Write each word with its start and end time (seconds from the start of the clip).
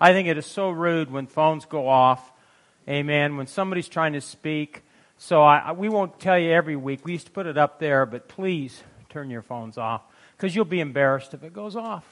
I 0.00 0.12
think 0.12 0.28
it 0.28 0.38
is 0.38 0.46
so 0.46 0.70
rude 0.70 1.10
when 1.10 1.26
phones 1.26 1.64
go 1.64 1.88
off. 1.88 2.32
Amen. 2.88 3.36
When 3.36 3.46
somebody's 3.46 3.88
trying 3.88 4.12
to 4.14 4.20
speak. 4.20 4.82
So 5.16 5.42
I, 5.42 5.72
we 5.72 5.88
won't 5.88 6.18
tell 6.18 6.38
you 6.38 6.50
every 6.50 6.76
week. 6.76 7.04
We 7.04 7.12
used 7.12 7.26
to 7.26 7.32
put 7.32 7.46
it 7.46 7.56
up 7.56 7.78
there, 7.78 8.04
but 8.04 8.28
please 8.28 8.82
turn 9.08 9.30
your 9.30 9.42
phones 9.42 9.78
off 9.78 10.02
because 10.36 10.54
you'll 10.54 10.64
be 10.64 10.80
embarrassed 10.80 11.34
if 11.34 11.42
it 11.44 11.52
goes 11.52 11.76
off. 11.76 12.04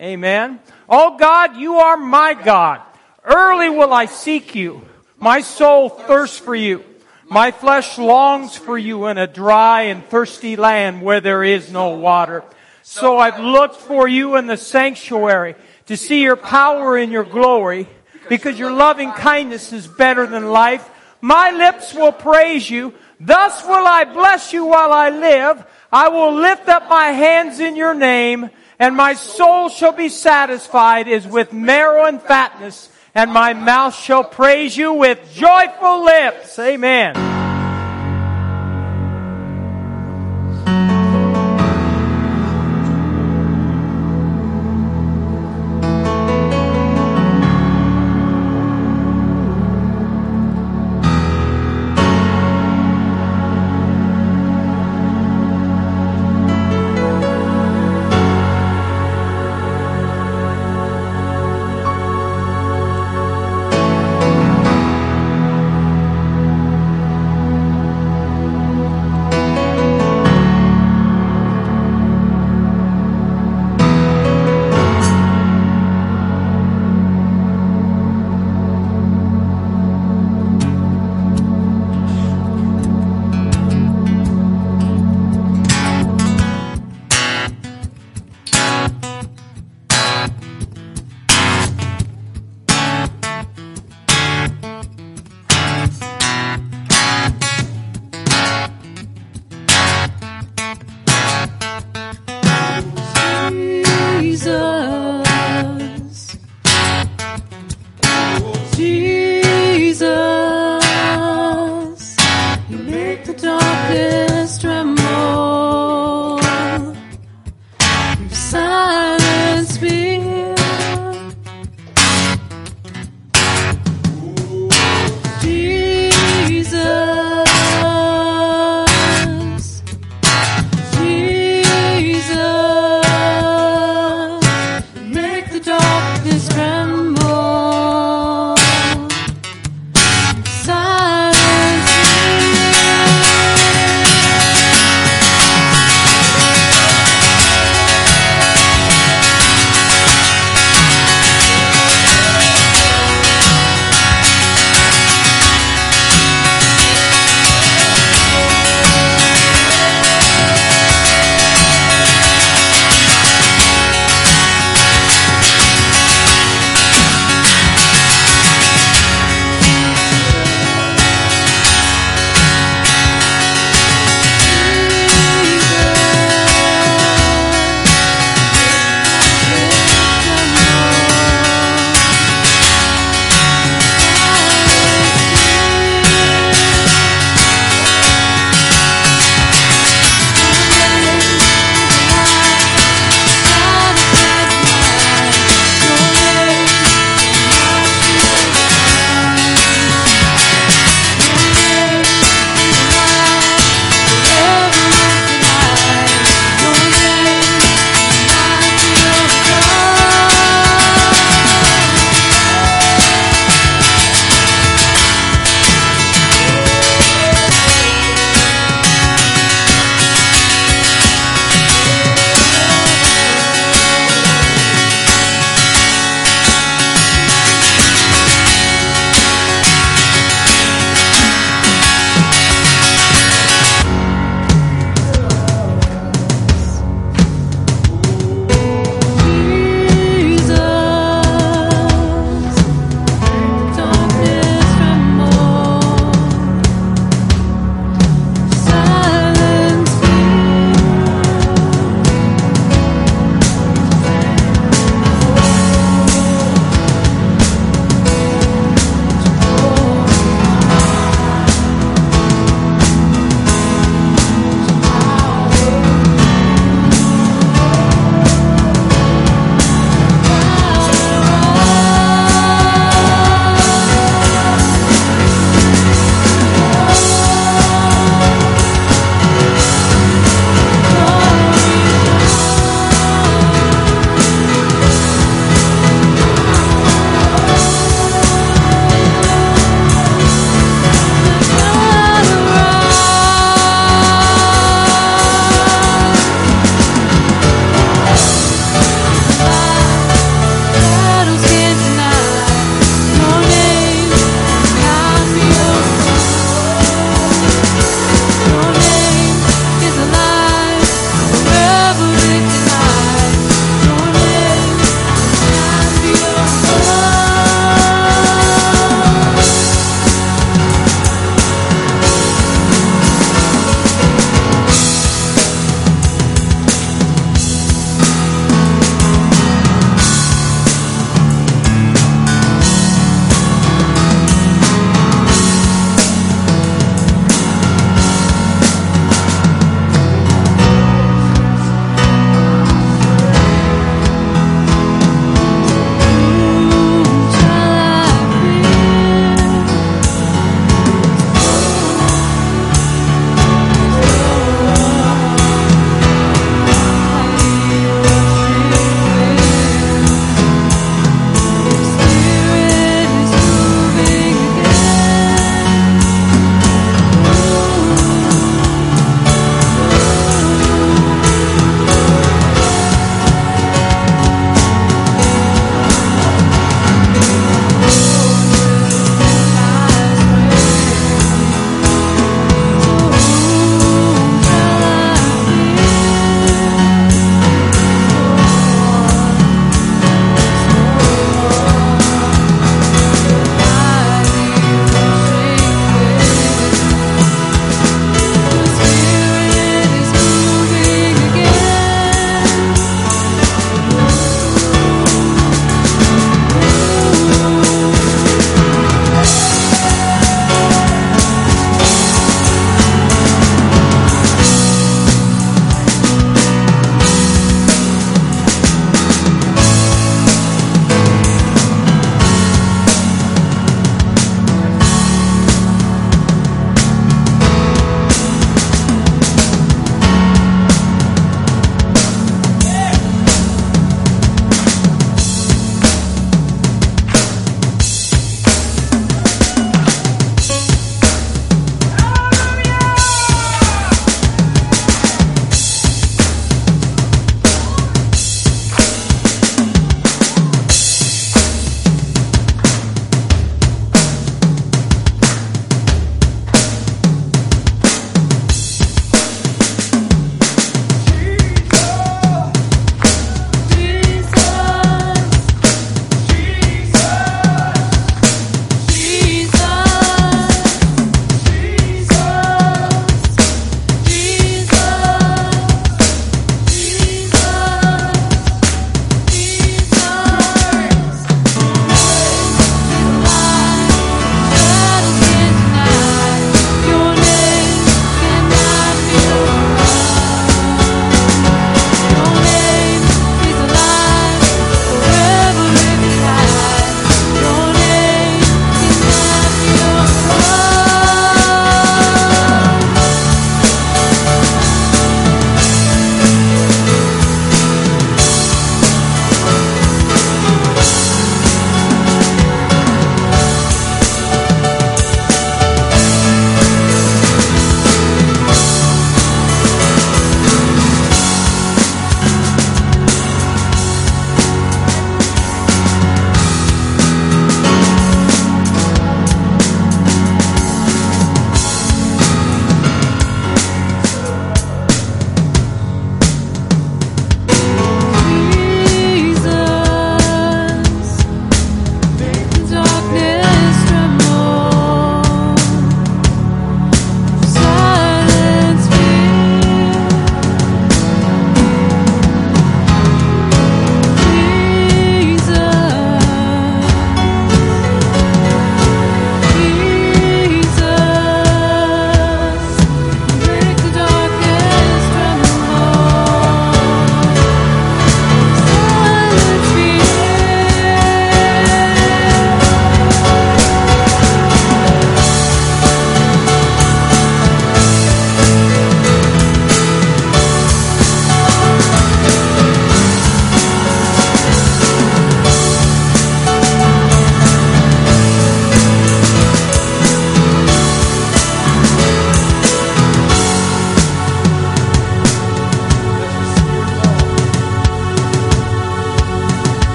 Amen. 0.00 0.60
Oh 0.88 1.16
God, 1.16 1.56
you 1.56 1.76
are 1.76 1.96
my 1.96 2.34
God. 2.34 2.82
Early 3.24 3.68
will 3.68 3.92
I 3.92 4.06
seek 4.06 4.54
you. 4.54 4.82
My 5.18 5.40
soul 5.40 5.88
thirsts 5.88 6.38
for 6.38 6.54
you. 6.54 6.84
My 7.28 7.50
flesh 7.50 7.98
longs 7.98 8.56
for 8.56 8.78
you 8.78 9.06
in 9.06 9.18
a 9.18 9.26
dry 9.26 9.82
and 9.82 10.04
thirsty 10.04 10.56
land 10.56 11.02
where 11.02 11.20
there 11.20 11.44
is 11.44 11.70
no 11.70 11.90
water. 11.90 12.42
So 12.82 13.18
I've 13.18 13.38
looked 13.38 13.76
for 13.76 14.08
you 14.08 14.36
in 14.36 14.46
the 14.46 14.56
sanctuary 14.56 15.54
to 15.88 15.96
see 15.96 16.22
your 16.22 16.36
power 16.36 16.96
and 16.96 17.10
your 17.10 17.24
glory 17.24 17.88
because 18.28 18.58
your 18.58 18.72
loving 18.72 19.10
kindness 19.12 19.72
is 19.72 19.86
better 19.86 20.26
than 20.26 20.50
life. 20.50 20.88
My 21.20 21.50
lips 21.50 21.94
will 21.94 22.12
praise 22.12 22.70
you. 22.70 22.94
Thus 23.18 23.64
will 23.64 23.86
I 23.86 24.04
bless 24.04 24.52
you 24.52 24.66
while 24.66 24.92
I 24.92 25.10
live. 25.10 25.64
I 25.90 26.08
will 26.08 26.34
lift 26.34 26.68
up 26.68 26.88
my 26.88 27.06
hands 27.06 27.58
in 27.58 27.74
your 27.74 27.94
name 27.94 28.50
and 28.78 28.94
my 28.94 29.14
soul 29.14 29.70
shall 29.70 29.92
be 29.92 30.08
satisfied 30.08 31.08
as 31.08 31.26
with 31.26 31.52
marrow 31.52 32.04
and 32.04 32.22
fatness 32.22 32.90
and 33.14 33.32
my 33.32 33.54
mouth 33.54 33.96
shall 33.96 34.22
praise 34.22 34.76
you 34.76 34.92
with 34.92 35.32
joyful 35.32 36.04
lips. 36.04 36.58
Amen. 36.58 37.47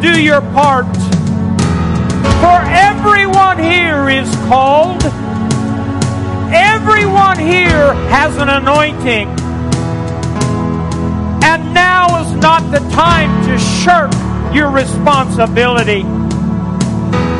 Do 0.00 0.20
your 0.20 0.40
part. 0.40 0.86
For 2.40 2.58
everyone 2.64 3.58
here 3.58 4.08
is 4.08 4.34
called. 4.48 5.02
Everyone 6.52 7.38
here 7.38 7.92
has 8.08 8.36
an 8.38 8.48
anointing. 8.48 9.28
And 11.44 11.74
now 11.74 12.22
is 12.22 12.32
not 12.36 12.62
the 12.72 12.80
time 12.90 13.30
to 13.46 13.58
shirk 13.58 14.10
your 14.54 14.70
responsibility. 14.70 16.02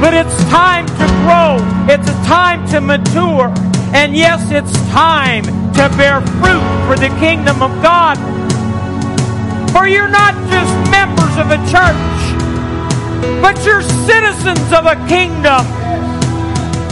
But 0.00 0.12
it's 0.12 0.37
time 0.50 0.87
to 0.87 1.07
grow. 1.25 1.57
It's 1.88 2.09
a 2.09 2.25
time 2.25 2.69
to 2.69 2.81
mature. 2.81 3.52
And 3.95 4.14
yes, 4.14 4.50
it's 4.50 4.73
time 4.90 5.45
to 5.45 5.88
bear 5.97 6.21
fruit 6.21 6.64
for 6.87 6.97
the 6.97 7.09
kingdom 7.19 7.62
of 7.62 7.71
God. 7.83 8.19
For 9.73 9.87
you're 9.87 10.09
not 10.09 10.35
just 10.50 10.90
members 10.90 11.37
of 11.38 11.50
a 11.50 11.59
church, 11.71 12.10
but 13.41 13.57
you're 13.65 13.83
citizens 13.83 14.73
of 14.73 14.87
a 14.87 14.97
kingdom. 15.09 15.65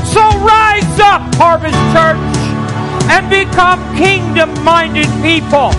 So 0.08 0.24
rise 0.40 0.98
up, 1.00 1.22
Harvest 1.36 1.78
Church, 1.92 2.18
and 3.12 3.28
become 3.28 3.80
kingdom 3.96 4.52
minded 4.64 5.08
people. 5.22 5.70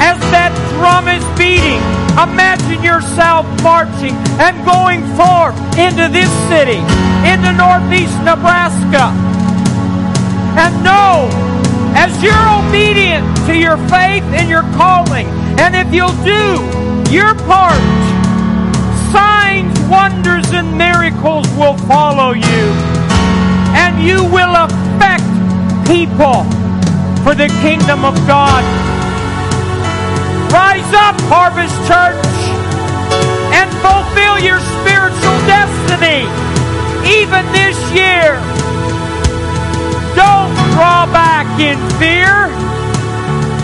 As 0.00 0.18
that 0.30 0.54
drum 0.78 1.08
is 1.08 1.24
beating, 1.36 1.82
imagine 2.14 2.82
yourself 2.82 3.44
marching 3.62 4.14
and 4.38 4.54
going 4.64 5.02
forth 5.18 5.56
into 5.76 6.06
this 6.08 6.30
city, 6.48 6.80
into 7.26 7.50
northeast 7.52 8.16
Nebraska. 8.22 9.10
And 10.56 10.74
know, 10.82 11.28
as 11.94 12.14
you're 12.22 12.48
obedient 12.62 13.26
to 13.46 13.54
your 13.56 13.76
faith 13.88 14.24
and 14.38 14.48
your 14.48 14.62
calling, 14.78 15.26
and 15.58 15.74
if 15.74 15.92
you'll 15.92 16.14
do 16.22 16.62
your 17.10 17.34
part, 17.46 17.82
wonders, 19.88 20.52
and 20.52 20.76
miracles 20.76 21.48
will 21.56 21.76
follow 21.88 22.32
you. 22.32 22.64
And 23.74 24.00
you 24.00 24.24
will 24.24 24.54
affect 24.54 25.24
people 25.88 26.44
for 27.24 27.34
the 27.34 27.48
kingdom 27.60 28.04
of 28.04 28.14
God. 28.26 28.64
Rise 30.52 30.92
up, 30.94 31.16
Harvest 31.28 31.76
Church, 31.88 32.28
and 33.52 33.68
fulfill 33.84 34.38
your 34.40 34.60
spiritual 34.80 35.38
destiny 35.48 36.24
even 37.04 37.44
this 37.52 37.76
year. 37.92 38.36
Don't 40.16 40.52
draw 40.72 41.04
back 41.12 41.46
in 41.60 41.76
fear, 42.00 42.48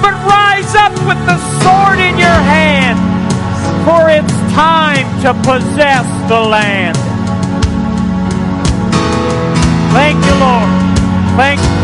but 0.01 0.15
rise 0.29 0.75
up 0.77 0.93
with 1.09 1.21
the 1.27 1.39
sword 1.61 1.99
in 1.99 2.19
your 2.19 2.41
hand, 2.53 3.01
for 3.85 4.09
it's 4.09 4.44
time 4.55 5.07
to 5.23 5.35
possess 5.43 6.07
the 6.29 6.41
land. 6.41 6.97
Thank 9.93 10.25
you, 10.25 10.35
Lord. 10.41 10.71
Thank 11.37 11.61
you. 11.61 11.84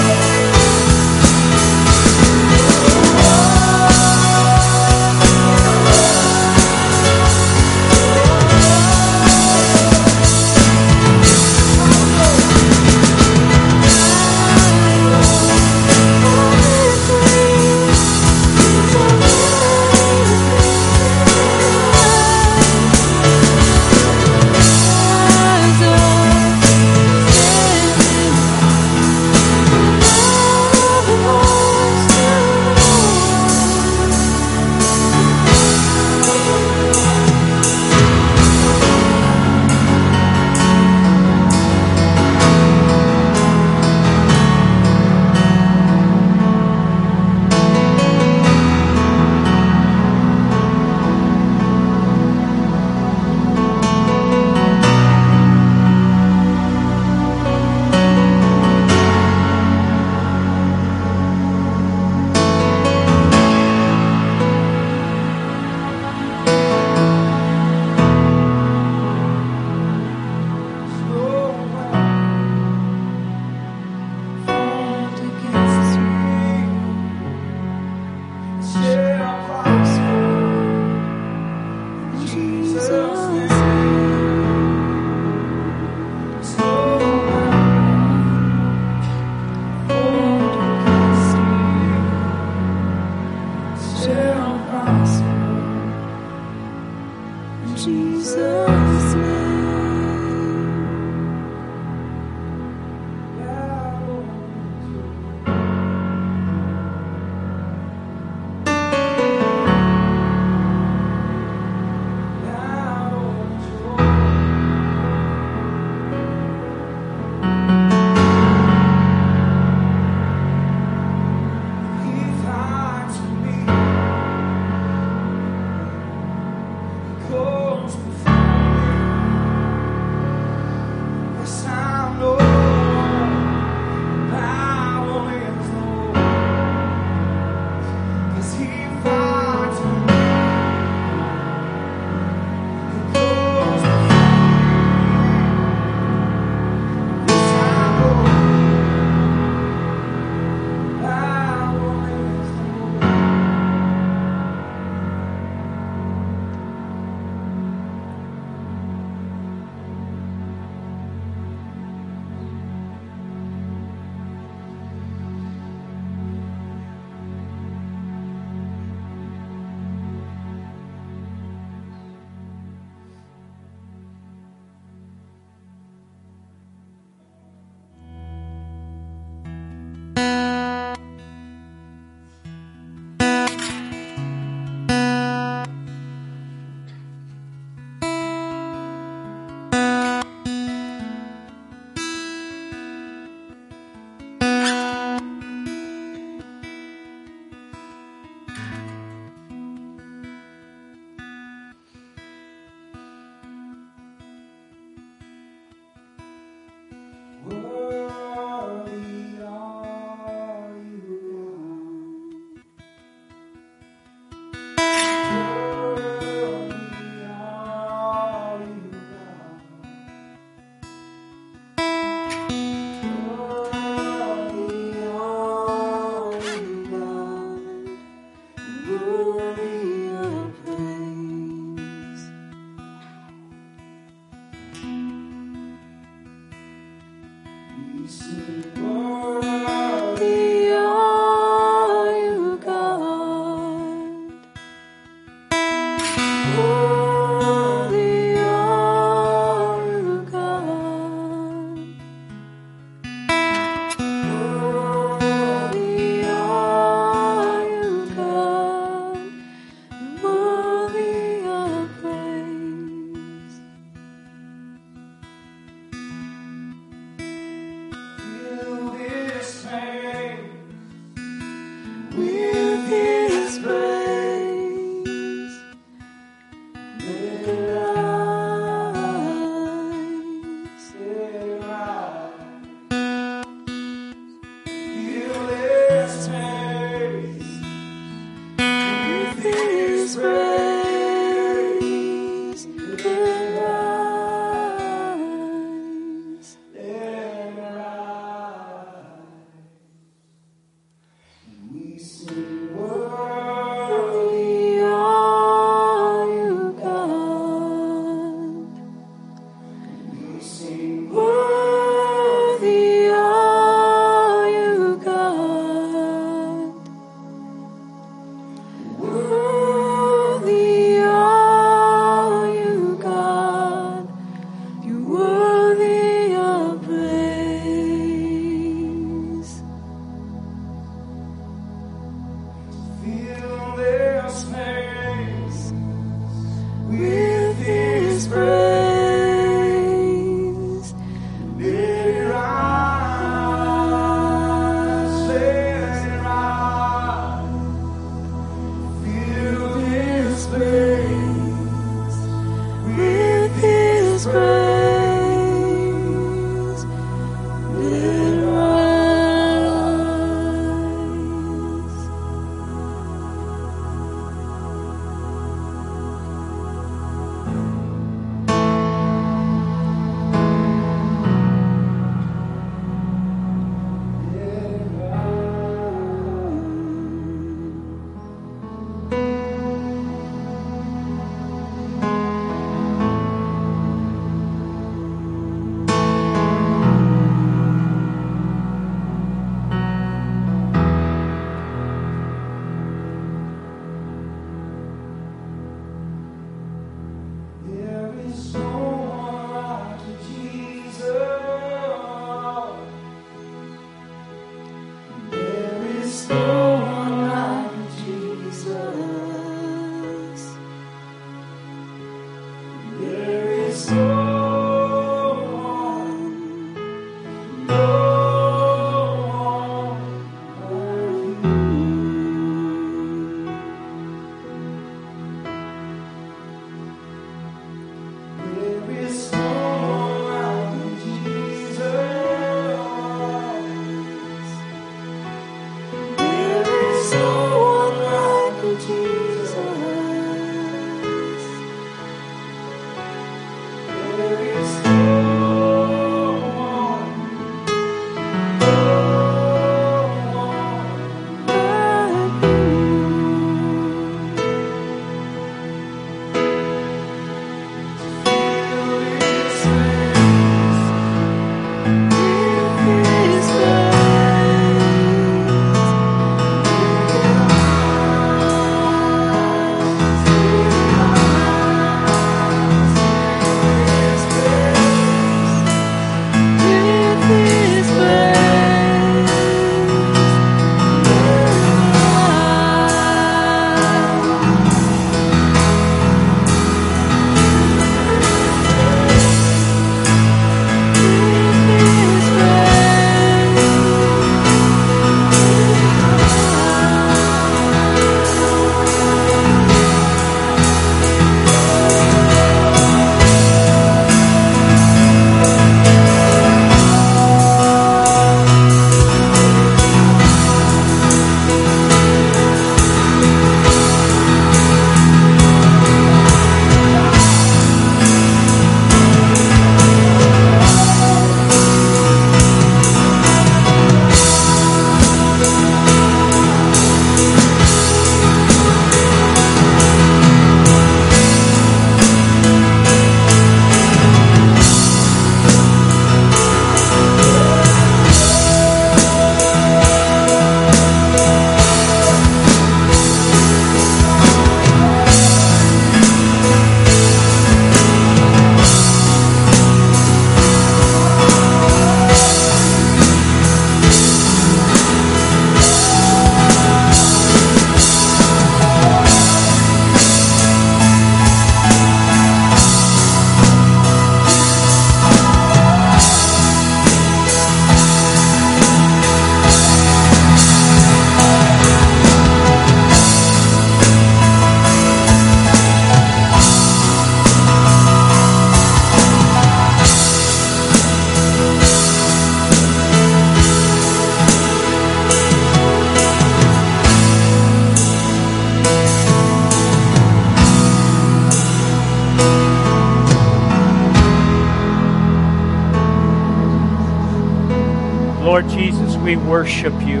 Worship 599.30 599.72
you 599.86 600.00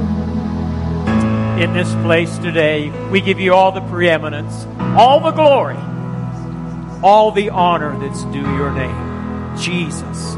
in 1.62 1.72
this 1.72 1.88
place 2.02 2.36
today. 2.38 2.90
We 3.10 3.20
give 3.20 3.38
you 3.38 3.54
all 3.54 3.70
the 3.70 3.80
preeminence, 3.80 4.66
all 4.98 5.20
the 5.20 5.30
glory, 5.30 5.76
all 7.00 7.30
the 7.30 7.50
honor 7.50 7.96
that's 8.00 8.24
due 8.24 8.40
your 8.40 8.72
name. 8.72 9.56
Jesus, 9.56 10.34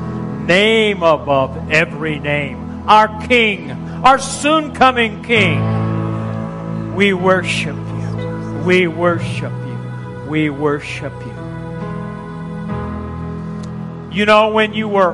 name 0.47 1.03
above 1.03 1.71
every 1.71 2.19
name, 2.19 2.87
our 2.87 3.09
King, 3.27 3.71
our 4.05 4.19
soon 4.19 4.75
coming 4.75 5.23
King. 5.23 6.95
We 6.95 7.15
worship 7.15 7.77
you. 7.77 8.63
We 8.67 8.89
worship 8.89 9.53
you. 9.53 10.27
We 10.29 10.51
worship 10.51 11.15
you. 11.25 11.33
You 14.13 14.27
know, 14.27 14.51
when 14.51 14.75
you 14.75 14.87
were 14.87 15.13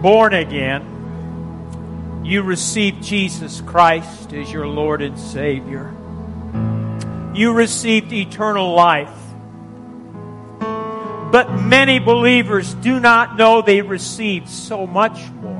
born 0.00 0.34
again, 0.34 0.94
you 2.28 2.42
received 2.42 2.97
Jesus 3.08 3.62
Christ 3.62 4.34
as 4.34 4.52
your 4.52 4.66
Lord 4.66 5.00
and 5.00 5.18
Savior. 5.18 5.94
You 7.34 7.54
received 7.54 8.12
eternal 8.12 8.74
life. 8.74 9.08
But 11.32 11.58
many 11.62 12.00
believers 12.00 12.74
do 12.74 13.00
not 13.00 13.38
know 13.38 13.62
they 13.62 13.80
received 13.80 14.50
so 14.50 14.86
much 14.86 15.18
more. 15.40 15.56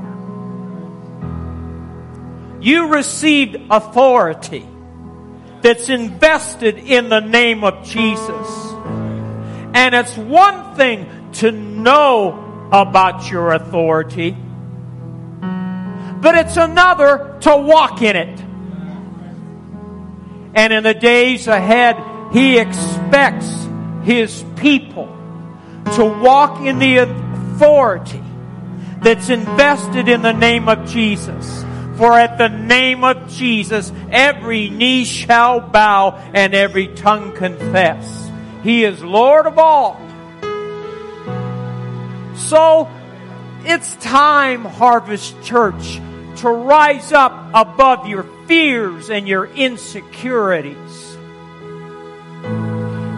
You 2.61 2.93
received 2.93 3.57
authority 3.71 4.67
that's 5.63 5.89
invested 5.89 6.77
in 6.77 7.09
the 7.09 7.19
name 7.19 7.63
of 7.63 7.83
Jesus. 7.83 8.73
And 9.73 9.95
it's 9.95 10.15
one 10.15 10.75
thing 10.75 11.31
to 11.33 11.51
know 11.51 12.69
about 12.71 13.31
your 13.31 13.53
authority 13.53 14.37
but 16.21 16.35
it's 16.35 16.57
another 16.57 17.37
to 17.41 17.55
walk 17.55 18.01
in 18.01 18.15
it. 18.15 18.39
And 20.53 20.73
in 20.73 20.83
the 20.83 20.93
days 20.93 21.47
ahead, 21.47 21.97
He 22.33 22.57
expects 22.57 23.67
His 24.03 24.43
people 24.57 25.07
to 25.95 26.05
walk 26.05 26.61
in 26.61 26.79
the 26.79 26.97
authority 26.97 28.23
that's 29.01 29.29
invested 29.29 30.09
in 30.09 30.21
the 30.21 30.33
name 30.33 30.67
of 30.67 30.89
Jesus. 30.89 31.63
For 31.97 32.17
at 32.17 32.37
the 32.37 32.47
name 32.47 33.03
of 33.03 33.29
Jesus, 33.29 33.91
every 34.09 34.69
knee 34.69 35.03
shall 35.03 35.59
bow 35.59 36.11
and 36.33 36.53
every 36.53 36.87
tongue 36.87 37.33
confess. 37.33 38.29
He 38.63 38.83
is 38.85 39.03
Lord 39.03 39.45
of 39.47 39.57
all. 39.57 39.99
So, 42.35 42.89
it's 43.63 43.95
time, 43.97 44.63
Harvest 44.63 45.41
Church, 45.43 45.99
to 46.39 46.49
rise 46.49 47.11
up 47.11 47.51
above 47.53 48.07
your 48.07 48.23
fears 48.47 49.09
and 49.09 49.27
your 49.27 49.45
insecurities. 49.45 51.17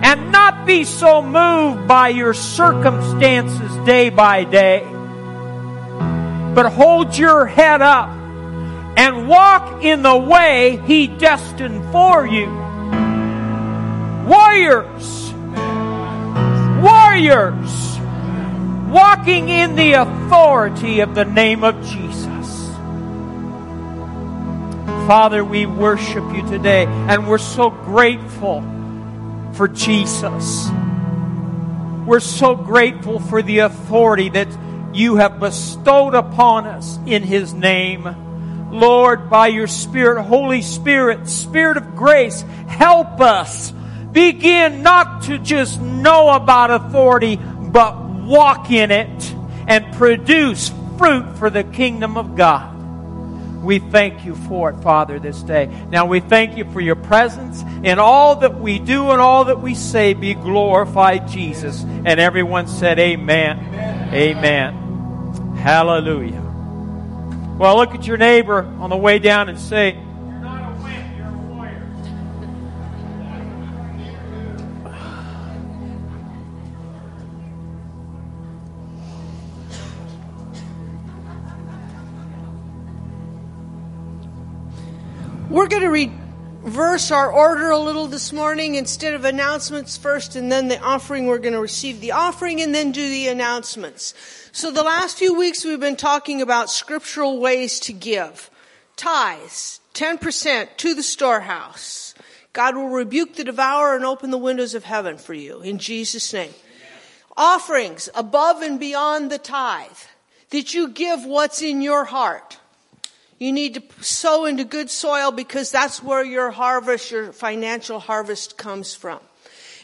And 0.03 0.31
not 0.31 0.65
be 0.65 0.83
so 0.83 1.21
moved 1.21 1.87
by 1.87 2.09
your 2.09 2.33
circumstances 2.33 3.85
day 3.85 4.09
by 4.09 4.43
day, 4.43 4.83
but 6.55 6.71
hold 6.71 7.17
your 7.17 7.45
head 7.45 7.81
up 7.81 8.09
and 8.97 9.27
walk 9.27 9.83
in 9.83 10.01
the 10.01 10.17
way 10.17 10.81
He 10.85 11.07
destined 11.07 11.91
for 11.91 12.25
you. 12.25 12.47
Warriors! 14.27 15.33
Warriors! 16.81 17.91
walking 18.91 19.47
in 19.47 19.75
the 19.77 19.93
authority 19.93 20.99
of 20.99 21.15
the 21.15 21.23
name 21.23 21.63
of 21.63 21.81
Jesus. 21.85 22.40
Father, 25.07 25.43
we 25.43 25.65
worship 25.65 26.23
you 26.33 26.47
today 26.47 26.85
and 26.85 27.27
we're 27.27 27.37
so 27.39 27.69
grateful 27.69 28.61
for 29.53 29.67
Jesus. 29.67 30.69
We're 32.05 32.19
so 32.19 32.55
grateful 32.55 33.19
for 33.19 33.41
the 33.41 33.59
authority 33.59 34.29
that 34.29 34.47
you 34.93 35.15
have 35.15 35.39
bestowed 35.39 36.13
upon 36.13 36.67
us 36.67 36.99
in 37.05 37.23
His 37.23 37.53
name. 37.53 38.07
Lord, 38.71 39.29
by 39.29 39.47
your 39.47 39.67
Spirit, 39.67 40.23
Holy 40.23 40.61
Spirit, 40.61 41.27
Spirit 41.27 41.77
of 41.77 41.95
grace, 41.95 42.41
help 42.67 43.19
us 43.19 43.71
begin 44.11 44.83
not 44.83 45.23
to 45.23 45.39
just 45.39 45.81
know 45.81 46.29
about 46.29 46.71
authority, 46.71 47.37
but 47.37 48.01
walk 48.03 48.71
in 48.71 48.91
it 48.91 49.35
and 49.67 49.93
produce 49.95 50.71
fruit 50.97 51.37
for 51.37 51.49
the 51.49 51.63
kingdom 51.63 52.17
of 52.17 52.35
God. 52.35 52.80
We 53.61 53.79
thank 53.79 54.25
you 54.25 54.35
for 54.35 54.71
it, 54.71 54.81
Father, 54.81 55.19
this 55.19 55.41
day. 55.41 55.67
Now 55.89 56.05
we 56.05 56.19
thank 56.19 56.57
you 56.57 56.69
for 56.71 56.81
your 56.81 56.95
presence 56.95 57.61
in 57.83 57.99
all 57.99 58.37
that 58.37 58.59
we 58.59 58.79
do 58.79 59.11
and 59.11 59.21
all 59.21 59.45
that 59.45 59.61
we 59.61 59.75
say. 59.75 60.13
Be 60.13 60.33
glorified, 60.33 61.27
Jesus. 61.27 61.83
And 61.83 62.19
everyone 62.19 62.67
said, 62.67 62.97
Amen. 62.97 63.59
Amen. 63.59 64.13
Amen. 64.13 65.55
Hallelujah. 65.57 66.41
Well, 67.59 67.75
look 67.75 67.93
at 67.93 68.07
your 68.07 68.17
neighbor 68.17 68.63
on 68.79 68.89
the 68.89 68.97
way 68.97 69.19
down 69.19 69.47
and 69.47 69.59
say, 69.59 69.95
We're 85.51 85.67
going 85.67 85.83
to 85.83 86.11
reverse 86.63 87.11
our 87.11 87.29
order 87.29 87.71
a 87.71 87.77
little 87.77 88.07
this 88.07 88.31
morning. 88.31 88.75
Instead 88.75 89.15
of 89.15 89.25
announcements 89.25 89.97
first 89.97 90.37
and 90.37 90.49
then 90.49 90.69
the 90.69 90.79
offering, 90.79 91.27
we're 91.27 91.39
going 91.39 91.51
to 91.55 91.59
receive 91.59 91.99
the 91.99 92.13
offering 92.13 92.61
and 92.61 92.73
then 92.73 92.93
do 92.93 93.09
the 93.09 93.27
announcements. 93.27 94.13
So 94.53 94.71
the 94.71 94.81
last 94.81 95.17
few 95.17 95.37
weeks 95.37 95.65
we've 95.65 95.77
been 95.77 95.97
talking 95.97 96.41
about 96.41 96.69
scriptural 96.69 97.41
ways 97.41 97.81
to 97.81 97.91
give. 97.91 98.49
Tithes, 98.95 99.81
10% 99.93 100.69
to 100.77 100.93
the 100.93 101.03
storehouse. 101.03 102.15
God 102.53 102.77
will 102.77 102.87
rebuke 102.87 103.35
the 103.35 103.43
devourer 103.43 103.97
and 103.97 104.05
open 104.05 104.31
the 104.31 104.37
windows 104.37 104.73
of 104.73 104.85
heaven 104.85 105.17
for 105.17 105.33
you 105.33 105.59
in 105.59 105.79
Jesus' 105.79 106.31
name. 106.31 106.53
Offerings 107.35 108.07
above 108.15 108.61
and 108.61 108.79
beyond 108.79 109.29
the 109.29 109.37
tithe. 109.37 109.89
That 110.51 110.73
you 110.73 110.87
give 110.87 111.25
what's 111.25 111.61
in 111.61 111.81
your 111.81 112.05
heart. 112.05 112.57
You 113.41 113.51
need 113.51 113.73
to 113.73 114.03
sow 114.03 114.45
into 114.45 114.63
good 114.63 114.91
soil 114.91 115.31
because 115.31 115.71
that's 115.71 116.03
where 116.03 116.23
your 116.23 116.51
harvest, 116.51 117.09
your 117.09 117.33
financial 117.33 117.97
harvest 117.97 118.55
comes 118.55 118.93
from. 118.93 119.19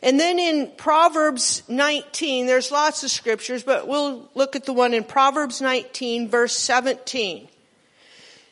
And 0.03 0.19
then 0.19 0.37
in 0.37 0.71
Proverbs 0.77 1.63
19, 1.67 2.45
there's 2.45 2.69
lots 2.69 3.03
of 3.03 3.09
scriptures, 3.09 3.63
but 3.63 3.87
we'll 3.87 4.29
look 4.35 4.55
at 4.55 4.65
the 4.65 4.73
one 4.73 4.93
in 4.93 5.03
Proverbs 5.03 5.59
19 5.59 6.29
verse 6.29 6.55
17. 6.55 7.47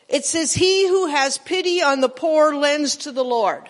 It 0.10 0.26
says, 0.26 0.56
he 0.56 0.88
who 0.88 1.06
has 1.06 1.38
pity 1.38 1.84
on 1.84 2.02
the 2.02 2.10
poor 2.10 2.56
lends 2.56 2.96
to 2.96 3.12
the 3.12 3.24
Lord 3.24 3.70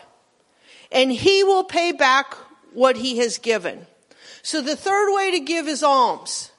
and 0.89 1.11
he 1.11 1.43
will 1.43 1.65
pay 1.65 1.91
back 1.91 2.33
what 2.73 2.95
he 2.95 3.17
has 3.17 3.39
given. 3.39 3.86
So 4.41 4.61
the 4.61 4.77
third 4.77 5.13
way 5.13 5.31
to 5.31 5.41
give 5.41 5.67
is 5.67 5.83
alms. 5.83 6.53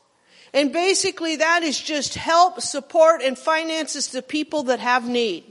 And 0.57 0.73
basically 0.73 1.37
that 1.37 1.63
is 1.63 1.79
just 1.79 2.15
help, 2.15 2.63
support, 2.63 3.21
and 3.21 3.37
finances 3.37 4.09
to 4.09 4.23
people 4.23 4.63
that 4.65 4.81
have 4.81 5.07
need. 5.07 5.45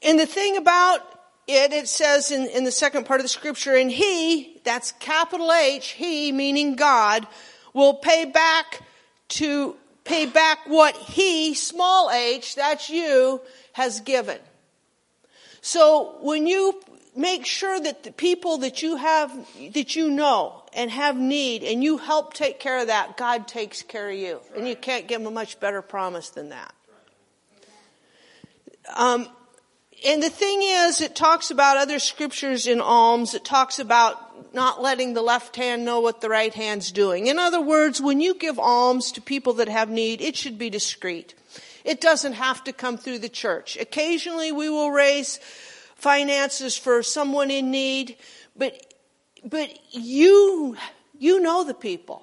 And 0.00 0.18
the 0.18 0.24
thing 0.24 0.56
about 0.56 1.00
it, 1.46 1.74
it 1.74 1.88
says 1.88 2.30
in, 2.30 2.46
in 2.46 2.64
the 2.64 2.72
second 2.72 3.04
part 3.04 3.20
of 3.20 3.24
the 3.24 3.28
scripture, 3.28 3.76
and 3.76 3.90
he, 3.90 4.62
that's 4.64 4.92
capital 4.92 5.52
H, 5.52 5.90
he, 5.90 6.32
meaning 6.32 6.74
God, 6.74 7.26
will 7.74 7.92
pay 7.92 8.24
back 8.24 8.80
to, 9.28 9.76
pay 10.04 10.24
back 10.24 10.60
what 10.66 10.96
he, 10.96 11.52
small 11.52 12.10
h, 12.10 12.54
that's 12.54 12.88
you, 12.88 13.42
has 13.74 14.00
given. 14.00 14.38
So 15.60 16.16
when 16.22 16.46
you 16.46 16.80
make 17.14 17.44
sure 17.44 17.78
that 17.78 18.04
the 18.04 18.12
people 18.12 18.56
that 18.58 18.82
you 18.82 18.96
have, 18.96 19.30
that 19.74 19.96
you 19.96 20.08
know 20.08 20.63
and 20.74 20.90
have 20.90 21.16
need 21.16 21.62
and 21.62 21.82
you 21.82 21.98
help 21.98 22.34
take 22.34 22.58
care 22.60 22.78
of 22.80 22.88
that, 22.88 23.16
God 23.16 23.48
takes 23.48 23.82
care 23.82 24.10
of 24.10 24.16
you. 24.16 24.40
And 24.56 24.66
you 24.68 24.76
can't 24.76 25.06
give 25.06 25.20
them 25.20 25.26
a 25.26 25.34
much 25.34 25.60
better 25.60 25.82
promise 25.82 26.30
than 26.30 26.50
that. 26.50 26.74
Um, 28.94 29.28
and 30.04 30.22
the 30.22 30.28
thing 30.28 30.60
is, 30.62 31.00
it 31.00 31.16
talks 31.16 31.50
about 31.50 31.76
other 31.76 31.98
scriptures 31.98 32.66
in 32.66 32.80
alms. 32.80 33.34
It 33.34 33.44
talks 33.44 33.78
about 33.78 34.54
not 34.54 34.82
letting 34.82 35.14
the 35.14 35.22
left 35.22 35.56
hand 35.56 35.84
know 35.84 36.00
what 36.00 36.20
the 36.20 36.28
right 36.28 36.52
hand's 36.52 36.92
doing. 36.92 37.26
In 37.26 37.38
other 37.38 37.60
words, 37.60 38.00
when 38.00 38.20
you 38.20 38.34
give 38.34 38.58
alms 38.58 39.12
to 39.12 39.22
people 39.22 39.54
that 39.54 39.68
have 39.68 39.88
need, 39.88 40.20
it 40.20 40.36
should 40.36 40.58
be 40.58 40.68
discreet. 40.68 41.34
It 41.84 42.00
doesn't 42.00 42.34
have 42.34 42.64
to 42.64 42.72
come 42.72 42.98
through 42.98 43.18
the 43.18 43.28
church. 43.28 43.76
Occasionally 43.78 44.52
we 44.52 44.68
will 44.68 44.90
raise 44.90 45.38
finances 45.96 46.76
for 46.76 47.02
someone 47.02 47.50
in 47.50 47.70
need, 47.70 48.16
but, 48.56 48.93
but 49.44 49.70
you, 49.92 50.76
you 51.18 51.40
know 51.40 51.64
the 51.64 51.74
people. 51.74 52.22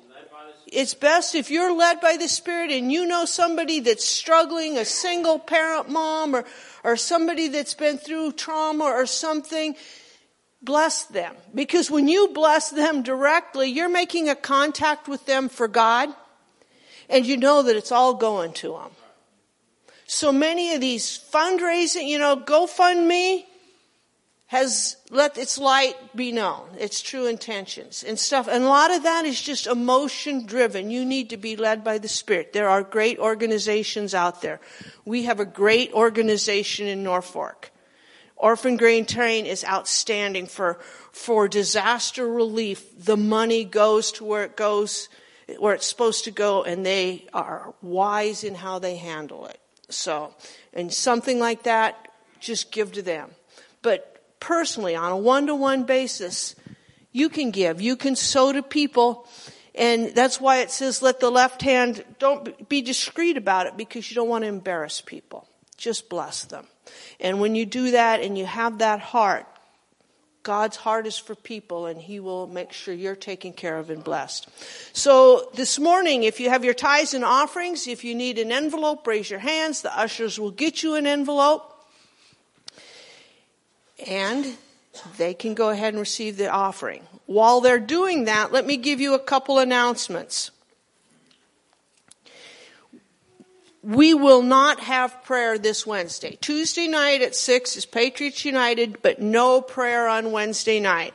It's 0.67 0.93
best 0.93 1.35
if 1.35 1.51
you're 1.51 1.75
led 1.75 1.99
by 1.99 2.15
the 2.15 2.29
Spirit 2.29 2.71
and 2.71 2.91
you 2.91 3.05
know 3.05 3.25
somebody 3.25 3.81
that's 3.81 4.05
struggling, 4.05 4.77
a 4.77 4.85
single 4.85 5.37
parent 5.37 5.89
mom 5.89 6.33
or, 6.33 6.45
or 6.85 6.95
somebody 6.95 7.49
that's 7.49 7.73
been 7.73 7.97
through 7.97 8.33
trauma 8.33 8.85
or 8.85 9.05
something, 9.05 9.75
bless 10.61 11.03
them. 11.05 11.35
Because 11.53 11.91
when 11.91 12.07
you 12.07 12.29
bless 12.29 12.69
them 12.69 13.03
directly, 13.03 13.69
you're 13.69 13.89
making 13.89 14.29
a 14.29 14.35
contact 14.35 15.09
with 15.09 15.25
them 15.25 15.49
for 15.49 15.67
God 15.67 16.09
and 17.09 17.25
you 17.25 17.35
know 17.35 17.63
that 17.63 17.75
it's 17.75 17.91
all 17.91 18.13
going 18.13 18.53
to 18.53 18.71
them. 18.71 18.91
So 20.07 20.31
many 20.31 20.73
of 20.73 20.81
these 20.81 21.19
fundraising, 21.33 22.07
you 22.07 22.17
know, 22.17 22.37
GoFundMe, 22.37 23.43
has 24.51 24.97
let 25.09 25.37
its 25.37 25.57
light 25.57 25.95
be 26.13 26.29
known, 26.29 26.67
its 26.77 27.01
true 27.01 27.25
intentions 27.25 28.03
and 28.03 28.19
stuff. 28.19 28.49
And 28.49 28.65
a 28.65 28.67
lot 28.67 28.93
of 28.93 29.03
that 29.03 29.23
is 29.23 29.41
just 29.41 29.65
emotion 29.65 30.45
driven. 30.45 30.91
You 30.91 31.05
need 31.05 31.29
to 31.29 31.37
be 31.37 31.55
led 31.55 31.85
by 31.85 31.99
the 31.99 32.09
Spirit. 32.09 32.51
There 32.51 32.67
are 32.67 32.83
great 32.83 33.17
organizations 33.17 34.13
out 34.13 34.41
there. 34.41 34.59
We 35.05 35.23
have 35.23 35.39
a 35.39 35.45
great 35.45 35.93
organization 35.93 36.87
in 36.87 37.01
Norfolk. 37.01 37.71
Orphan 38.35 38.75
Grain 38.75 39.05
Train 39.05 39.45
is 39.45 39.63
outstanding 39.63 40.47
for, 40.47 40.79
for 41.13 41.47
disaster 41.47 42.27
relief. 42.27 42.83
The 43.05 43.15
money 43.15 43.63
goes 43.63 44.11
to 44.13 44.25
where 44.25 44.43
it 44.43 44.57
goes, 44.57 45.07
where 45.59 45.75
it's 45.75 45.87
supposed 45.87 46.25
to 46.25 46.31
go, 46.31 46.63
and 46.63 46.85
they 46.85 47.25
are 47.33 47.73
wise 47.81 48.43
in 48.43 48.55
how 48.55 48.79
they 48.79 48.97
handle 48.97 49.45
it. 49.45 49.61
So, 49.87 50.35
and 50.73 50.91
something 50.91 51.39
like 51.39 51.63
that, 51.63 52.11
just 52.41 52.73
give 52.73 52.91
to 52.91 53.01
them. 53.01 53.29
But 53.81 54.10
personally 54.41 54.95
on 54.97 55.13
a 55.13 55.17
one-to-one 55.17 55.85
basis, 55.85 56.55
you 57.13 57.29
can 57.29 57.51
give. 57.51 57.79
You 57.79 57.95
can 57.95 58.17
sow 58.17 58.51
to 58.51 58.61
people. 58.61 59.25
And 59.73 60.13
that's 60.13 60.41
why 60.41 60.57
it 60.57 60.71
says 60.71 61.01
let 61.01 61.21
the 61.21 61.29
left 61.29 61.61
hand, 61.61 62.03
don't 62.19 62.67
be 62.67 62.81
discreet 62.81 63.37
about 63.37 63.67
it 63.67 63.77
because 63.77 64.11
you 64.11 64.15
don't 64.15 64.27
want 64.27 64.43
to 64.43 64.49
embarrass 64.49 64.99
people. 64.99 65.47
Just 65.77 66.09
bless 66.09 66.43
them. 66.43 66.67
And 67.21 67.39
when 67.39 67.55
you 67.55 67.65
do 67.65 67.91
that 67.91 68.19
and 68.19 68.37
you 68.37 68.45
have 68.45 68.79
that 68.79 68.99
heart, 68.99 69.45
God's 70.43 70.75
heart 70.75 71.05
is 71.05 71.17
for 71.17 71.35
people 71.35 71.85
and 71.85 72.01
He 72.01 72.19
will 72.19 72.47
make 72.47 72.73
sure 72.73 72.93
you're 72.93 73.15
taken 73.15 73.53
care 73.53 73.77
of 73.77 73.89
and 73.89 74.03
blessed. 74.03 74.49
So 74.91 75.49
this 75.53 75.77
morning, 75.79 76.23
if 76.23 76.39
you 76.39 76.49
have 76.49 76.65
your 76.65 76.73
tithes 76.73 77.13
and 77.13 77.23
offerings, 77.23 77.87
if 77.87 78.03
you 78.03 78.15
need 78.15 78.39
an 78.39 78.51
envelope, 78.51 79.05
raise 79.05 79.29
your 79.29 79.39
hands. 79.39 79.83
The 79.83 79.97
ushers 79.97 80.39
will 80.39 80.51
get 80.51 80.81
you 80.81 80.95
an 80.95 81.05
envelope 81.05 81.70
and 84.07 84.57
they 85.17 85.33
can 85.33 85.53
go 85.53 85.69
ahead 85.69 85.93
and 85.93 85.99
receive 85.99 86.37
the 86.37 86.49
offering. 86.49 87.03
While 87.25 87.61
they're 87.61 87.79
doing 87.79 88.25
that, 88.25 88.51
let 88.51 88.65
me 88.65 88.77
give 88.77 88.99
you 88.99 89.13
a 89.13 89.19
couple 89.19 89.59
announcements. 89.59 90.51
We 93.83 94.13
will 94.13 94.43
not 94.43 94.81
have 94.81 95.23
prayer 95.23 95.57
this 95.57 95.87
Wednesday. 95.87 96.37
Tuesday 96.39 96.87
night 96.87 97.21
at 97.21 97.35
6 97.35 97.77
is 97.77 97.85
Patriots 97.85 98.45
United, 98.45 99.01
but 99.01 99.21
no 99.21 99.61
prayer 99.61 100.07
on 100.07 100.31
Wednesday 100.31 100.79
night. 100.79 101.13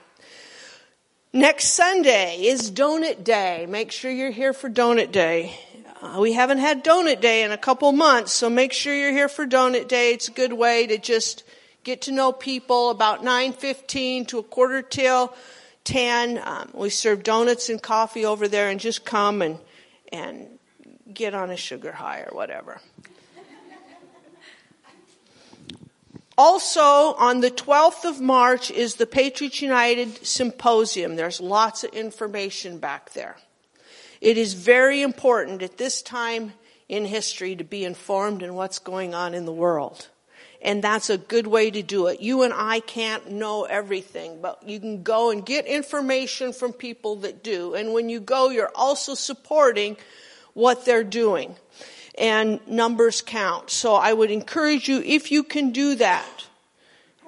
Next 1.32 1.74
Sunday 1.74 2.38
is 2.46 2.70
Donut 2.70 3.22
Day. 3.22 3.66
Make 3.68 3.92
sure 3.92 4.10
you're 4.10 4.30
here 4.30 4.54
for 4.54 4.70
Donut 4.70 5.12
Day. 5.12 5.54
Uh, 6.00 6.18
we 6.18 6.32
haven't 6.32 6.58
had 6.58 6.82
Donut 6.82 7.20
Day 7.20 7.42
in 7.42 7.52
a 7.52 7.58
couple 7.58 7.92
months, 7.92 8.32
so 8.32 8.48
make 8.48 8.72
sure 8.72 8.94
you're 8.94 9.12
here 9.12 9.28
for 9.28 9.46
Donut 9.46 9.86
Day. 9.86 10.14
It's 10.14 10.28
a 10.28 10.32
good 10.32 10.54
way 10.54 10.86
to 10.86 10.98
just 10.98 11.44
get 11.86 12.02
to 12.02 12.10
know 12.10 12.32
people 12.32 12.90
about 12.90 13.22
9.15 13.22 14.26
to 14.26 14.40
a 14.40 14.42
quarter 14.42 14.82
till 14.82 15.32
10, 15.84 16.40
um, 16.44 16.68
we 16.74 16.90
serve 16.90 17.22
donuts 17.22 17.68
and 17.68 17.80
coffee 17.80 18.24
over 18.24 18.48
there 18.48 18.68
and 18.68 18.80
just 18.80 19.04
come 19.04 19.40
and, 19.40 19.60
and 20.12 20.58
get 21.14 21.32
on 21.32 21.48
a 21.52 21.56
sugar 21.56 21.92
high 21.92 22.22
or 22.22 22.34
whatever. 22.34 22.80
Also, 26.36 26.82
on 26.82 27.40
the 27.40 27.52
12th 27.52 28.04
of 28.04 28.20
March 28.20 28.72
is 28.72 28.96
the 28.96 29.06
Patriots 29.06 29.62
United 29.62 30.26
Symposium. 30.26 31.14
There's 31.14 31.40
lots 31.40 31.84
of 31.84 31.90
information 31.94 32.78
back 32.78 33.12
there. 33.12 33.36
It 34.20 34.36
is 34.36 34.54
very 34.54 35.02
important 35.02 35.62
at 35.62 35.78
this 35.78 36.02
time 36.02 36.52
in 36.88 37.04
history 37.04 37.54
to 37.54 37.64
be 37.64 37.84
informed 37.84 38.42
in 38.42 38.54
what's 38.54 38.80
going 38.80 39.14
on 39.14 39.34
in 39.34 39.44
the 39.44 39.52
world. 39.52 40.08
And 40.66 40.82
that's 40.82 41.10
a 41.10 41.16
good 41.16 41.46
way 41.46 41.70
to 41.70 41.80
do 41.80 42.08
it. 42.08 42.20
You 42.20 42.42
and 42.42 42.52
I 42.52 42.80
can't 42.80 43.30
know 43.30 43.64
everything, 43.64 44.42
but 44.42 44.68
you 44.68 44.80
can 44.80 45.04
go 45.04 45.30
and 45.30 45.46
get 45.46 45.64
information 45.64 46.52
from 46.52 46.72
people 46.72 47.16
that 47.16 47.44
do. 47.44 47.74
And 47.74 47.94
when 47.94 48.08
you 48.08 48.18
go, 48.18 48.50
you're 48.50 48.72
also 48.74 49.14
supporting 49.14 49.96
what 50.54 50.84
they're 50.84 51.04
doing 51.04 51.54
and 52.18 52.66
numbers 52.66 53.22
count. 53.22 53.70
So 53.70 53.94
I 53.94 54.12
would 54.12 54.32
encourage 54.32 54.88
you, 54.88 55.00
if 55.04 55.30
you 55.30 55.44
can 55.44 55.70
do 55.70 55.94
that, 55.94 56.46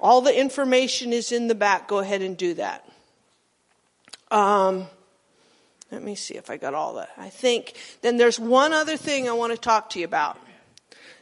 all 0.01 0.19
the 0.19 0.37
information 0.37 1.13
is 1.13 1.31
in 1.31 1.47
the 1.47 1.55
back, 1.55 1.87
go 1.87 1.99
ahead 1.99 2.21
and 2.21 2.35
do 2.35 2.55
that. 2.55 2.85
Um, 4.31 4.87
let 5.91 6.03
me 6.03 6.15
see 6.15 6.35
if 6.35 6.49
I 6.49 6.57
got 6.57 6.73
all 6.73 6.95
that. 6.95 7.09
I 7.17 7.29
think 7.29 7.75
then 8.01 8.17
there's 8.17 8.37
one 8.37 8.73
other 8.73 8.97
thing 8.97 9.29
I 9.29 9.33
want 9.33 9.53
to 9.53 9.57
talk 9.57 9.91
to 9.91 9.99
you 9.99 10.05
about. 10.05 10.37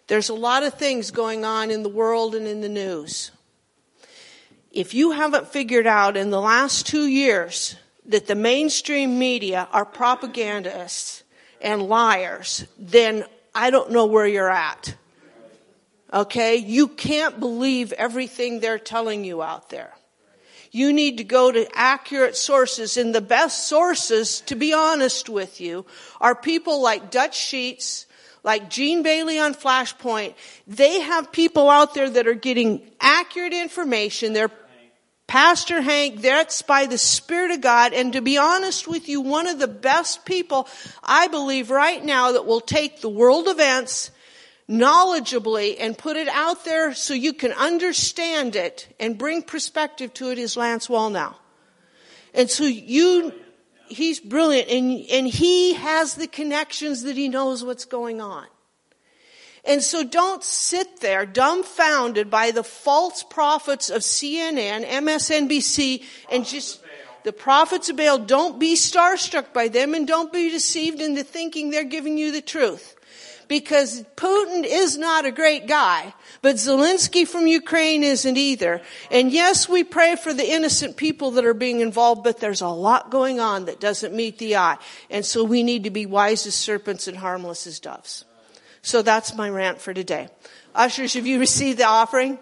There's 0.08 0.30
a 0.30 0.34
lot 0.34 0.64
of 0.64 0.74
things 0.74 1.12
going 1.12 1.44
on 1.44 1.70
in 1.70 1.84
the 1.84 1.90
world 1.90 2.34
and 2.34 2.48
in 2.48 2.62
the 2.62 2.70
news. 2.70 3.32
If 4.72 4.94
you 4.94 5.12
haven't 5.12 5.48
figured 5.48 5.88
out 5.88 6.16
in 6.16 6.30
the 6.30 6.42
last 6.42 6.88
two 6.88 7.08
years 7.08 7.76
that 8.06 8.28
the 8.28 8.36
mainstream 8.36 9.20
media 9.20 9.68
are 9.72 9.86
propagandists 9.86 11.24
and 11.62 11.84
liars, 11.84 12.66
then 12.78 13.26
I 13.54 13.70
don't 13.70 13.92
know 13.92 14.06
where 14.06 14.28
you're 14.28 14.50
at. 14.50 14.96
Okay? 16.14 16.56
You 16.56 16.88
can't 16.88 17.40
believe 17.40 17.92
everything 17.94 18.60
they're 18.60 18.80
telling 18.80 19.26
you 19.26 19.42
out 19.42 19.70
there. 19.70 19.94
You 20.72 20.94
need 20.94 21.18
to 21.18 21.24
go 21.24 21.52
to 21.52 21.68
accurate 21.74 22.36
sources, 22.36 22.98
and 22.98 23.16
the 23.16 23.22
best 23.22 23.68
sources, 23.68 24.42
to 24.42 24.56
be 24.56 24.74
honest 24.74 25.28
with 25.28 25.60
you, 25.60 25.86
are 26.22 26.36
people 26.36 26.82
like 26.82 27.10
Dutch 27.10 27.38
Sheets, 27.38 28.06
like 28.48 28.70
Gene 28.70 29.04
Bailey 29.04 29.40
on 29.40 29.54
Flashpoint. 29.54 30.34
They 30.68 31.02
have 31.02 31.34
people 31.34 31.70
out 31.70 31.94
there 31.94 32.10
that 32.10 32.28
are 32.28 32.34
getting 32.34 32.90
accurate 33.02 33.52
information. 33.52 34.32
They're 34.32 34.50
Pastor 35.28 35.82
Hank, 35.82 36.22
that's 36.22 36.62
by 36.62 36.86
the 36.86 36.98
Spirit 36.98 37.52
of 37.52 37.60
God. 37.60 37.92
And 37.92 38.14
to 38.14 38.22
be 38.22 38.38
honest 38.38 38.88
with 38.88 39.10
you, 39.10 39.20
one 39.20 39.48
of 39.48 39.60
the 39.60 39.68
best 39.68 40.24
people 40.24 40.70
I 41.04 41.28
believe 41.28 41.70
right 41.70 42.02
now 42.02 42.32
that 42.32 42.46
will 42.46 42.62
take 42.62 43.02
the 43.02 43.10
world 43.10 43.50
events 43.50 44.12
knowledgeably 44.70 45.76
and 45.78 45.98
put 45.98 46.16
it 46.16 46.30
out 46.30 46.64
there 46.64 46.94
so 46.94 47.14
you 47.14 47.34
can 47.34 47.52
understand 47.52 48.56
it 48.56 48.88
and 48.98 49.18
bring 49.18 49.42
perspective 49.42 50.14
to 50.14 50.32
it 50.32 50.40
is 50.40 50.56
Lance 50.56 50.88
Wallnau. 50.88 51.36
And 52.34 52.50
so 52.50 52.64
you, 52.64 53.34
he's 53.88 54.20
brilliant 54.20 54.70
and, 54.70 55.06
and 55.10 55.28
he 55.28 55.74
has 55.74 56.16
the 56.16 56.28
connections 56.28 57.04
that 57.04 57.16
he 57.16 57.30
knows 57.30 57.64
what's 57.64 57.86
going 57.86 58.22
on. 58.22 58.46
And 59.66 59.84
so 59.84 60.04
don't 60.04 60.44
sit 60.44 61.02
there 61.02 61.26
dumbfounded 61.26 62.30
by 62.30 62.52
the 62.52 62.64
false 62.64 63.24
prophets 63.24 63.90
of 63.90 64.02
CNN, 64.02 64.86
MSNBC, 64.86 66.04
and 66.32 66.46
just 66.46 66.82
the 67.24 67.34
prophets 67.34 67.90
of 67.90 67.98
Baal. 67.98 68.20
Don't 68.20 68.60
be 68.60 68.76
starstruck 68.76 69.52
by 69.52 69.68
them 69.68 69.94
and 69.94 70.08
don't 70.08 70.32
be 70.32 70.50
deceived 70.50 71.02
into 71.02 71.24
thinking 71.24 71.70
they're 71.70 71.84
giving 71.84 72.18
you 72.18 72.32
the 72.32 72.42
truth. 72.42 72.97
Because 73.48 74.04
Putin 74.16 74.66
is 74.66 74.98
not 74.98 75.26
a 75.26 75.32
great 75.32 75.68
guy, 75.68 76.14
but 76.42 76.58
Zelensky 76.58 77.26
from 77.26 77.48
Ukraine 77.48 78.04
isn't 78.04 78.38
either. 78.38 78.82
And 79.10 79.32
yes, 79.32 79.70
we 79.70 79.84
pray 79.84 80.16
for 80.16 80.34
the 80.34 80.50
innocent 80.50 80.98
people 80.98 81.32
that 81.32 81.46
are 81.46 81.54
being 81.54 81.80
involved, 81.80 82.24
but 82.24 82.40
there's 82.40 82.62
a 82.62 82.68
lot 82.68 83.10
going 83.10 83.40
on 83.40 83.66
that 83.66 83.80
doesn't 83.80 84.14
meet 84.14 84.38
the 84.38 84.58
eye. 84.58 84.78
And 85.10 85.26
so 85.26 85.44
we 85.44 85.64
need 85.64 85.86
to 85.86 85.90
be 85.90 86.06
wise 86.06 86.46
as 86.46 86.56
serpents 86.56 87.08
and 87.08 87.18
harmless 87.18 87.68
as 87.68 87.80
doves. 87.80 88.26
So 88.82 89.02
that's 89.02 89.34
my 89.34 89.50
rant 89.50 89.80
for 89.80 89.94
today. 89.94 90.30
Ushers, 90.76 91.14
have 91.14 91.26
you 91.26 91.40
received 91.40 91.80
the 91.80 91.88
offering? 91.88 92.40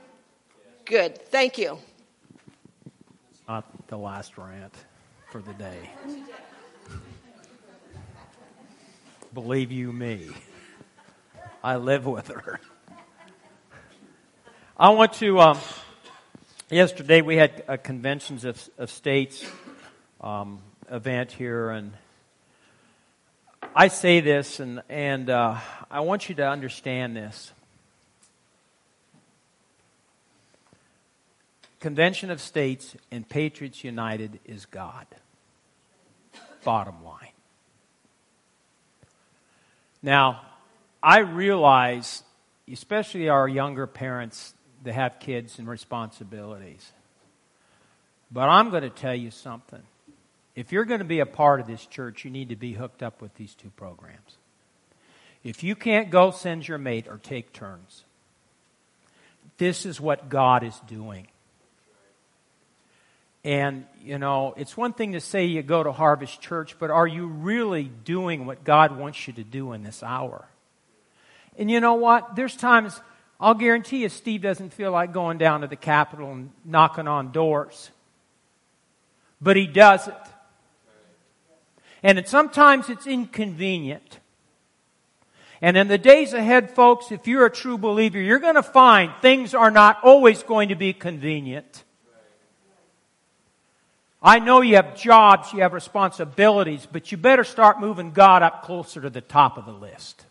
Good. 0.85 1.21
Thank 1.29 1.57
you. 1.57 1.79
Not 3.47 3.87
the 3.87 3.97
last 3.97 4.37
rant 4.37 4.73
for 5.31 5.41
the 5.41 5.53
day. 5.53 5.89
Believe 9.33 9.71
you 9.71 9.91
me, 9.91 10.29
I 11.65 11.77
live 11.77 12.05
with 12.05 12.27
her. 12.27 12.59
I 14.77 14.89
want 14.89 15.13
to. 15.13 15.39
Um, 15.39 15.57
yesterday 16.69 17.23
we 17.23 17.37
had 17.37 17.63
a 17.67 17.75
conventions 17.75 18.45
of, 18.45 18.69
of 18.77 18.91
states 18.91 19.43
um, 20.21 20.59
event 20.91 21.31
here, 21.31 21.71
and 21.71 21.93
I 23.75 23.87
say 23.87 24.19
this, 24.19 24.59
and, 24.59 24.83
and 24.89 25.27
uh, 25.31 25.57
I 25.89 26.01
want 26.01 26.29
you 26.29 26.35
to 26.35 26.47
understand 26.47 27.15
this. 27.15 27.51
Convention 31.79 32.29
of 32.29 32.41
States 32.41 32.95
and 33.09 33.27
Patriots 33.27 33.83
United 33.83 34.39
is 34.45 34.67
God. 34.67 35.07
Bottom 36.63 37.03
line. 37.03 37.33
Now, 40.03 40.41
I 41.05 41.19
realize, 41.19 42.23
especially 42.71 43.29
our 43.29 43.47
younger 43.47 43.85
parents 43.85 44.55
that 44.83 44.93
have 44.93 45.19
kids 45.19 45.59
and 45.59 45.67
responsibilities, 45.67 46.91
but 48.31 48.49
I'm 48.49 48.71
going 48.71 48.81
to 48.81 48.89
tell 48.89 49.13
you 49.13 49.29
something. 49.29 49.83
If 50.55 50.71
you're 50.71 50.83
going 50.83 51.01
to 51.01 51.05
be 51.05 51.19
a 51.19 51.27
part 51.27 51.59
of 51.59 51.67
this 51.67 51.85
church, 51.85 52.25
you 52.25 52.31
need 52.31 52.49
to 52.49 52.55
be 52.55 52.73
hooked 52.73 53.03
up 53.03 53.21
with 53.21 53.35
these 53.35 53.53
two 53.53 53.69
programs. 53.77 54.37
If 55.43 55.63
you 55.63 55.75
can't 55.75 56.09
go, 56.09 56.31
send 56.31 56.67
your 56.67 56.79
mate 56.79 57.07
or 57.07 57.19
take 57.19 57.53
turns. 57.53 58.03
This 59.59 59.85
is 59.85 60.01
what 60.01 60.27
God 60.27 60.63
is 60.63 60.79
doing. 60.87 61.27
And, 63.43 63.85
you 64.03 64.17
know, 64.17 64.55
it's 64.57 64.75
one 64.75 64.93
thing 64.93 65.11
to 65.11 65.21
say 65.21 65.45
you 65.45 65.61
go 65.61 65.83
to 65.83 65.91
Harvest 65.91 66.41
Church, 66.41 66.75
but 66.79 66.89
are 66.89 67.05
you 67.05 67.27
really 67.27 67.83
doing 67.83 68.47
what 68.47 68.63
God 68.63 68.97
wants 68.97 69.27
you 69.27 69.33
to 69.33 69.43
do 69.43 69.73
in 69.73 69.83
this 69.83 70.01
hour? 70.01 70.47
And 71.57 71.69
you 71.71 71.79
know 71.79 71.95
what? 71.95 72.35
There's 72.35 72.55
times, 72.55 72.99
I'll 73.39 73.53
guarantee 73.53 74.03
you, 74.03 74.09
Steve 74.09 74.41
doesn't 74.41 74.73
feel 74.73 74.91
like 74.91 75.13
going 75.13 75.37
down 75.37 75.61
to 75.61 75.67
the 75.67 75.75
Capitol 75.75 76.31
and 76.31 76.51
knocking 76.63 77.07
on 77.07 77.31
doors. 77.31 77.91
But 79.41 79.55
he 79.55 79.67
does 79.67 80.07
it. 80.07 80.13
And 82.03 82.19
it, 82.19 82.27
sometimes 82.29 82.89
it's 82.89 83.07
inconvenient. 83.07 84.19
And 85.61 85.77
in 85.77 85.87
the 85.87 85.97
days 85.97 86.33
ahead, 86.33 86.71
folks, 86.71 87.11
if 87.11 87.27
you're 87.27 87.45
a 87.45 87.51
true 87.51 87.77
believer, 87.77 88.19
you're 88.19 88.39
going 88.39 88.55
to 88.55 88.63
find 88.63 89.11
things 89.21 89.55
are 89.55 89.71
not 89.71 90.03
always 90.03 90.43
going 90.43 90.69
to 90.69 90.75
be 90.75 90.93
convenient. 90.93 91.83
I 94.21 94.39
know 94.39 94.61
you 94.61 94.75
have 94.75 94.95
jobs, 94.95 95.53
you 95.53 95.61
have 95.61 95.73
responsibilities, 95.73 96.87
but 96.91 97.11
you 97.11 97.17
better 97.17 97.43
start 97.43 97.79
moving 97.79 98.11
God 98.11 98.41
up 98.41 98.63
closer 98.63 98.99
to 99.01 99.09
the 99.09 99.21
top 99.21 99.57
of 99.57 99.65
the 99.65 99.71
list. 99.71 100.24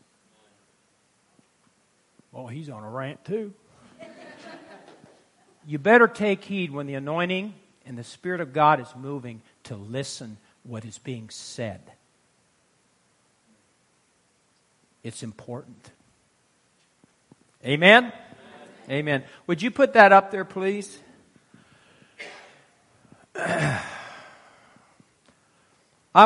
Well, 2.34 2.48
he's 2.48 2.68
on 2.68 2.82
a 2.82 2.90
rant 2.90 3.24
too. 3.24 3.54
you 5.66 5.78
better 5.78 6.08
take 6.08 6.42
heed 6.42 6.72
when 6.72 6.88
the 6.88 6.94
anointing 6.94 7.54
and 7.86 7.96
the 7.96 8.02
Spirit 8.02 8.40
of 8.40 8.52
God 8.52 8.80
is 8.80 8.88
moving 8.96 9.40
to 9.64 9.76
listen 9.76 10.36
what 10.64 10.84
is 10.84 10.98
being 10.98 11.30
said. 11.30 11.80
It's 15.04 15.22
important. 15.22 15.92
Amen? 17.64 18.06
Amen? 18.06 18.12
Amen. 18.90 19.24
Would 19.46 19.62
you 19.62 19.70
put 19.70 19.92
that 19.92 20.10
up 20.10 20.32
there, 20.32 20.44
please? 20.44 20.98
I 23.36 23.86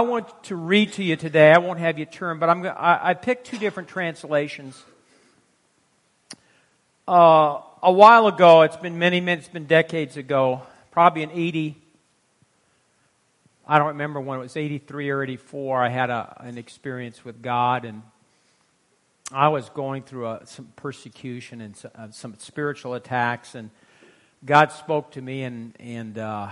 want 0.01 0.45
to 0.45 0.57
read 0.57 0.95
to 0.95 1.05
you 1.05 1.17
today. 1.17 1.53
I 1.53 1.59
won't 1.59 1.81
have 1.81 1.99
you 1.99 2.07
turn, 2.07 2.39
but 2.39 2.49
I'm 2.49 2.65
I, 2.65 3.11
I 3.11 3.15
picked 3.15 3.47
two 3.47 3.59
different 3.59 3.91
translations. 3.91 4.83
Uh, 7.09 7.63
a 7.83 7.91
while 7.91 8.27
ago, 8.27 8.61
it's 8.61 8.77
been 8.77 8.99
many, 8.99 9.19
many, 9.19 9.39
it's 9.39 9.49
been 9.49 9.65
decades 9.65 10.19
ago, 10.19 10.61
probably 10.91 11.23
in 11.23 11.31
80, 11.31 11.75
I 13.67 13.79
don't 13.79 13.89
remember 13.89 14.21
when 14.21 14.39
it 14.39 14.43
was 14.43 14.59
83 14.59 15.09
or 15.09 15.23
84, 15.23 15.83
I 15.85 15.89
had 15.89 16.11
a, 16.11 16.37
an 16.41 16.59
experience 16.59 17.25
with 17.25 17.41
God, 17.41 17.87
and 17.87 18.03
I 19.33 19.49
was 19.49 19.71
going 19.71 20.03
through 20.03 20.27
a, 20.27 20.43
some 20.45 20.71
persecution 20.77 21.63
and 21.63 21.75
some, 21.75 21.91
uh, 21.95 22.09
some, 22.11 22.35
spiritual 22.37 22.93
attacks, 22.93 23.55
and 23.55 23.71
God 24.45 24.71
spoke 24.71 25.13
to 25.13 25.23
me, 25.23 25.45
and, 25.45 25.75
and 25.81 26.19
uh, 26.19 26.51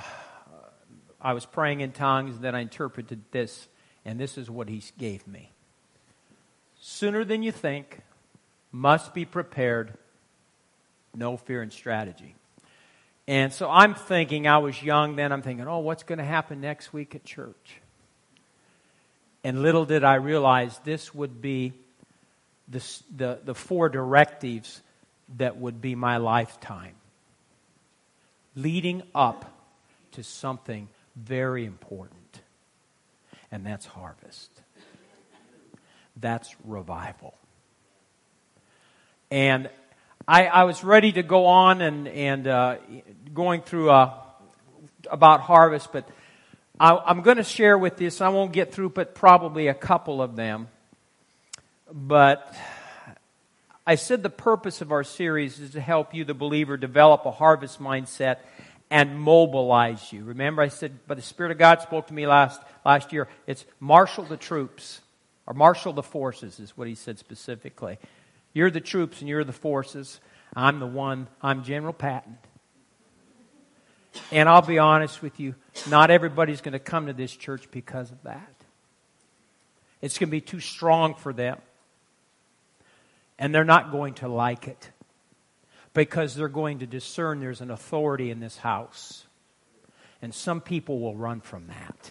I 1.21 1.35
was 1.35 1.45
praying 1.45 1.83
in 1.83 1.93
tongues, 1.93 2.37
and 2.37 2.43
then 2.43 2.55
I 2.55 2.61
interpreted 2.61 3.21
this, 3.31 3.69
and 4.07 4.19
this 4.19 4.39
is 4.39 4.49
what 4.49 4.71
he 4.71 4.83
gave 4.97 5.29
me. 5.29 5.51
Sooner 6.81 7.27
than 7.27 7.43
you 7.43 7.53
think, 7.53 8.01
must 8.73 9.13
be 9.13 9.27
prepared, 9.27 9.99
no 11.17 11.37
fear 11.37 11.63
and 11.63 11.73
strategy. 11.73 12.35
And 13.29 13.53
so 13.53 13.69
I'm 13.69 13.95
thinking, 13.95 14.47
I 14.47 14.59
was 14.59 14.81
young 14.83 15.17
then, 15.17 15.33
I'm 15.33 15.43
thinking, 15.43 15.67
oh, 15.67 15.81
what's 15.81 16.05
going 16.05 16.19
to 16.19 16.25
happen 16.25 16.61
next 16.61 16.93
week 16.93 17.15
at 17.15 17.25
church? 17.25 17.81
And 19.43 19.63
little 19.63 19.85
did 19.85 20.05
I 20.05 20.15
realize 20.15 20.79
this 20.85 21.15
would 21.15 21.41
be 21.41 21.73
the, 22.69 22.83
the, 23.17 23.39
the 23.45 23.55
four 23.55 23.89
directives 23.89 24.83
that 25.37 25.57
would 25.57 25.81
be 25.81 25.95
my 25.95 26.19
lifetime, 26.19 26.95
leading 28.55 29.03
up 29.15 29.53
to 30.13 30.23
something 30.23 30.89
very 31.17 31.65
important, 31.65 32.41
and 33.51 33.67
that's 33.67 33.87
harvest. 33.87 34.51
That's 36.17 36.55
revival. 36.65 37.35
And 39.31 39.69
I, 40.29 40.47
I 40.47 40.65
was 40.65 40.83
ready 40.83 41.13
to 41.13 41.23
go 41.23 41.47
on 41.47 41.81
and, 41.81 42.09
and 42.09 42.49
uh, 42.49 42.77
going 43.33 43.61
through 43.63 43.91
uh, 43.91 44.13
about 45.09 45.41
harvest, 45.41 45.93
but 45.93 46.09
I, 46.81 47.11
am 47.11 47.23
going 47.23 47.37
to 47.37 47.45
share 47.45 47.79
with 47.79 47.97
this. 47.97 48.21
I 48.21 48.29
won't 48.31 48.53
get 48.53 48.73
through, 48.73 48.89
but 48.89 49.15
probably 49.15 49.69
a 49.69 49.75
couple 49.75 50.21
of 50.21 50.35
them. 50.35 50.67
But 51.93 52.53
I 53.87 53.95
said 53.95 54.25
the 54.25 54.29
purpose 54.29 54.81
of 54.81 54.91
our 54.91 55.05
series 55.05 55.61
is 55.61 55.71
to 55.71 55.81
help 55.81 56.13
you, 56.13 56.25
the 56.25 56.35
believer, 56.35 56.77
develop 56.77 57.25
a 57.25 57.31
harvest 57.31 57.81
mindset 57.81 58.39
and 58.91 59.21
mobilize 59.21 60.13
you. 60.13 60.25
Remember, 60.25 60.61
I 60.61 60.69
said, 60.69 60.99
but 61.07 61.19
the 61.19 61.23
Spirit 61.23 61.53
of 61.53 61.59
God 61.59 61.83
spoke 61.83 62.09
to 62.09 62.15
me 62.15 62.27
last, 62.27 62.61
last 62.85 63.13
year. 63.13 63.29
It's 63.47 63.65
marshal 63.79 64.25
the 64.25 64.37
troops, 64.37 65.03
or 65.47 65.55
marshal 65.55 65.93
the 65.93 66.03
forces, 66.03 66.59
is 66.59 66.77
what 66.77 66.89
he 66.89 66.97
said 66.97 67.21
specifically. 67.21 67.99
You're 68.57 68.71
the 68.71 68.81
troops 68.81 69.21
and 69.21 69.29
you're 69.29 69.45
the 69.45 69.53
forces. 69.53 70.19
I'm 70.55 70.81
the 70.81 70.87
one, 70.87 71.29
I'm 71.43 71.63
General 71.63 71.93
Patton. 71.93 72.39
And 74.33 74.49
I'll 74.49 74.63
be 74.63 74.79
honest 74.79 75.21
with 75.21 75.39
you, 75.39 75.55
not 75.91 76.11
everybody's 76.11 76.63
going 76.63 76.73
to 76.73 76.79
come 76.79 77.09
to 77.09 77.13
this 77.13 77.37
church 77.37 77.71
because 77.71 78.11
of 78.11 78.23
that. 78.23 78.55
It's 80.01 80.17
going 80.17 80.29
to 80.29 80.31
be 80.31 80.41
too 80.41 80.61
strong 80.61 81.15
for 81.15 81.35
them. 81.35 81.59
And 83.39 83.55
they're 83.55 83.63
not 83.63 83.93
going 83.93 84.15
to 84.15 84.29
like 84.29 84.69
it 84.69 84.91
because 85.93 86.35
they're 86.35 86.49
going 86.49 86.79
to 86.79 86.87
discern 86.87 87.41
there's 87.41 87.61
an 87.61 87.71
authority 87.71 88.31
in 88.31 88.41
this 88.41 88.57
house. 88.57 89.27
And 90.23 90.35
some 90.35 90.63
people 90.63 90.99
will 90.99 91.15
run 91.15 91.43
from 91.43 91.67
that. 91.67 92.11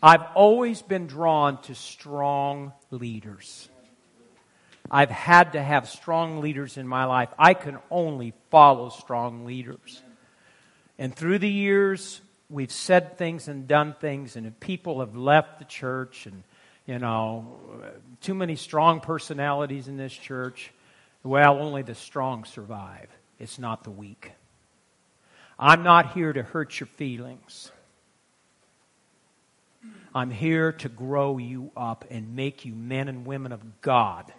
I've 0.00 0.22
always 0.36 0.82
been 0.82 1.08
drawn 1.08 1.60
to 1.62 1.74
strong 1.74 2.74
leaders. 2.92 3.68
I've 4.90 5.10
had 5.10 5.52
to 5.52 5.62
have 5.62 5.88
strong 5.88 6.40
leaders 6.40 6.76
in 6.78 6.88
my 6.88 7.04
life. 7.04 7.28
I 7.38 7.54
can 7.54 7.78
only 7.90 8.32
follow 8.50 8.88
strong 8.88 9.44
leaders. 9.44 10.02
And 10.98 11.14
through 11.14 11.38
the 11.40 11.50
years, 11.50 12.20
we've 12.48 12.72
said 12.72 13.18
things 13.18 13.48
and 13.48 13.68
done 13.68 13.94
things, 14.00 14.36
and 14.36 14.58
people 14.60 15.00
have 15.00 15.14
left 15.14 15.58
the 15.58 15.64
church, 15.64 16.26
and, 16.26 16.42
you 16.86 16.98
know, 16.98 17.58
too 18.20 18.34
many 18.34 18.56
strong 18.56 19.00
personalities 19.00 19.88
in 19.88 19.96
this 19.96 20.12
church. 20.12 20.72
Well, 21.22 21.58
only 21.58 21.82
the 21.82 21.94
strong 21.94 22.44
survive. 22.44 23.08
It's 23.38 23.58
not 23.58 23.84
the 23.84 23.90
weak. 23.90 24.32
I'm 25.58 25.82
not 25.82 26.12
here 26.12 26.32
to 26.32 26.42
hurt 26.42 26.80
your 26.80 26.86
feelings. 26.86 27.70
I'm 30.14 30.30
here 30.30 30.72
to 30.72 30.88
grow 30.88 31.38
you 31.38 31.70
up 31.76 32.04
and 32.10 32.34
make 32.34 32.64
you 32.64 32.74
men 32.74 33.08
and 33.08 33.26
women 33.26 33.52
of 33.52 33.80
God 33.80 34.32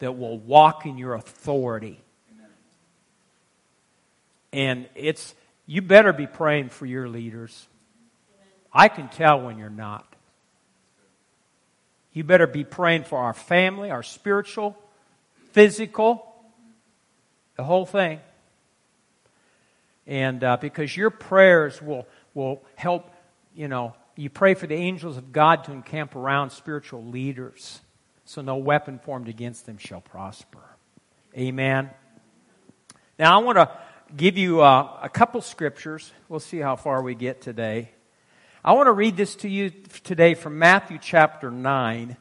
that 0.00 0.18
will 0.18 0.38
walk 0.38 0.86
in 0.86 0.98
your 0.98 1.14
authority. 1.14 2.00
And 4.52 4.88
it's, 4.94 5.34
you 5.66 5.82
better 5.82 6.12
be 6.12 6.26
praying 6.26 6.70
for 6.70 6.86
your 6.86 7.08
leaders. 7.08 7.66
I 8.72 8.88
can 8.88 9.08
tell 9.08 9.40
when 9.40 9.58
you're 9.58 9.70
not. 9.70 10.06
You 12.12 12.24
better 12.24 12.46
be 12.46 12.64
praying 12.64 13.04
for 13.04 13.18
our 13.18 13.34
family, 13.34 13.90
our 13.90 14.02
spiritual, 14.02 14.76
physical, 15.52 16.34
the 17.56 17.64
whole 17.64 17.84
thing. 17.84 18.20
And 20.06 20.42
uh, 20.42 20.56
because 20.56 20.96
your 20.96 21.10
prayers 21.10 21.82
will, 21.82 22.06
will 22.32 22.62
help, 22.76 23.10
you 23.54 23.68
know, 23.68 23.94
you 24.14 24.30
pray 24.30 24.54
for 24.54 24.66
the 24.66 24.74
angels 24.74 25.18
of 25.18 25.32
God 25.32 25.64
to 25.64 25.72
encamp 25.72 26.16
around 26.16 26.50
spiritual 26.50 27.04
leaders 27.04 27.80
so 28.26 28.42
no 28.42 28.56
weapon 28.56 28.98
formed 28.98 29.28
against 29.28 29.66
them 29.66 29.78
shall 29.78 30.00
prosper. 30.00 30.58
Amen. 31.36 31.90
Now, 33.18 33.38
I 33.38 33.42
want 33.42 33.56
to 33.56 33.70
give 34.14 34.36
you 34.36 34.62
uh, 34.62 34.98
a 35.00 35.08
couple 35.08 35.40
scriptures. 35.40 36.12
We'll 36.28 36.40
see 36.40 36.58
how 36.58 36.76
far 36.76 37.02
we 37.02 37.14
get 37.14 37.40
today. 37.40 37.90
I 38.64 38.72
want 38.72 38.88
to 38.88 38.92
read 38.92 39.16
this 39.16 39.36
to 39.36 39.48
you 39.48 39.70
today 40.02 40.34
from 40.34 40.58
Matthew 40.58 40.98
chapter 41.00 41.52
9. 41.52 42.16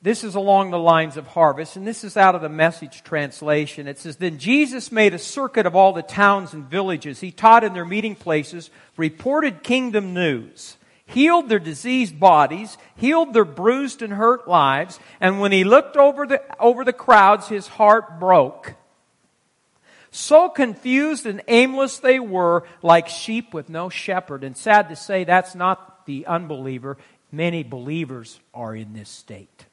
This 0.00 0.22
is 0.22 0.36
along 0.36 0.70
the 0.70 0.78
lines 0.78 1.16
of 1.16 1.26
harvest, 1.26 1.76
and 1.76 1.86
this 1.86 2.04
is 2.04 2.16
out 2.16 2.36
of 2.36 2.40
the 2.40 2.48
message 2.48 3.02
translation. 3.02 3.88
It 3.88 3.98
says, 3.98 4.16
Then 4.16 4.38
Jesus 4.38 4.92
made 4.92 5.12
a 5.12 5.18
circuit 5.18 5.66
of 5.66 5.74
all 5.74 5.92
the 5.92 6.02
towns 6.02 6.52
and 6.52 6.64
villages. 6.64 7.20
He 7.20 7.32
taught 7.32 7.64
in 7.64 7.72
their 7.72 7.84
meeting 7.84 8.14
places, 8.14 8.70
reported 8.96 9.64
kingdom 9.64 10.14
news 10.14 10.76
healed 11.12 11.48
their 11.48 11.58
diseased 11.58 12.18
bodies, 12.18 12.78
healed 12.96 13.32
their 13.34 13.44
bruised 13.44 14.02
and 14.02 14.12
hurt 14.12 14.48
lives, 14.48 14.98
and 15.20 15.40
when 15.40 15.52
he 15.52 15.64
looked 15.64 15.96
over 15.96 16.26
the, 16.26 16.42
over 16.60 16.84
the 16.84 16.92
crowds, 16.92 17.48
his 17.48 17.66
heart 17.66 18.18
broke. 18.18 18.74
So 20.10 20.50
confused 20.50 21.24
and 21.24 21.42
aimless 21.48 21.98
they 21.98 22.20
were, 22.20 22.64
like 22.82 23.08
sheep 23.08 23.54
with 23.54 23.70
no 23.70 23.88
shepherd. 23.88 24.44
And 24.44 24.54
sad 24.56 24.90
to 24.90 24.96
say, 24.96 25.24
that's 25.24 25.54
not 25.54 26.04
the 26.04 26.26
unbeliever. 26.26 26.98
Many 27.30 27.62
believers 27.62 28.38
are 28.52 28.76
in 28.76 28.92
this 28.92 29.08
state. 29.08 29.64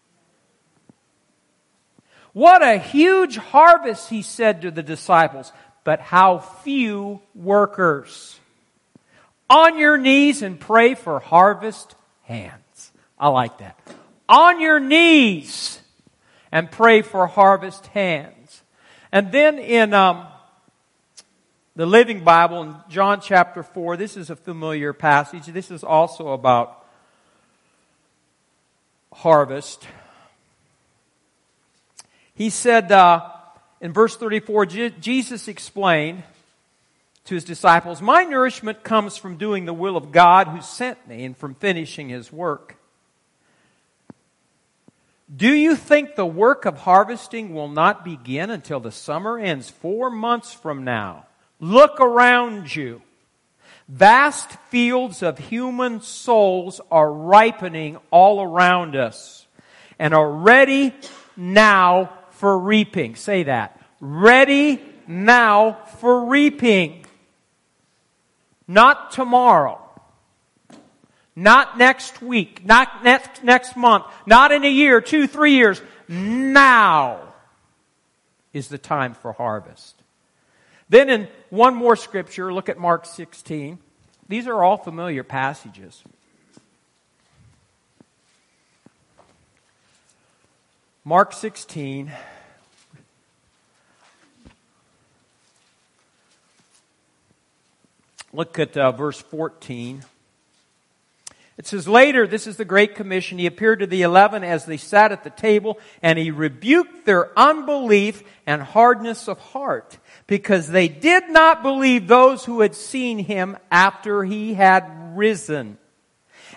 What 2.31 2.63
a 2.63 2.77
huge 2.77 3.35
harvest, 3.35 4.09
he 4.09 4.21
said 4.21 4.61
to 4.61 4.71
the 4.71 4.83
disciples, 4.83 5.51
but 5.83 5.99
how 5.99 6.39
few 6.39 7.21
workers 7.35 8.38
on 9.49 9.77
your 9.77 9.97
knees 9.97 10.41
and 10.41 10.59
pray 10.59 10.95
for 10.95 11.19
harvest 11.19 11.95
hands. 12.23 12.91
I 13.17 13.29
like 13.29 13.57
that. 13.57 13.79
On 14.27 14.61
your 14.61 14.79
knees 14.79 15.81
and 16.51 16.69
pray 16.69 17.01
for 17.01 17.27
harvest 17.27 17.87
hands. 17.87 18.61
And 19.11 19.31
then 19.31 19.57
in 19.57 19.93
um, 19.93 20.27
the 21.75 21.85
Living 21.85 22.23
Bible, 22.23 22.61
in 22.61 22.75
John 22.89 23.21
chapter 23.21 23.63
4, 23.63 23.97
this 23.97 24.17
is 24.17 24.29
a 24.29 24.35
familiar 24.35 24.93
passage. 24.93 25.47
This 25.47 25.71
is 25.71 25.83
also 25.83 26.29
about 26.29 26.85
harvest. 29.11 29.87
He 32.35 32.49
said 32.49 32.91
uh, 32.91 33.31
in 33.81 33.93
verse 33.93 34.15
34, 34.15 34.65
Jesus 34.99 35.47
explained, 35.47 36.23
to 37.29 37.35
his 37.35 37.43
disciples, 37.43 38.01
My 38.01 38.23
nourishment 38.23 38.83
comes 38.83 39.15
from 39.15 39.37
doing 39.37 39.65
the 39.65 39.73
will 39.73 39.95
of 39.95 40.11
God 40.11 40.47
who 40.47 40.61
sent 40.61 41.07
me 41.07 41.23
and 41.23 41.37
from 41.37 41.55
finishing 41.55 42.09
his 42.09 42.31
work. 42.31 42.75
Do 45.33 45.53
you 45.53 45.75
think 45.75 46.15
the 46.15 46.25
work 46.25 46.65
of 46.65 46.79
harvesting 46.79 47.53
will 47.53 47.67
not 47.67 48.03
begin 48.03 48.49
until 48.49 48.79
the 48.79 48.91
summer 48.91 49.37
ends 49.37 49.69
four 49.69 50.09
months 50.09 50.51
from 50.51 50.83
now? 50.83 51.27
Look 51.59 51.99
around 51.99 52.75
you. 52.75 53.03
Vast 53.87 54.51
fields 54.69 55.21
of 55.21 55.37
human 55.37 56.01
souls 56.01 56.81
are 56.91 57.11
ripening 57.11 57.97
all 58.09 58.41
around 58.41 58.95
us 58.95 59.45
and 59.99 60.15
are 60.15 60.31
ready 60.31 60.95
now 61.37 62.11
for 62.31 62.57
reaping. 62.57 63.15
Say 63.15 63.43
that. 63.43 63.79
Ready 63.99 64.81
now 65.07 65.73
for 65.99 66.25
reaping. 66.25 67.05
Not 68.69 69.09
tomorrow. 69.09 69.81
Not 71.35 71.79
next 71.79 72.21
week. 72.21 72.63
Not 72.63 73.03
next, 73.03 73.43
next 73.43 73.75
month. 73.75 74.05
Not 74.27 74.51
in 74.51 74.63
a 74.63 74.69
year, 74.69 75.01
two, 75.01 75.25
three 75.25 75.53
years. 75.53 75.81
Now 76.07 77.19
is 78.53 78.67
the 78.67 78.77
time 78.77 79.15
for 79.15 79.33
harvest. 79.33 79.95
Then 80.87 81.09
in 81.09 81.27
one 81.49 81.73
more 81.73 81.95
scripture, 81.95 82.53
look 82.53 82.69
at 82.69 82.77
Mark 82.77 83.07
16. 83.07 83.79
These 84.27 84.47
are 84.47 84.63
all 84.63 84.77
familiar 84.77 85.23
passages. 85.23 86.03
Mark 91.03 91.33
16. 91.33 92.11
Look 98.31 98.59
at 98.59 98.77
uh, 98.77 98.91
verse 98.91 99.19
14. 99.19 100.03
It 101.57 101.67
says, 101.67 101.87
Later, 101.87 102.27
this 102.27 102.47
is 102.47 102.57
the 102.57 102.65
Great 102.65 102.95
Commission, 102.95 103.37
he 103.37 103.45
appeared 103.45 103.79
to 103.79 103.87
the 103.87 104.03
eleven 104.03 104.43
as 104.43 104.65
they 104.65 104.77
sat 104.77 105.11
at 105.11 105.23
the 105.23 105.29
table, 105.29 105.79
and 106.01 106.17
he 106.17 106.31
rebuked 106.31 107.05
their 107.05 107.37
unbelief 107.37 108.23
and 108.45 108.61
hardness 108.61 109.27
of 109.27 109.39
heart, 109.39 109.97
because 110.27 110.69
they 110.69 110.87
did 110.87 111.29
not 111.29 111.63
believe 111.63 112.07
those 112.07 112.45
who 112.45 112.61
had 112.61 112.75
seen 112.75 113.19
him 113.19 113.57
after 113.71 114.23
he 114.23 114.53
had 114.53 115.17
risen. 115.17 115.77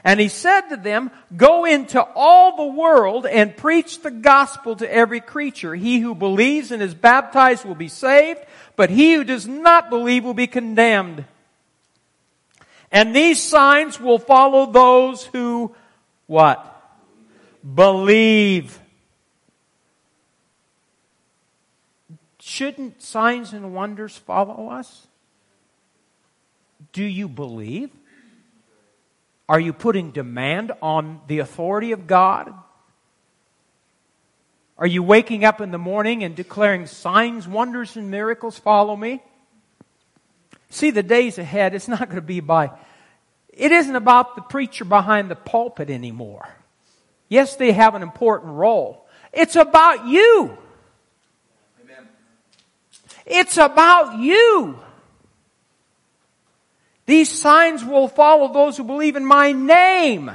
And 0.04 0.20
he 0.20 0.28
said 0.28 0.68
to 0.68 0.76
them, 0.76 1.10
Go 1.36 1.64
into 1.64 2.00
all 2.14 2.56
the 2.56 2.74
world 2.74 3.24
and 3.24 3.56
preach 3.56 4.02
the 4.02 4.10
gospel 4.10 4.76
to 4.76 4.92
every 4.92 5.20
creature. 5.20 5.74
He 5.74 6.00
who 6.00 6.14
believes 6.14 6.70
and 6.70 6.82
is 6.82 6.94
baptized 6.94 7.64
will 7.64 7.74
be 7.74 7.88
saved, 7.88 8.40
but 8.76 8.90
he 8.90 9.14
who 9.14 9.24
does 9.24 9.48
not 9.48 9.90
believe 9.90 10.22
will 10.24 10.34
be 10.34 10.46
condemned. 10.46 11.24
And 12.92 13.16
these 13.16 13.42
signs 13.42 13.98
will 13.98 14.18
follow 14.18 14.70
those 14.70 15.24
who, 15.24 15.74
what? 16.26 16.68
Believe. 17.74 18.78
Shouldn't 22.38 23.00
signs 23.00 23.54
and 23.54 23.72
wonders 23.74 24.16
follow 24.18 24.68
us? 24.68 25.06
Do 26.92 27.02
you 27.02 27.28
believe? 27.28 27.90
Are 29.48 29.60
you 29.60 29.72
putting 29.72 30.10
demand 30.10 30.72
on 30.82 31.22
the 31.28 31.38
authority 31.38 31.92
of 31.92 32.06
God? 32.06 32.52
Are 34.76 34.86
you 34.86 35.02
waking 35.02 35.44
up 35.44 35.60
in 35.62 35.70
the 35.70 35.78
morning 35.78 36.24
and 36.24 36.34
declaring 36.34 36.86
signs, 36.86 37.48
wonders, 37.48 37.96
and 37.96 38.10
miracles 38.10 38.58
follow 38.58 38.96
me? 38.96 39.22
See, 40.72 40.90
the 40.90 41.02
days 41.02 41.36
ahead, 41.36 41.74
it's 41.74 41.86
not 41.86 42.00
going 42.00 42.14
to 42.14 42.22
be 42.22 42.40
by, 42.40 42.70
it 43.52 43.72
isn't 43.72 43.94
about 43.94 44.36
the 44.36 44.40
preacher 44.40 44.86
behind 44.86 45.30
the 45.30 45.36
pulpit 45.36 45.90
anymore. 45.90 46.48
Yes, 47.28 47.56
they 47.56 47.72
have 47.72 47.94
an 47.94 48.02
important 48.02 48.54
role. 48.54 49.06
It's 49.34 49.54
about 49.54 50.06
you. 50.06 50.56
Amen. 51.84 52.08
It's 53.26 53.58
about 53.58 54.18
you. 54.18 54.78
These 57.04 57.28
signs 57.28 57.84
will 57.84 58.08
follow 58.08 58.50
those 58.50 58.78
who 58.78 58.84
believe 58.84 59.16
in 59.16 59.26
my 59.26 59.52
name. 59.52 60.30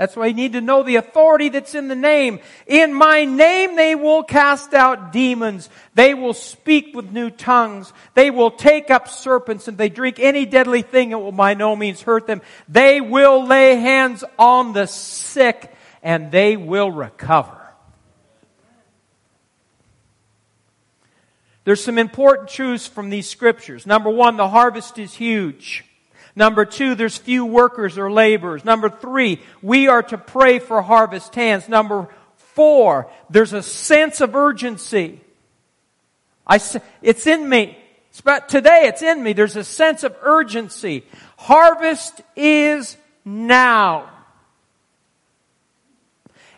That's 0.00 0.16
why 0.16 0.28
you 0.28 0.34
need 0.34 0.54
to 0.54 0.62
know 0.62 0.82
the 0.82 0.96
authority 0.96 1.50
that's 1.50 1.74
in 1.74 1.88
the 1.88 1.94
name. 1.94 2.40
In 2.66 2.94
my 2.94 3.26
name 3.26 3.76
they 3.76 3.94
will 3.94 4.22
cast 4.22 4.72
out 4.72 5.12
demons. 5.12 5.68
They 5.94 6.14
will 6.14 6.32
speak 6.32 6.96
with 6.96 7.12
new 7.12 7.28
tongues. 7.28 7.92
They 8.14 8.30
will 8.30 8.50
take 8.50 8.90
up 8.90 9.08
serpents. 9.08 9.68
If 9.68 9.76
they 9.76 9.90
drink 9.90 10.18
any 10.18 10.46
deadly 10.46 10.80
thing, 10.80 11.10
it 11.10 11.16
will 11.16 11.32
by 11.32 11.52
no 11.52 11.76
means 11.76 12.00
hurt 12.00 12.26
them. 12.26 12.40
They 12.66 13.02
will 13.02 13.44
lay 13.44 13.74
hands 13.74 14.24
on 14.38 14.72
the 14.72 14.86
sick 14.86 15.70
and 16.02 16.32
they 16.32 16.56
will 16.56 16.90
recover. 16.90 17.58
There's 21.64 21.84
some 21.84 21.98
important 21.98 22.48
truths 22.48 22.86
from 22.86 23.10
these 23.10 23.28
scriptures. 23.28 23.84
Number 23.86 24.08
one, 24.08 24.38
the 24.38 24.48
harvest 24.48 24.98
is 24.98 25.12
huge. 25.12 25.84
Number 26.36 26.64
two, 26.64 26.94
there's 26.94 27.16
few 27.16 27.44
workers 27.44 27.98
or 27.98 28.10
laborers. 28.10 28.64
Number 28.64 28.88
three, 28.88 29.40
we 29.62 29.88
are 29.88 30.02
to 30.04 30.18
pray 30.18 30.58
for 30.58 30.80
harvest 30.82 31.34
hands. 31.34 31.68
Number 31.68 32.08
four, 32.36 33.10
there's 33.28 33.52
a 33.52 33.62
sense 33.62 34.20
of 34.20 34.34
urgency. 34.34 35.20
I, 36.46 36.60
it's 37.02 37.26
in 37.26 37.48
me. 37.48 37.76
Today 38.48 38.82
it's 38.84 39.02
in 39.02 39.22
me. 39.22 39.32
There's 39.32 39.56
a 39.56 39.64
sense 39.64 40.02
of 40.02 40.16
urgency. 40.22 41.04
Harvest 41.36 42.22
is 42.34 42.96
now. 43.24 44.10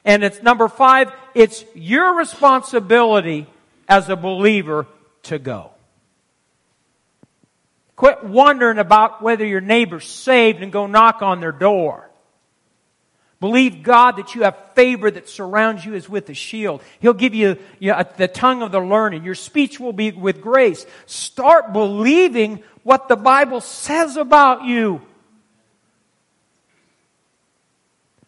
And 0.05 0.25
it's 0.25 0.43
number 0.43 0.69
five, 0.69 1.13
it's 1.35 1.65
your 1.75 2.17
responsibility 2.17 3.47
as 3.89 4.09
a 4.09 4.17
believer 4.17 4.87
to 5.25 5.39
go. 5.39 5.72
Quit 8.03 8.25
wondering 8.25 8.79
about 8.79 9.23
whether 9.23 9.47
your 9.47 9.61
neighbor's 9.61 10.05
saved 10.05 10.61
and 10.61 10.73
go 10.73 10.89
knock 10.89 11.23
on 11.23 11.39
their 11.39 11.53
door. 11.53 12.11
Believe 13.39 13.85
God 13.85 14.17
that 14.17 14.35
you 14.35 14.43
have 14.43 14.59
favor 14.75 15.09
that 15.09 15.29
surrounds 15.29 15.85
you 15.85 15.95
as 15.95 16.09
with 16.09 16.29
a 16.29 16.35
shield. 16.35 16.83
He'll 16.99 17.13
give 17.13 17.33
you, 17.33 17.59
you 17.79 17.93
know, 17.93 18.03
the 18.17 18.27
tongue 18.27 18.61
of 18.63 18.73
the 18.73 18.81
learned. 18.81 19.25
Your 19.25 19.37
speech 19.37 19.79
will 19.79 19.93
be 19.93 20.11
with 20.11 20.41
grace. 20.41 20.85
Start 21.07 21.73
believing 21.73 22.65
what 22.83 23.07
the 23.07 23.15
Bible 23.15 23.61
says 23.61 24.17
about 24.17 24.65
you. 24.65 25.01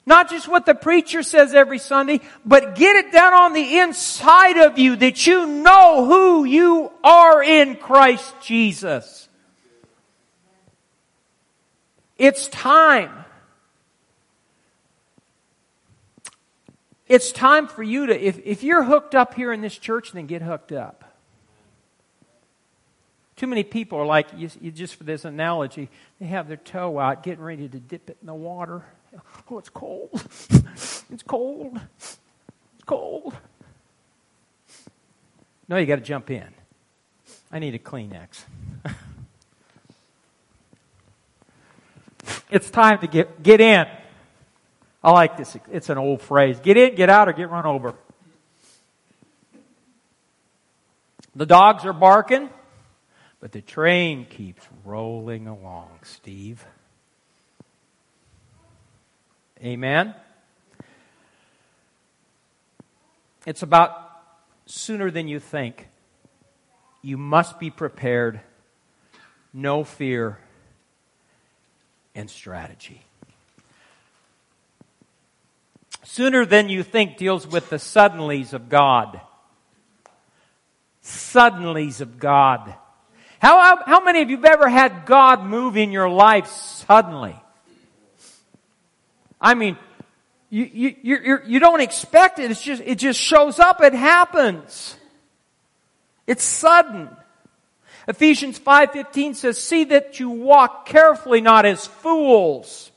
Not 0.06 0.30
just 0.30 0.46
what 0.46 0.66
the 0.66 0.76
preacher 0.76 1.24
says 1.24 1.52
every 1.52 1.80
Sunday, 1.80 2.20
but 2.46 2.76
get 2.76 2.94
it 2.94 3.10
down 3.10 3.34
on 3.34 3.54
the 3.54 3.78
inside 3.80 4.58
of 4.58 4.78
you 4.78 4.94
that 4.94 5.26
you 5.26 5.46
know 5.48 6.04
who 6.04 6.44
you 6.44 6.92
are 7.02 7.42
in 7.42 7.74
Christ 7.74 8.32
Jesus. 8.40 9.28
It's 12.16 12.48
time. 12.48 13.24
It's 17.06 17.32
time 17.32 17.66
for 17.66 17.82
you 17.82 18.06
to, 18.06 18.18
if, 18.18 18.40
if 18.44 18.62
you're 18.62 18.82
hooked 18.82 19.14
up 19.14 19.34
here 19.34 19.52
in 19.52 19.60
this 19.60 19.76
church, 19.76 20.12
then 20.12 20.26
get 20.26 20.42
hooked 20.42 20.72
up. 20.72 21.04
Too 23.36 23.46
many 23.46 23.64
people 23.64 23.98
are 23.98 24.06
like, 24.06 24.28
you, 24.36 24.48
you, 24.60 24.70
just 24.70 24.94
for 24.94 25.04
this 25.04 25.24
analogy, 25.24 25.90
they 26.20 26.26
have 26.26 26.48
their 26.48 26.56
toe 26.56 26.98
out, 26.98 27.22
getting 27.22 27.42
ready 27.42 27.68
to 27.68 27.78
dip 27.78 28.08
it 28.08 28.16
in 28.20 28.26
the 28.26 28.34
water. 28.34 28.84
Oh, 29.50 29.58
it's 29.58 29.68
cold. 29.68 30.10
it's 31.10 31.22
cold. 31.26 31.80
It's 31.96 32.18
cold. 32.86 33.36
No, 35.68 35.76
you 35.76 35.86
got 35.86 35.96
to 35.96 36.02
jump 36.02 36.30
in. 36.30 36.48
I 37.50 37.58
need 37.58 37.74
a 37.74 37.78
Kleenex. 37.78 38.44
It's 42.50 42.70
time 42.70 42.98
to 43.00 43.06
get, 43.06 43.42
get 43.42 43.60
in. 43.60 43.86
I 45.02 45.10
like 45.10 45.36
this. 45.36 45.56
It's 45.70 45.90
an 45.90 45.98
old 45.98 46.22
phrase. 46.22 46.58
Get 46.60 46.76
in, 46.76 46.94
get 46.94 47.10
out, 47.10 47.28
or 47.28 47.32
get 47.32 47.50
run 47.50 47.66
over. 47.66 47.94
The 51.36 51.46
dogs 51.46 51.84
are 51.84 51.92
barking, 51.92 52.48
but 53.40 53.52
the 53.52 53.60
train 53.60 54.24
keeps 54.24 54.62
rolling 54.84 55.48
along, 55.48 55.90
Steve. 56.02 56.64
Amen? 59.62 60.14
It's 63.46 63.62
about 63.62 63.92
sooner 64.66 65.10
than 65.10 65.28
you 65.28 65.40
think. 65.40 65.88
You 67.02 67.18
must 67.18 67.58
be 67.58 67.68
prepared. 67.70 68.40
No 69.52 69.84
fear 69.84 70.38
and 72.14 72.30
strategy. 72.30 73.02
Sooner 76.04 76.44
than 76.44 76.68
you 76.68 76.82
think 76.82 77.16
deals 77.16 77.46
with 77.46 77.70
the 77.70 77.76
suddenlies 77.76 78.52
of 78.52 78.68
God. 78.68 79.20
Suddenlies 81.02 82.00
of 82.00 82.18
God. 82.18 82.74
How, 83.40 83.82
how, 83.84 84.00
many 84.00 84.22
of 84.22 84.30
you 84.30 84.36
have 84.36 84.44
ever 84.44 84.68
had 84.68 85.06
God 85.06 85.44
move 85.44 85.76
in 85.76 85.92
your 85.92 86.08
life 86.08 86.46
suddenly? 86.46 87.36
I 89.40 89.54
mean, 89.54 89.76
you, 90.50 90.70
you, 90.72 90.96
you, 91.02 91.38
you 91.46 91.58
don't 91.58 91.80
expect 91.80 92.38
it. 92.38 92.50
It's 92.50 92.62
just, 92.62 92.82
it 92.86 92.94
just 92.94 93.20
shows 93.20 93.58
up. 93.58 93.82
It 93.82 93.92
happens. 93.92 94.96
It's 96.26 96.44
sudden. 96.44 97.08
Ephesians 98.06 98.58
5:15 98.58 99.34
says, 99.34 99.58
"See 99.58 99.84
that 99.84 100.20
you 100.20 100.30
walk 100.30 100.86
carefully 100.86 101.40
not 101.40 101.64
as 101.64 101.86
fools, 101.86 102.90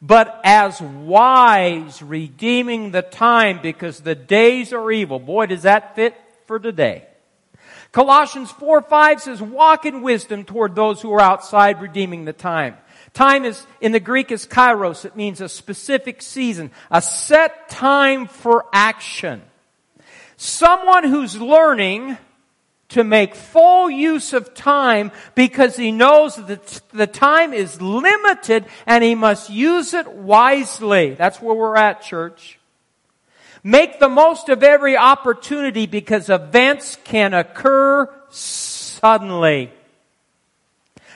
but 0.00 0.40
as 0.44 0.80
wise, 0.80 2.02
redeeming 2.02 2.90
the 2.90 3.02
time 3.02 3.60
because 3.62 4.00
the 4.00 4.14
days 4.14 4.72
are 4.72 4.90
evil." 4.90 5.18
Boy, 5.18 5.46
does 5.46 5.62
that 5.62 5.94
fit 5.94 6.16
for 6.46 6.58
today. 6.58 7.06
Colossians 7.92 8.50
4 8.52 8.82
5 8.82 9.20
says, 9.20 9.42
Walk 9.42 9.86
in 9.86 10.02
wisdom 10.02 10.44
toward 10.44 10.74
those 10.74 11.00
who 11.00 11.12
are 11.12 11.20
outside, 11.20 11.80
redeeming 11.80 12.24
the 12.24 12.32
time. 12.32 12.76
Time 13.12 13.44
is, 13.44 13.66
in 13.80 13.92
the 13.92 14.00
Greek 14.00 14.32
is 14.32 14.46
kairos. 14.46 15.04
It 15.04 15.14
means 15.14 15.42
a 15.42 15.48
specific 15.48 16.22
season, 16.22 16.70
a 16.90 17.02
set 17.02 17.68
time 17.68 18.26
for 18.26 18.64
action. 18.72 19.42
Someone 20.38 21.04
who's 21.04 21.38
learning 21.38 22.16
to 22.92 23.04
make 23.04 23.34
full 23.34 23.90
use 23.90 24.32
of 24.32 24.54
time 24.54 25.12
because 25.34 25.76
he 25.76 25.90
knows 25.90 26.36
that 26.36 26.80
the 26.92 27.06
time 27.06 27.52
is 27.52 27.80
limited 27.80 28.66
and 28.86 29.02
he 29.02 29.14
must 29.14 29.50
use 29.50 29.94
it 29.94 30.10
wisely. 30.12 31.14
That's 31.14 31.40
where 31.40 31.54
we're 31.54 31.76
at, 31.76 32.02
church. 32.02 32.58
Make 33.64 33.98
the 33.98 34.08
most 34.08 34.48
of 34.48 34.62
every 34.62 34.96
opportunity 34.96 35.86
because 35.86 36.28
events 36.28 36.98
can 37.04 37.32
occur 37.32 38.10
suddenly. 38.30 39.72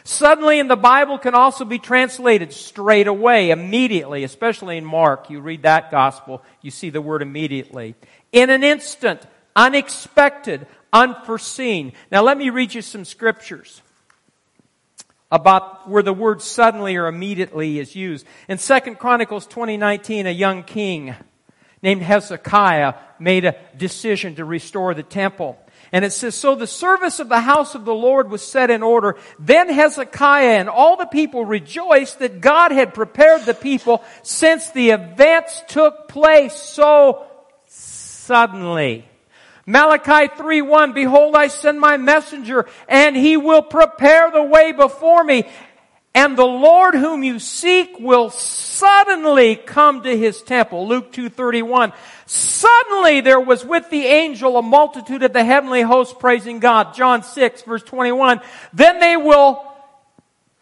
Suddenly 0.05 0.61
in 0.61 0.69
the 0.69 0.77
Bible 0.77 1.19
can 1.19 1.35
also 1.35 1.65
be 1.65 1.81
translated 1.81 2.53
straight 2.53 3.09
away, 3.09 3.51
immediately, 3.51 4.23
especially 4.23 4.79
in 4.79 4.85
Mark. 4.85 5.29
You 5.29 5.41
read 5.41 5.63
that 5.63 5.91
gospel, 5.91 6.43
you 6.63 6.71
see 6.71 6.91
the 6.91 7.03
word 7.03 7.23
immediately. 7.23 7.97
In 8.31 8.49
an 8.49 8.63
instant, 8.63 9.27
unexpected, 9.57 10.69
unforeseen. 10.97 11.93
Now 12.11 12.23
let 12.23 12.39
me 12.39 12.51
read 12.51 12.75
you 12.75 12.83
some 12.83 13.05
scriptures 13.05 13.83
about 15.31 15.89
where 15.89 16.03
the 16.03 16.13
word 16.13 16.41
suddenly 16.41 16.97
or 16.97 17.07
immediately 17.07 17.79
is 17.79 17.95
used. 17.95 18.27
In 18.49 18.59
2 18.59 18.81
Chronicles 18.95 19.47
2019, 19.47 20.27
a 20.27 20.31
young 20.31 20.63
king 20.63 21.15
named 21.83 22.03
Hezekiah 22.03 22.95
made 23.19 23.45
a 23.45 23.57
decision 23.77 24.37
to 24.37 24.45
restore 24.45 24.95
the 24.95 25.03
temple. 25.03 25.59
And 25.93 26.05
it 26.05 26.13
says, 26.13 26.35
So 26.35 26.55
the 26.55 26.67
service 26.67 27.21
of 27.21 27.29
the 27.29 27.41
house 27.41 27.75
of 27.75 27.85
the 27.85 27.95
Lord 27.95 28.31
was 28.31 28.43
set 28.43 28.71
in 28.71 28.83
order. 28.83 29.17
Then 29.39 29.69
Hezekiah 29.69 30.59
and 30.59 30.69
all 30.69 30.97
the 30.97 31.07
people 31.07 31.45
rejoiced 31.45 32.21
that 32.21 32.41
God 32.41 32.73
had 32.73 32.95
prepared 32.95 33.43
the 33.43 33.55
people 33.55 34.03
since 34.23 34.71
the 34.71 34.91
events 34.91 35.63
took 35.69 36.09
place 36.09 36.55
so 36.55 37.27
suddenly. 37.67 39.05
Malachi 39.67 40.29
3:1 40.29 40.95
Behold 40.95 41.35
I 41.35 41.49
send 41.49 41.81
my 41.81 41.97
messenger 41.97 42.67
and 42.89 43.17
he 43.17 43.37
will 43.37 43.63
prepare 43.63 44.31
the 44.31 44.43
way 44.43 44.71
before 44.71 45.25
me 45.25 45.45
and 46.17 46.35
the 46.35 46.47
Lord 46.47 46.95
whom 46.95 47.23
you 47.23 47.39
seek 47.39 47.99
will 48.01 48.31
suddenly 48.31 49.55
come 49.55 50.03
to 50.03 50.17
his 50.17 50.41
temple. 50.41 50.89
Luke 50.89 51.13
2.31. 51.13 51.93
Suddenly 52.25 53.21
there 53.21 53.39
was 53.39 53.67
with 53.67 53.91
the 53.91 54.07
angel 54.07 54.57
a 54.57 54.63
multitude 54.63 55.23
of 55.25 55.35
the 55.35 55.45
heavenly 55.45 55.83
host 55.83 56.19
praising 56.19 56.59
God. 56.59 56.95
John 56.95 57.23
6 57.23 57.63
verse 57.63 57.83
21. 57.83 58.41
Then 58.73 58.99
they 58.99 59.19
will 59.19 59.63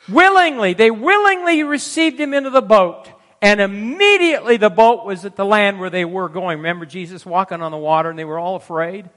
willingly, 0.09 0.75
they 0.75 0.91
willingly 0.91 1.63
received 1.63 2.19
him 2.19 2.35
into 2.35 2.51
the 2.51 2.61
boat. 2.61 3.09
And 3.45 3.61
immediately 3.61 4.57
the 4.57 4.71
boat 4.71 5.05
was 5.05 5.27
at 5.27 5.37
the 5.37 5.45
land 5.45 5.79
where 5.79 5.91
they 5.91 6.07
were 6.07 6.31
going. 6.31 6.57
Remember 6.57 6.87
Jesus 6.87 7.27
walking 7.27 7.61
on 7.61 7.73
the 7.73 7.77
water 7.77 8.09
and 8.09 8.19
they 8.19 8.25
were 8.25 8.39
all 8.39 8.57
afraid? 8.57 9.11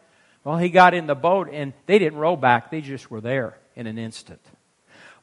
Well, 0.44 0.58
he 0.58 0.68
got 0.68 0.94
in 0.94 1.08
the 1.08 1.16
boat 1.16 1.48
and 1.50 1.72
they 1.86 1.98
didn't 1.98 2.20
row 2.20 2.36
back. 2.36 2.70
They 2.70 2.82
just 2.82 3.10
were 3.10 3.22
there 3.22 3.58
in 3.74 3.88
an 3.88 3.98
instant. 3.98 4.42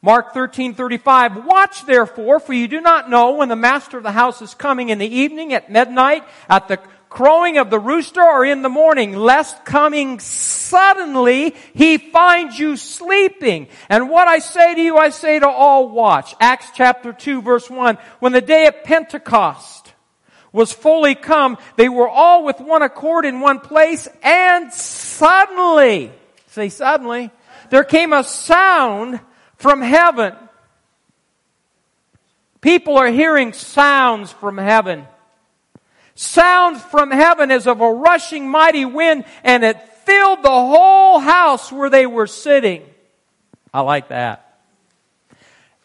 Mark 0.01 0.33
13:35 0.33 1.45
Watch 1.45 1.85
therefore 1.85 2.41
for 2.41 2.55
you 2.55 2.67
do 2.67 2.81
not 2.81 3.11
know 3.11 3.33
when 3.33 3.51
the 3.51 3.57
master 3.57 3.99
of 3.99 4.05
the 4.05 4.13
house 4.13 4.41
is 4.41 4.55
coming 4.55 4.89
in 4.89 4.97
the 4.97 5.15
evening 5.15 5.53
at 5.53 5.71
midnight 5.71 6.25
at 6.49 6.69
the 6.69 6.79
crowing 7.15 7.57
of 7.59 7.71
the 7.71 7.79
rooster 7.79 8.23
or 8.23 8.45
in 8.45 8.61
the 8.63 8.69
morning 8.69 9.17
lest 9.17 9.65
coming 9.65 10.19
suddenly 10.19 11.55
he 11.73 11.97
finds 11.97 12.59
you 12.59 12.77
sleeping 12.77 13.69
and 13.89 14.11
what 14.11 14.29
I 14.29 14.41
say 14.41 14.75
to 14.75 14.81
you 14.81 14.99
I 14.99 15.09
say 15.09 15.39
to 15.39 15.49
all 15.49 15.89
watch 15.89 16.35
Acts 16.41 16.67
chapter 16.75 17.13
2 17.13 17.41
verse 17.41 17.71
1 17.71 17.97
when 18.19 18.33
the 18.33 18.41
day 18.41 18.67
of 18.67 18.85
Pentecost 18.85 19.95
was 20.53 20.73
fully 20.73 21.15
come 21.15 21.57
they 21.77 21.89
were 21.89 22.09
all 22.09 22.45
with 22.45 22.61
one 22.61 22.83
accord 22.83 23.25
in 23.25 23.41
one 23.41 23.61
place 23.61 24.09
and 24.23 24.73
suddenly 24.73 26.13
say 26.49 26.69
suddenly 26.69 27.31
there 27.71 27.85
came 27.85 28.13
a 28.13 28.25
sound 28.25 29.21
from 29.57 29.81
heaven. 29.81 30.35
People 32.61 32.97
are 32.99 33.09
hearing 33.09 33.53
sounds 33.53 34.33
from 34.33 34.59
heaven. 34.59 35.07
Sound 36.15 36.81
from 36.81 37.11
heaven 37.11 37.51
as 37.51 37.67
of 37.67 37.81
a 37.81 37.93
rushing 37.93 38.49
mighty 38.49 38.85
wind 38.85 39.25
and 39.43 39.65
it 39.65 39.81
filled 40.05 40.43
the 40.43 40.49
whole 40.49 41.19
house 41.19 41.73
where 41.73 41.91
they 41.91 42.07
were 42.07 42.27
sitting. 42.27 42.83
I 43.73 43.81
like 43.81 44.09
that. 44.09 44.59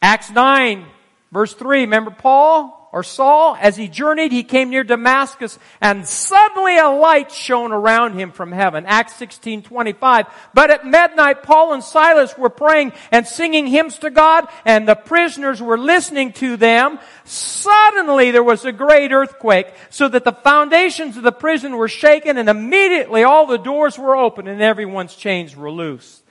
Acts 0.01 0.29
9 0.29 0.85
verse 1.31 1.53
3, 1.53 1.81
remember 1.81 2.11
Paul? 2.11 2.78
Or 2.91 3.03
Saul, 3.03 3.55
as 3.59 3.77
he 3.77 3.87
journeyed, 3.87 4.31
he 4.31 4.43
came 4.43 4.71
near 4.71 4.83
Damascus 4.83 5.59
and 5.79 6.07
suddenly 6.07 6.77
a 6.77 6.87
light 6.87 7.31
shone 7.31 7.71
around 7.71 8.17
him 8.17 8.31
from 8.31 8.51
heaven. 8.51 8.85
Acts 8.87 9.15
16, 9.15 9.61
25. 9.61 10.25
But 10.55 10.71
at 10.71 10.85
midnight, 10.85 11.43
Paul 11.43 11.73
and 11.73 11.83
Silas 11.83 12.35
were 12.35 12.49
praying 12.49 12.93
and 13.11 13.27
singing 13.27 13.67
hymns 13.67 13.99
to 13.99 14.09
God 14.09 14.47
and 14.65 14.87
the 14.87 14.95
prisoners 14.95 15.61
were 15.61 15.77
listening 15.77 16.33
to 16.33 16.57
them. 16.57 16.97
Suddenly 17.25 18.31
there 18.31 18.43
was 18.43 18.65
a 18.65 18.71
great 18.71 19.11
earthquake 19.11 19.67
so 19.91 20.07
that 20.07 20.23
the 20.23 20.31
foundations 20.31 21.15
of 21.15 21.23
the 21.23 21.31
prison 21.31 21.77
were 21.77 21.87
shaken 21.87 22.37
and 22.37 22.49
immediately 22.49 23.23
all 23.23 23.45
the 23.45 23.57
doors 23.57 23.99
were 23.99 24.15
open 24.15 24.47
and 24.47 24.63
everyone's 24.63 25.15
chains 25.15 25.55
were 25.55 25.71
loose. 25.71 26.23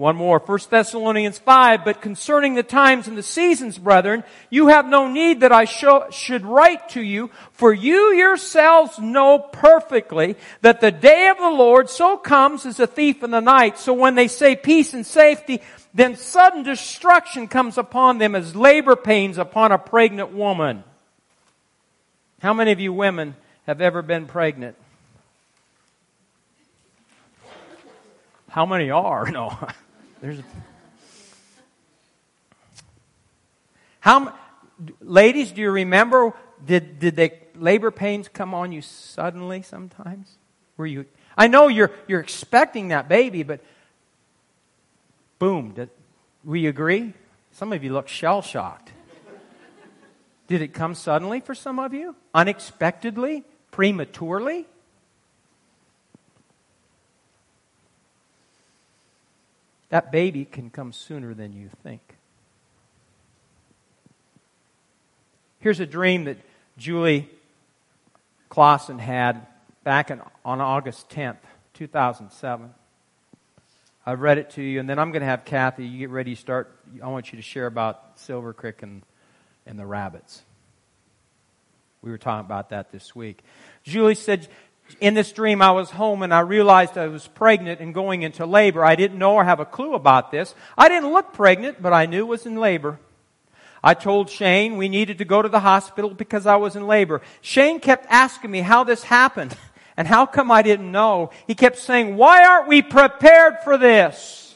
One 0.00 0.16
more, 0.16 0.38
1 0.38 0.58
Thessalonians 0.70 1.38
5, 1.38 1.84
but 1.84 2.00
concerning 2.00 2.54
the 2.54 2.62
times 2.62 3.06
and 3.06 3.18
the 3.18 3.22
seasons, 3.22 3.76
brethren, 3.76 4.24
you 4.48 4.68
have 4.68 4.86
no 4.86 5.08
need 5.08 5.40
that 5.40 5.52
I 5.52 5.66
show, 5.66 6.06
should 6.10 6.46
write 6.46 6.88
to 6.90 7.02
you, 7.02 7.28
for 7.52 7.70
you 7.70 8.14
yourselves 8.14 8.98
know 8.98 9.38
perfectly 9.38 10.36
that 10.62 10.80
the 10.80 10.90
day 10.90 11.28
of 11.28 11.36
the 11.36 11.50
Lord 11.50 11.90
so 11.90 12.16
comes 12.16 12.64
as 12.64 12.80
a 12.80 12.86
thief 12.86 13.22
in 13.22 13.30
the 13.30 13.40
night. 13.40 13.78
So 13.78 13.92
when 13.92 14.14
they 14.14 14.26
say 14.26 14.56
peace 14.56 14.94
and 14.94 15.04
safety, 15.04 15.60
then 15.92 16.16
sudden 16.16 16.62
destruction 16.62 17.46
comes 17.46 17.76
upon 17.76 18.16
them 18.16 18.34
as 18.34 18.56
labor 18.56 18.96
pains 18.96 19.36
upon 19.36 19.70
a 19.70 19.76
pregnant 19.76 20.32
woman. 20.32 20.82
How 22.40 22.54
many 22.54 22.72
of 22.72 22.80
you 22.80 22.94
women 22.94 23.36
have 23.66 23.82
ever 23.82 24.00
been 24.00 24.24
pregnant? 24.24 24.76
How 28.48 28.64
many 28.64 28.90
are? 28.90 29.30
No. 29.30 29.58
There's 30.20 30.38
a, 30.38 30.44
how 34.00 34.34
ladies 35.00 35.52
do 35.52 35.62
you 35.62 35.70
remember 35.70 36.34
did 36.64 36.98
did 36.98 37.16
the 37.16 37.32
labor 37.54 37.90
pains 37.90 38.28
come 38.28 38.54
on 38.54 38.72
you 38.72 38.82
suddenly 38.82 39.62
sometimes? 39.62 40.36
Were 40.76 40.86
you 40.86 41.06
I 41.36 41.46
know 41.46 41.68
you're 41.68 41.90
you're 42.06 42.20
expecting 42.20 42.88
that 42.88 43.08
baby 43.08 43.42
but 43.42 43.60
boom, 45.38 45.72
did, 45.72 45.88
we 46.44 46.66
agree? 46.66 47.14
Some 47.52 47.72
of 47.72 47.82
you 47.82 47.92
look 47.92 48.06
shell 48.06 48.42
shocked. 48.42 48.92
Did 50.46 50.62
it 50.62 50.74
come 50.74 50.94
suddenly 50.94 51.40
for 51.40 51.54
some 51.54 51.78
of 51.78 51.94
you? 51.94 52.14
Unexpectedly? 52.34 53.44
Prematurely? 53.70 54.66
That 59.90 60.10
baby 60.10 60.44
can 60.44 60.70
come 60.70 60.92
sooner 60.92 61.34
than 61.34 61.52
you 61.52 61.68
think. 61.82 62.00
Here's 65.58 65.80
a 65.80 65.86
dream 65.86 66.24
that 66.24 66.38
Julie 66.78 67.28
Clausen 68.48 68.98
had 68.98 69.46
back 69.84 70.10
in, 70.10 70.20
on 70.44 70.60
August 70.60 71.10
10th, 71.10 71.36
2007. 71.74 72.70
I 74.06 74.14
read 74.14 74.38
it 74.38 74.50
to 74.50 74.62
you, 74.62 74.80
and 74.80 74.88
then 74.88 74.98
I'm 74.98 75.12
going 75.12 75.20
to 75.20 75.26
have 75.26 75.44
Kathy. 75.44 75.84
You 75.84 75.98
get 75.98 76.10
ready 76.10 76.34
to 76.34 76.40
start. 76.40 76.74
I 77.02 77.08
want 77.08 77.32
you 77.32 77.36
to 77.36 77.42
share 77.42 77.66
about 77.66 78.18
Silver 78.18 78.52
Creek 78.52 78.82
and, 78.82 79.02
and 79.66 79.78
the 79.78 79.84
rabbits. 79.84 80.42
We 82.00 82.10
were 82.10 82.18
talking 82.18 82.46
about 82.46 82.70
that 82.70 82.92
this 82.92 83.14
week. 83.14 83.42
Julie 83.82 84.14
said 84.14 84.48
in 85.00 85.14
this 85.14 85.32
dream, 85.32 85.62
I 85.62 85.70
was 85.70 85.90
home 85.90 86.22
and 86.22 86.32
I 86.32 86.40
realized 86.40 86.98
I 86.98 87.08
was 87.08 87.26
pregnant 87.26 87.80
and 87.80 87.94
going 87.94 88.22
into 88.22 88.46
labor. 88.46 88.84
I 88.84 88.96
didn't 88.96 89.18
know 89.18 89.34
or 89.34 89.44
have 89.44 89.60
a 89.60 89.64
clue 89.64 89.94
about 89.94 90.30
this. 90.30 90.54
I 90.76 90.88
didn't 90.88 91.12
look 91.12 91.32
pregnant, 91.32 91.80
but 91.80 91.92
I 91.92 92.06
knew 92.06 92.26
was 92.26 92.46
in 92.46 92.56
labor. 92.56 92.98
I 93.82 93.94
told 93.94 94.28
Shane 94.28 94.76
we 94.76 94.88
needed 94.88 95.18
to 95.18 95.24
go 95.24 95.40
to 95.40 95.48
the 95.48 95.60
hospital 95.60 96.10
because 96.10 96.46
I 96.46 96.56
was 96.56 96.76
in 96.76 96.86
labor. 96.86 97.22
Shane 97.40 97.80
kept 97.80 98.06
asking 98.10 98.50
me 98.50 98.60
how 98.60 98.84
this 98.84 99.04
happened 99.04 99.56
and 99.96 100.06
how 100.06 100.26
come 100.26 100.50
I 100.50 100.62
didn't 100.62 100.92
know. 100.92 101.30
He 101.46 101.54
kept 101.54 101.78
saying, 101.78 102.16
why 102.16 102.44
aren't 102.44 102.68
we 102.68 102.82
prepared 102.82 103.58
for 103.64 103.78
this? 103.78 104.49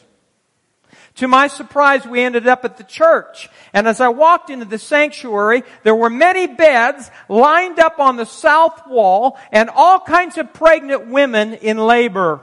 To 1.17 1.29
my 1.29 1.47
surprise, 1.47 2.05
we 2.05 2.23
ended 2.23 2.49
up 2.49 2.65
at 2.65 2.77
the 2.77 2.85
church. 2.85 3.49
And 3.73 3.87
as 3.87 4.01
I 4.01 4.09
walked 4.09 4.51
into 4.51 4.65
the 4.65 4.79
sanctuary, 4.79 5.63
there 5.85 5.95
were 5.95 6.11
many 6.11 6.49
beds 6.49 7.09
lined 7.29 7.79
up 7.79 8.01
on 8.01 8.17
the 8.17 8.27
south 8.27 8.89
wall 8.89 9.39
and 9.53 9.71
all 9.71 10.01
kinds 10.01 10.39
of 10.39 10.53
pregnant 10.53 11.07
women 11.07 11.55
in 11.55 11.79
labor 11.79 12.41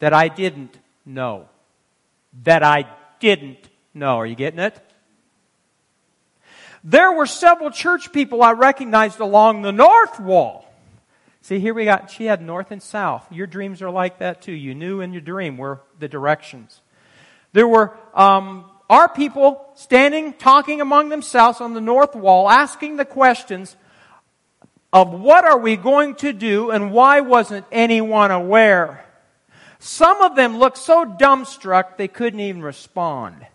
that 0.00 0.12
I 0.12 0.28
didn't 0.28 0.78
know. 1.06 1.48
That 2.44 2.62
I 2.62 2.86
didn't 3.20 3.66
know. 3.94 4.16
Are 4.18 4.26
you 4.26 4.34
getting 4.36 4.60
it? 4.60 4.78
There 6.84 7.12
were 7.12 7.26
several 7.26 7.70
church 7.70 8.12
people 8.12 8.42
I 8.42 8.52
recognized 8.52 9.18
along 9.18 9.62
the 9.62 9.72
north 9.72 10.20
wall. 10.20 10.66
See, 11.40 11.58
here 11.58 11.72
we 11.72 11.86
got, 11.86 12.10
she 12.10 12.26
had 12.26 12.42
north 12.42 12.70
and 12.70 12.82
south. 12.82 13.26
Your 13.32 13.46
dreams 13.46 13.80
are 13.80 13.90
like 13.90 14.18
that 14.18 14.42
too. 14.42 14.52
You 14.52 14.74
knew 14.74 15.00
in 15.00 15.12
your 15.12 15.22
dream 15.22 15.56
where 15.56 15.80
the 15.98 16.08
directions. 16.08 16.82
There 17.52 17.68
were 17.68 17.96
um, 18.14 18.64
our 18.90 19.08
people 19.08 19.66
standing, 19.74 20.32
talking 20.32 20.80
among 20.80 21.08
themselves 21.08 21.60
on 21.60 21.74
the 21.74 21.80
north 21.80 22.14
wall, 22.14 22.48
asking 22.48 22.96
the 22.96 23.04
questions 23.04 23.76
of 24.92 25.12
what 25.12 25.44
are 25.44 25.58
we 25.58 25.76
going 25.76 26.14
to 26.16 26.32
do 26.32 26.70
and 26.70 26.92
why 26.92 27.20
wasn't 27.20 27.66
anyone 27.70 28.30
aware? 28.30 29.04
Some 29.78 30.22
of 30.22 30.34
them 30.34 30.58
looked 30.58 30.78
so 30.78 31.04
dumbstruck 31.04 31.96
they 31.96 32.08
couldn't 32.08 32.40
even 32.40 32.62
respond. 32.62 33.46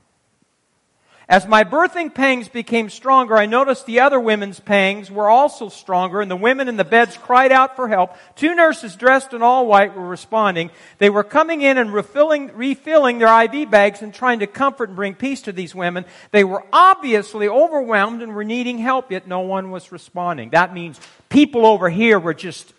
As 1.33 1.47
my 1.47 1.63
birthing 1.63 2.13
pangs 2.13 2.47
became 2.47 2.91
stronger, 2.91 3.35
I 3.35 3.47
noticed 3.47 3.87
the 3.87 4.01
other 4.01 4.19
women's 4.19 4.59
pangs 4.59 5.09
were 5.09 5.27
also 5.27 5.67
stronger, 5.67 6.21
and 6.21 6.29
the 6.29 6.35
women 6.35 6.67
in 6.67 6.77
the 6.77 6.83
beds 6.83 7.17
cried 7.17 7.51
out 7.51 7.75
for 7.75 7.87
help. 7.87 8.15
Two 8.35 8.53
nurses 8.53 8.95
dressed 8.95 9.33
in 9.33 9.41
all 9.41 9.65
white 9.65 9.95
were 9.95 10.05
responding. 10.05 10.69
They 10.99 11.09
were 11.09 11.23
coming 11.23 11.63
in 11.63 11.79
and 11.79 11.91
refilling, 11.91 12.51
refilling 12.55 13.17
their 13.17 13.45
IV 13.45 13.71
bags 13.71 14.03
and 14.03 14.13
trying 14.13 14.41
to 14.41 14.45
comfort 14.45 14.89
and 14.89 14.95
bring 14.95 15.15
peace 15.15 15.41
to 15.41 15.51
these 15.51 15.73
women. 15.73 16.05
They 16.29 16.43
were 16.43 16.63
obviously 16.71 17.47
overwhelmed 17.47 18.21
and 18.21 18.35
were 18.35 18.43
needing 18.43 18.77
help, 18.77 19.11
yet 19.11 19.27
no 19.27 19.39
one 19.39 19.71
was 19.71 19.91
responding. 19.91 20.51
That 20.51 20.71
means 20.71 20.99
people 21.29 21.65
over 21.65 21.89
here 21.89 22.19
were 22.19 22.35
just, 22.35 22.69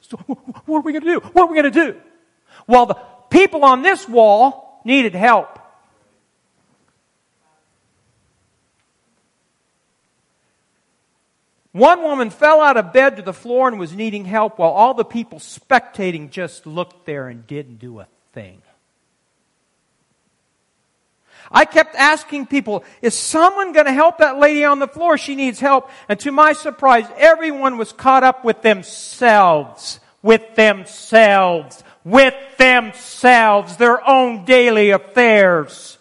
what 0.67 0.79
are 0.79 0.83
we 0.83 0.93
going 0.93 1.03
to 1.03 1.15
do? 1.15 1.19
What 1.33 1.43
are 1.43 1.53
we 1.53 1.61
going 1.61 1.73
to 1.73 1.93
do? 1.93 2.01
While 2.67 2.87
the 2.87 2.99
people 3.31 3.65
on 3.65 3.83
this 3.83 4.09
wall 4.09 4.81
needed 4.85 5.17
help. 5.17 5.54
One 11.75 12.03
woman 12.03 12.31
fell 12.31 12.61
out 12.61 12.77
of 12.77 12.93
bed 12.93 13.17
to 13.17 13.23
the 13.23 13.33
floor 13.33 13.67
and 13.67 13.81
was 13.81 13.97
needing 13.97 14.25
help 14.25 14.61
while 14.61 14.71
all 14.71 14.95
the 14.95 15.05
people 15.05 15.41
spectating 15.41 16.31
just 16.31 16.69
looked 16.69 17.05
there 17.05 17.27
and 17.27 17.45
didn't 17.49 17.81
do 17.81 17.99
a 17.99 18.07
thing. 18.33 18.63
I 21.51 21.65
kept 21.65 21.97
asking 21.97 22.47
people, 22.47 22.85
is 23.03 23.19
someone 23.19 23.73
going 23.73 23.87
to 23.87 23.93
help 23.93 24.19
that 24.19 24.39
lady 24.39 24.65
on 24.65 24.79
the 24.79 24.87
floor? 24.87 25.19
She 25.19 25.35
needs 25.35 25.59
help. 25.59 25.91
And 26.09 26.21
to 26.21 26.31
my 26.31 26.53
surprise, 26.53 27.07
everyone 27.17 27.77
was 27.77 27.93
caught 27.93 28.23
up 28.23 28.45
with 28.45 28.63
themselves, 28.63 29.99
with 30.23 30.55
themselves, 30.55 31.83
with 32.05 32.37
themselves, 32.57 33.79
their 33.79 34.09
own 34.09 34.45
daily 34.45 34.91
affairs. 34.91 35.99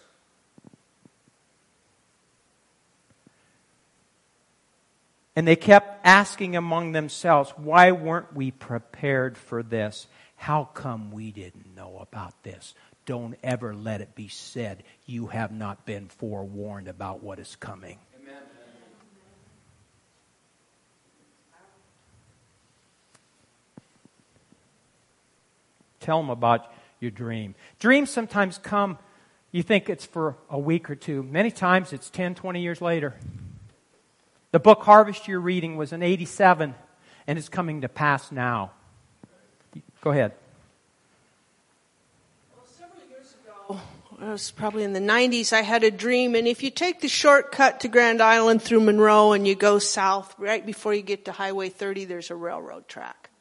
And 5.36 5.48
they 5.48 5.56
kept 5.56 6.06
asking 6.06 6.56
among 6.56 6.92
themselves, 6.92 7.52
why 7.58 7.92
weren't 7.92 8.36
we 8.36 8.52
prepared 8.52 9.38
for 9.38 9.64
this? 9.64 10.08
How 10.36 10.66
come 10.66 11.12
we 11.12 11.32
didn't 11.32 11.76
know 11.76 11.98
about 12.00 12.44
this? 12.44 12.76
Don't 13.06 13.36
ever 13.44 13.74
let 13.74 14.00
it 14.02 14.16
be 14.16 14.28
said 14.28 14.84
you 15.06 15.28
have 15.28 15.52
not 15.52 15.86
been 15.86 16.08
forewarned 16.08 16.88
about 16.88 17.24
what 17.24 17.40
is 17.40 17.56
coming. 17.56 17.98
Amen. 18.22 18.36
Tell 26.00 26.22
them 26.22 26.30
about 26.30 26.72
your 27.00 27.12
dream. 27.12 27.56
Dreams 27.80 28.10
sometimes 28.10 28.58
come, 28.60 28.98
you 29.52 29.64
think 29.64 29.90
it's 29.90 30.06
for 30.06 30.38
a 30.50 30.60
week 30.60 30.90
or 30.90 30.96
two. 30.96 31.24
Many 31.24 31.52
times 31.52 31.92
it's 31.92 32.10
10, 32.10 32.36
20 32.36 32.62
years 32.62 32.82
later. 32.82 33.16
The 34.54 34.60
book 34.60 34.84
Harvest 34.84 35.28
you're 35.28 35.40
reading 35.40 35.78
was 35.78 35.94
in 35.94 36.04
87, 36.04 36.76
and 37.26 37.40
it's 37.40 37.50
coming 37.50 37.82
to 37.82 37.90
pass 37.90 38.32
now. 38.32 38.70
Go 40.02 40.12
ahead. 40.12 40.34
Well, 42.56 42.68
several 42.68 43.02
years 43.10 43.36
ago, 43.44 43.80
it 44.22 44.30
was 44.30 44.52
probably 44.52 44.84
in 44.84 44.94
the 44.94 45.00
90s, 45.00 45.54
I 45.54 45.62
had 45.64 45.84
a 45.84 45.90
dream, 45.90 46.36
and 46.36 46.48
if 46.48 46.62
you 46.62 46.70
take 46.70 47.02
the 47.02 47.08
shortcut 47.08 47.80
to 47.80 47.88
Grand 47.88 48.22
Island 48.22 48.62
through 48.62 48.82
Monroe 48.82 49.32
and 49.32 49.48
you 49.48 49.56
go 49.56 49.80
south, 49.80 50.36
right 50.38 50.64
before 50.64 50.94
you 50.94 51.02
get 51.02 51.26
to 51.26 51.32
Highway 51.32 51.70
30, 51.70 52.06
there's 52.06 52.30
a 52.30 52.36
railroad 52.36 52.88
track. 52.88 53.32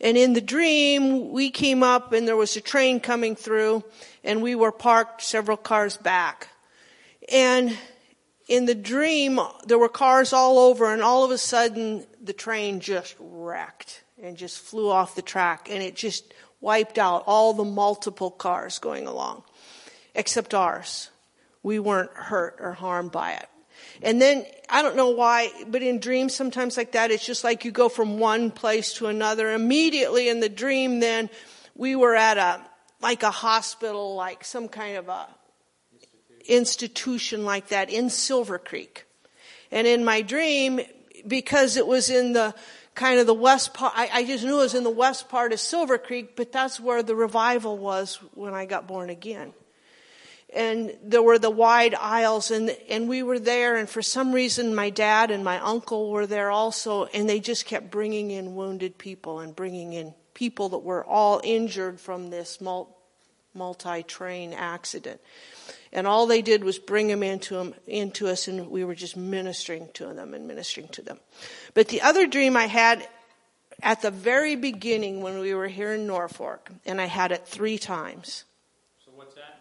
And 0.00 0.16
in 0.16 0.32
the 0.32 0.40
dream, 0.40 1.32
we 1.32 1.50
came 1.50 1.82
up 1.82 2.14
and 2.14 2.26
there 2.26 2.34
was 2.34 2.56
a 2.56 2.62
train 2.62 2.98
coming 2.98 3.36
through, 3.36 3.84
and 4.24 4.40
we 4.40 4.54
were 4.54 4.72
parked 4.72 5.20
several 5.20 5.58
cars 5.58 5.98
back. 5.98 6.48
And 7.30 7.76
in 8.46 8.66
the 8.66 8.74
dream, 8.74 9.40
there 9.66 9.78
were 9.78 9.88
cars 9.88 10.32
all 10.32 10.58
over, 10.58 10.92
and 10.92 11.02
all 11.02 11.24
of 11.24 11.30
a 11.30 11.38
sudden, 11.38 12.06
the 12.22 12.32
train 12.32 12.80
just 12.80 13.16
wrecked 13.18 14.02
and 14.22 14.36
just 14.36 14.58
flew 14.58 14.90
off 14.90 15.14
the 15.14 15.22
track, 15.22 15.68
and 15.70 15.82
it 15.82 15.94
just 15.94 16.34
wiped 16.60 16.98
out 16.98 17.24
all 17.26 17.52
the 17.52 17.64
multiple 17.64 18.30
cars 18.30 18.78
going 18.78 19.06
along, 19.06 19.42
except 20.14 20.54
ours. 20.54 21.10
We 21.62 21.78
weren't 21.78 22.12
hurt 22.12 22.56
or 22.60 22.72
harmed 22.72 23.12
by 23.12 23.32
it. 23.32 23.48
And 24.02 24.20
then, 24.20 24.44
I 24.68 24.82
don't 24.82 24.96
know 24.96 25.10
why, 25.10 25.50
but 25.68 25.82
in 25.82 25.98
dreams 25.98 26.34
sometimes 26.34 26.76
like 26.76 26.92
that, 26.92 27.10
it's 27.10 27.24
just 27.24 27.44
like 27.44 27.64
you 27.64 27.70
go 27.70 27.88
from 27.88 28.18
one 28.18 28.50
place 28.50 28.94
to 28.94 29.06
another. 29.06 29.52
Immediately 29.52 30.28
in 30.28 30.40
the 30.40 30.48
dream, 30.48 31.00
then, 31.00 31.30
we 31.74 31.96
were 31.96 32.14
at 32.14 32.38
a, 32.38 32.60
like 33.00 33.22
a 33.22 33.30
hospital, 33.30 34.14
like 34.14 34.44
some 34.44 34.68
kind 34.68 34.96
of 34.96 35.08
a 35.08 35.26
institution 36.46 37.44
like 37.44 37.68
that 37.68 37.90
in 37.90 38.10
Silver 38.10 38.58
Creek. 38.58 39.06
And 39.70 39.86
in 39.86 40.04
my 40.04 40.22
dream, 40.22 40.80
because 41.26 41.76
it 41.76 41.86
was 41.86 42.10
in 42.10 42.32
the 42.32 42.54
kind 42.94 43.18
of 43.18 43.26
the 43.26 43.34
west 43.34 43.74
part, 43.74 43.92
I, 43.96 44.08
I, 44.12 44.24
just 44.24 44.44
knew 44.44 44.54
it 44.54 44.62
was 44.62 44.74
in 44.74 44.84
the 44.84 44.90
west 44.90 45.28
part 45.28 45.52
of 45.52 45.60
Silver 45.60 45.98
Creek, 45.98 46.36
but 46.36 46.52
that's 46.52 46.78
where 46.78 47.02
the 47.02 47.16
revival 47.16 47.76
was 47.76 48.16
when 48.34 48.54
I 48.54 48.66
got 48.66 48.86
born 48.86 49.10
again. 49.10 49.52
And 50.54 50.96
there 51.02 51.22
were 51.22 51.40
the 51.40 51.50
wide 51.50 51.96
aisles 51.96 52.52
and, 52.52 52.70
and 52.88 53.08
we 53.08 53.24
were 53.24 53.40
there 53.40 53.76
and 53.76 53.88
for 53.88 54.02
some 54.02 54.32
reason 54.32 54.72
my 54.72 54.90
dad 54.90 55.32
and 55.32 55.42
my 55.42 55.58
uncle 55.58 56.10
were 56.12 56.28
there 56.28 56.52
also 56.52 57.06
and 57.06 57.28
they 57.28 57.40
just 57.40 57.66
kept 57.66 57.90
bringing 57.90 58.30
in 58.30 58.54
wounded 58.54 58.96
people 58.96 59.40
and 59.40 59.56
bringing 59.56 59.92
in 59.94 60.14
people 60.32 60.68
that 60.68 60.78
were 60.78 61.04
all 61.04 61.40
injured 61.42 61.98
from 61.98 62.30
this 62.30 62.60
multi-train 63.54 64.52
accident. 64.52 65.20
And 65.94 66.06
all 66.08 66.26
they 66.26 66.42
did 66.42 66.64
was 66.64 66.78
bring 66.78 67.06
them 67.06 67.22
into, 67.22 67.54
them, 67.54 67.74
into 67.86 68.26
us, 68.28 68.48
and 68.48 68.68
we 68.68 68.84
were 68.84 68.96
just 68.96 69.16
ministering 69.16 69.88
to 69.94 70.12
them 70.12 70.34
and 70.34 70.48
ministering 70.48 70.88
to 70.88 71.02
them. 71.02 71.20
But 71.72 71.88
the 71.88 72.02
other 72.02 72.26
dream 72.26 72.56
I 72.56 72.66
had 72.66 73.06
at 73.80 74.02
the 74.02 74.10
very 74.10 74.56
beginning 74.56 75.22
when 75.22 75.38
we 75.38 75.54
were 75.54 75.68
here 75.68 75.94
in 75.94 76.06
Norfolk, 76.06 76.70
and 76.84 77.00
I 77.00 77.06
had 77.06 77.30
it 77.30 77.46
three 77.46 77.78
times. 77.78 78.44
So 79.04 79.12
what's 79.14 79.34
that 79.36 79.60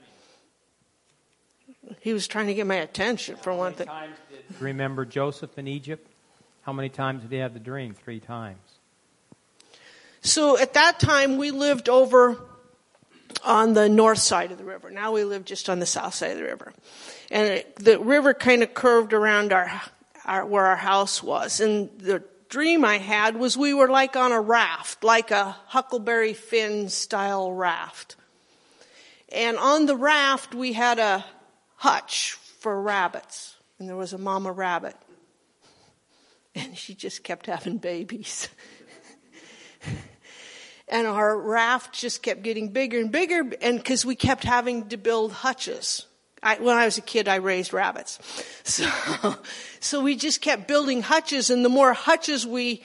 mean? 1.83 1.95
He 2.01 2.13
was 2.13 2.27
trying 2.27 2.47
to 2.47 2.53
get 2.55 2.65
my 2.65 2.75
attention 2.75 3.35
for 3.37 3.53
one 3.53 3.73
thing. 3.73 3.87
remember 4.59 5.05
Joseph 5.05 5.57
in 5.57 5.67
Egypt? 5.67 6.09
How 6.63 6.73
many 6.73 6.89
times 6.89 7.21
did 7.21 7.31
he 7.31 7.37
have 7.37 7.53
the 7.53 7.59
dream? 7.59 7.93
Three 7.93 8.19
times. 8.19 8.57
So 10.21 10.57
at 10.57 10.73
that 10.73 10.99
time, 10.99 11.37
we 11.37 11.51
lived 11.51 11.89
over 11.89 12.41
on 13.43 13.73
the 13.73 13.89
north 13.89 14.19
side 14.19 14.51
of 14.51 14.57
the 14.57 14.63
river. 14.63 14.89
Now 14.89 15.11
we 15.11 15.23
live 15.23 15.45
just 15.45 15.69
on 15.69 15.79
the 15.79 15.85
south 15.85 16.13
side 16.13 16.31
of 16.31 16.37
the 16.37 16.43
river. 16.43 16.73
And 17.31 17.47
it, 17.47 17.75
the 17.77 17.99
river 17.99 18.33
kind 18.33 18.63
of 18.63 18.73
curved 18.73 19.13
around 19.13 19.53
our, 19.53 19.81
our, 20.25 20.45
where 20.45 20.65
our 20.65 20.75
house 20.75 21.23
was. 21.23 21.59
And 21.59 21.89
the 21.99 22.23
dream 22.49 22.85
I 22.85 22.97
had 22.97 23.37
was 23.37 23.57
we 23.57 23.73
were 23.73 23.87
like 23.87 24.15
on 24.15 24.31
a 24.31 24.41
raft, 24.41 25.03
like 25.03 25.31
a 25.31 25.55
Huckleberry 25.67 26.33
Finn 26.33 26.89
style 26.89 27.51
raft. 27.51 28.15
And 29.31 29.57
on 29.57 29.85
the 29.85 29.95
raft 29.95 30.53
we 30.53 30.73
had 30.73 30.99
a 30.99 31.25
hutch 31.75 32.33
for 32.59 32.81
rabbits. 32.81 33.55
And 33.79 33.89
there 33.89 33.95
was 33.95 34.13
a 34.13 34.17
mama 34.17 34.51
rabbit. 34.51 34.95
And 36.55 36.77
she 36.77 36.93
just 36.93 37.23
kept 37.23 37.47
having 37.47 37.79
babies. 37.79 38.47
and 40.87 41.07
our 41.07 41.37
raft 41.37 41.93
just 41.93 42.21
kept 42.21 42.43
getting 42.43 42.69
bigger 42.69 42.99
and 42.99 43.11
bigger 43.11 43.43
and 43.61 43.77
because 43.77 44.05
we 44.05 44.15
kept 44.15 44.43
having 44.43 44.87
to 44.89 44.97
build 44.97 45.31
hutches 45.31 46.05
I, 46.43 46.57
when 46.57 46.75
I 46.75 46.85
was 46.85 46.97
a 46.97 47.01
kid, 47.01 47.27
I 47.27 47.35
raised 47.35 47.73
rabbits. 47.73 48.19
So, 48.65 49.35
so 49.81 50.01
we 50.01 50.15
just 50.15 50.39
kept 50.39 50.69
building 50.69 51.01
hutches 51.01 51.49
and 51.49 51.65
the 51.65 51.69
more 51.69 51.91
hutches 51.91 52.47
we 52.47 52.81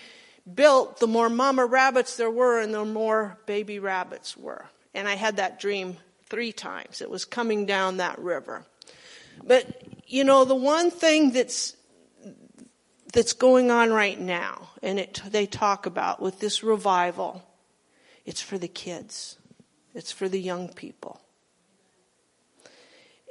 built, 0.52 0.98
the 0.98 1.06
more 1.06 1.30
mama 1.30 1.64
rabbits 1.66 2.16
there 2.16 2.30
were 2.30 2.60
and 2.60 2.74
the 2.74 2.84
more 2.84 3.38
baby 3.46 3.78
rabbits 3.78 4.36
were. 4.36 4.66
And 4.92 5.06
I 5.06 5.14
had 5.14 5.36
that 5.36 5.60
dream 5.60 5.96
three 6.28 6.50
times. 6.50 7.00
It 7.00 7.08
was 7.08 7.24
coming 7.24 7.64
down 7.64 7.98
that 7.98 8.18
river. 8.18 8.66
But, 9.44 9.82
you 10.04 10.24
know, 10.24 10.44
the 10.44 10.56
one 10.56 10.90
thing 10.90 11.30
that's, 11.30 11.76
that's 13.12 13.34
going 13.34 13.70
on 13.70 13.92
right 13.92 14.18
now, 14.18 14.70
and 14.82 14.98
it, 14.98 15.22
they 15.30 15.46
talk 15.46 15.86
about 15.86 16.20
with 16.20 16.40
this 16.40 16.64
revival, 16.64 17.44
it's 18.28 18.42
for 18.42 18.58
the 18.58 18.68
kids. 18.68 19.38
It's 19.94 20.12
for 20.12 20.28
the 20.28 20.38
young 20.38 20.68
people. 20.68 21.18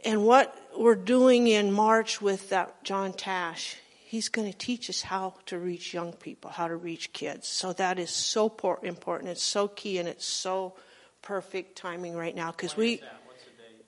And 0.04 0.26
what 0.26 0.58
we're 0.76 0.96
doing 0.96 1.46
in 1.46 1.72
March 1.72 2.20
with 2.20 2.50
that 2.50 2.84
John 2.84 3.14
Tash, 3.14 3.76
he's 4.06 4.28
going 4.28 4.52
to 4.52 4.58
teach 4.58 4.90
us 4.90 5.04
how 5.04 5.36
to 5.46 5.60
reach 5.60 5.94
young 5.94 6.14
people, 6.14 6.50
how 6.50 6.68
to 6.68 6.76
reach 6.76 7.14
kids. 7.14 7.48
So 7.48 7.74
that 7.74 8.00
is 8.00 8.10
so 8.10 8.52
important. 8.82 9.30
It's 9.30 9.44
so 9.44 9.68
key 9.68 10.00
and 10.00 10.10
it's 10.10 10.26
so 10.26 10.74
perfect 11.22 11.78
timing 11.78 12.16
right 12.16 12.36
now 12.36 12.50
because 12.50 12.76
we, 12.76 12.96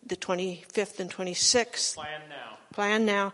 the, 0.03 0.15
the 0.15 0.15
25th 0.15 0.99
and 0.99 1.09
26th. 1.09 1.95
Plan 1.95 2.21
now. 2.29 2.57
Plan 2.71 3.05
now. 3.07 3.33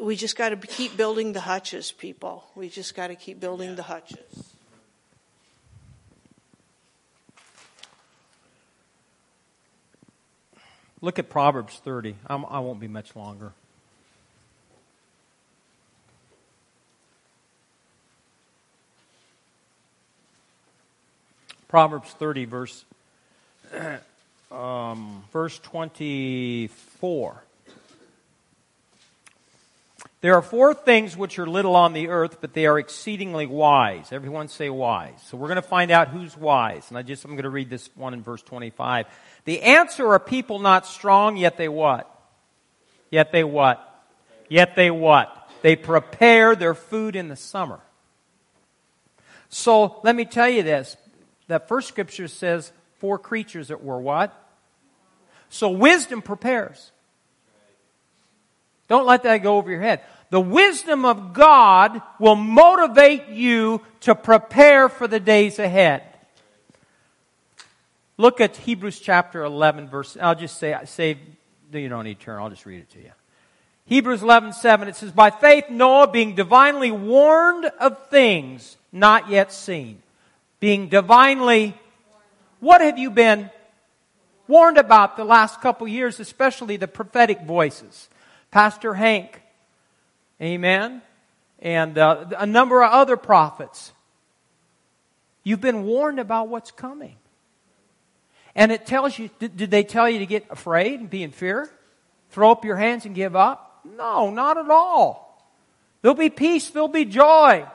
We 0.00 0.14
just 0.14 0.36
got 0.36 0.50
to 0.50 0.56
keep 0.56 0.96
building 0.96 1.32
the 1.32 1.40
hutches, 1.40 1.90
people. 1.90 2.44
We 2.54 2.68
just 2.68 2.94
got 2.94 3.08
to 3.08 3.16
keep 3.16 3.40
building 3.40 3.70
yeah. 3.70 3.74
the 3.74 3.82
hutches. 3.82 4.53
Look 11.04 11.18
at 11.18 11.28
Proverbs 11.28 11.82
30. 11.84 12.16
I'm, 12.28 12.46
I 12.46 12.60
won't 12.60 12.80
be 12.80 12.88
much 12.88 13.14
longer. 13.14 13.52
Proverbs 21.68 22.10
30, 22.12 22.46
verse, 22.46 22.84
um, 24.50 25.24
verse 25.30 25.58
24. 25.58 27.42
There 30.24 30.34
are 30.34 30.40
four 30.40 30.72
things 30.72 31.18
which 31.18 31.38
are 31.38 31.46
little 31.46 31.76
on 31.76 31.92
the 31.92 32.08
earth, 32.08 32.38
but 32.40 32.54
they 32.54 32.64
are 32.64 32.78
exceedingly 32.78 33.44
wise. 33.44 34.10
Everyone 34.10 34.48
say 34.48 34.70
wise. 34.70 35.22
So 35.26 35.36
we're 35.36 35.48
going 35.48 35.56
to 35.56 35.60
find 35.60 35.90
out 35.90 36.08
who's 36.08 36.34
wise. 36.34 36.86
And 36.88 36.96
I 36.96 37.02
just, 37.02 37.26
I'm 37.26 37.32
going 37.32 37.42
to 37.42 37.50
read 37.50 37.68
this 37.68 37.90
one 37.94 38.14
in 38.14 38.22
verse 38.22 38.40
25. 38.40 39.04
The 39.44 39.62
answer 39.62 40.08
are 40.12 40.18
people 40.18 40.58
not 40.58 40.86
strong, 40.86 41.36
yet 41.36 41.56
they 41.56 41.68
what? 41.68 42.10
Yet 43.10 43.30
they 43.32 43.44
what? 43.44 43.80
Yet 44.48 44.74
they 44.74 44.90
what? 44.90 45.48
They 45.62 45.76
prepare 45.76 46.56
their 46.56 46.74
food 46.74 47.16
in 47.16 47.28
the 47.28 47.36
summer. 47.36 47.80
So 49.48 50.00
let 50.02 50.16
me 50.16 50.24
tell 50.24 50.48
you 50.48 50.62
this. 50.62 50.96
The 51.46 51.58
first 51.58 51.88
scripture 51.88 52.28
says 52.28 52.72
four 52.98 53.18
creatures 53.18 53.68
that 53.68 53.84
were 53.84 54.00
what? 54.00 54.32
So 55.50 55.70
wisdom 55.70 56.22
prepares. 56.22 56.90
Don't 58.88 59.06
let 59.06 59.22
that 59.22 59.38
go 59.38 59.56
over 59.56 59.70
your 59.70 59.80
head. 59.80 60.00
The 60.30 60.40
wisdom 60.40 61.04
of 61.04 61.32
God 61.32 62.02
will 62.18 62.34
motivate 62.34 63.28
you 63.28 63.80
to 64.00 64.14
prepare 64.14 64.88
for 64.88 65.06
the 65.06 65.20
days 65.20 65.58
ahead. 65.58 66.02
Look 68.16 68.40
at 68.40 68.56
Hebrews 68.56 69.00
chapter 69.00 69.42
11 69.42 69.88
verse, 69.88 70.16
I'll 70.20 70.34
just 70.34 70.58
say, 70.58 70.76
say, 70.84 71.18
you 71.72 71.88
don't 71.88 72.04
need 72.04 72.18
to 72.20 72.24
turn, 72.24 72.40
I'll 72.40 72.50
just 72.50 72.66
read 72.66 72.80
it 72.80 72.90
to 72.90 73.00
you. 73.00 73.10
Hebrews 73.86 74.22
11, 74.22 74.52
7, 74.54 74.88
it 74.88 74.96
says, 74.96 75.10
By 75.10 75.30
faith 75.30 75.68
Noah 75.68 76.10
being 76.10 76.34
divinely 76.34 76.90
warned 76.90 77.66
of 77.78 78.08
things 78.08 78.76
not 78.92 79.28
yet 79.28 79.52
seen. 79.52 80.00
Being 80.60 80.88
divinely, 80.88 81.76
what 82.60 82.80
have 82.80 82.98
you 82.98 83.10
been 83.10 83.50
warned 84.48 84.78
about 84.78 85.16
the 85.16 85.24
last 85.24 85.60
couple 85.60 85.86
years, 85.86 86.20
especially 86.20 86.76
the 86.76 86.88
prophetic 86.88 87.42
voices? 87.42 88.08
Pastor 88.50 88.94
Hank, 88.94 89.42
amen, 90.40 91.02
and 91.58 91.98
uh, 91.98 92.26
a 92.38 92.46
number 92.46 92.82
of 92.82 92.90
other 92.90 93.16
prophets. 93.16 93.92
You've 95.42 95.60
been 95.60 95.84
warned 95.84 96.20
about 96.20 96.48
what's 96.48 96.70
coming. 96.70 97.16
And 98.56 98.70
it 98.70 98.86
tells 98.86 99.18
you, 99.18 99.30
did, 99.38 99.56
did 99.56 99.70
they 99.70 99.82
tell 99.82 100.08
you 100.08 100.20
to 100.20 100.26
get 100.26 100.46
afraid 100.50 101.00
and 101.00 101.10
be 101.10 101.22
in 101.22 101.32
fear? 101.32 101.68
Throw 102.30 102.52
up 102.52 102.64
your 102.64 102.76
hands 102.76 103.04
and 103.04 103.14
give 103.14 103.34
up? 103.34 103.80
No, 103.84 104.30
not 104.30 104.58
at 104.58 104.70
all. 104.70 105.24
There'll 106.02 106.16
be 106.16 106.30
peace, 106.30 106.70
there'll 106.70 106.88
be 106.88 107.04
joy, 107.04 107.66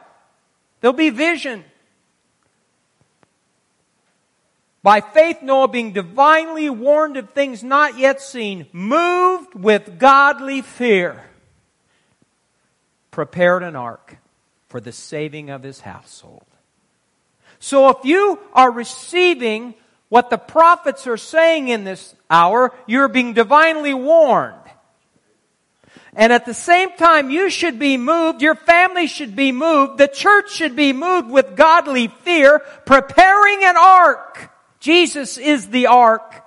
there'll 0.81 0.95
be 0.95 1.09
vision. 1.09 1.63
By 4.81 5.01
faith, 5.01 5.41
Noah, 5.41 5.67
being 5.67 5.91
divinely 5.91 6.69
warned 6.69 7.17
of 7.17 7.31
things 7.31 7.63
not 7.63 7.97
yet 7.97 8.21
seen, 8.21 8.67
moved 8.71 9.53
with 9.55 9.99
godly 9.99 10.61
fear, 10.61 11.21
prepared 13.11 13.63
an 13.63 13.75
ark 13.75 14.17
for 14.69 14.79
the 14.79 14.91
saving 14.91 15.49
of 15.49 15.63
his 15.63 15.81
household. 15.81 16.45
So 17.59 17.89
if 17.89 18.05
you 18.05 18.39
are 18.53 18.71
receiving 18.71 19.73
what 20.09 20.29
the 20.29 20.37
prophets 20.37 21.07
are 21.07 21.17
saying 21.17 21.69
in 21.69 21.83
this 21.83 22.15
hour, 22.29 22.73
you're 22.87 23.07
being 23.07 23.33
divinely 23.33 23.93
warned. 23.93 24.55
And 26.15 26.33
at 26.33 26.45
the 26.45 26.53
same 26.53 26.91
time, 26.97 27.29
you 27.29 27.49
should 27.49 27.79
be 27.79 27.95
moved, 27.95 28.41
your 28.41 28.55
family 28.55 29.07
should 29.07 29.35
be 29.35 29.51
moved, 29.51 29.99
the 29.99 30.07
church 30.07 30.51
should 30.51 30.75
be 30.75 30.91
moved 30.91 31.29
with 31.29 31.55
godly 31.55 32.07
fear, 32.07 32.59
preparing 32.85 33.63
an 33.63 33.75
ark 33.77 34.49
Jesus 34.79 35.37
is 35.37 35.69
the 35.69 35.87
ark, 35.87 36.43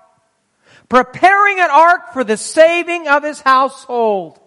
preparing 0.89 1.61
an 1.61 1.71
ark 1.71 2.13
for 2.13 2.25
the 2.25 2.37
saving 2.37 3.09
of 3.09 3.23
his 3.23 3.41
household. 3.41 4.39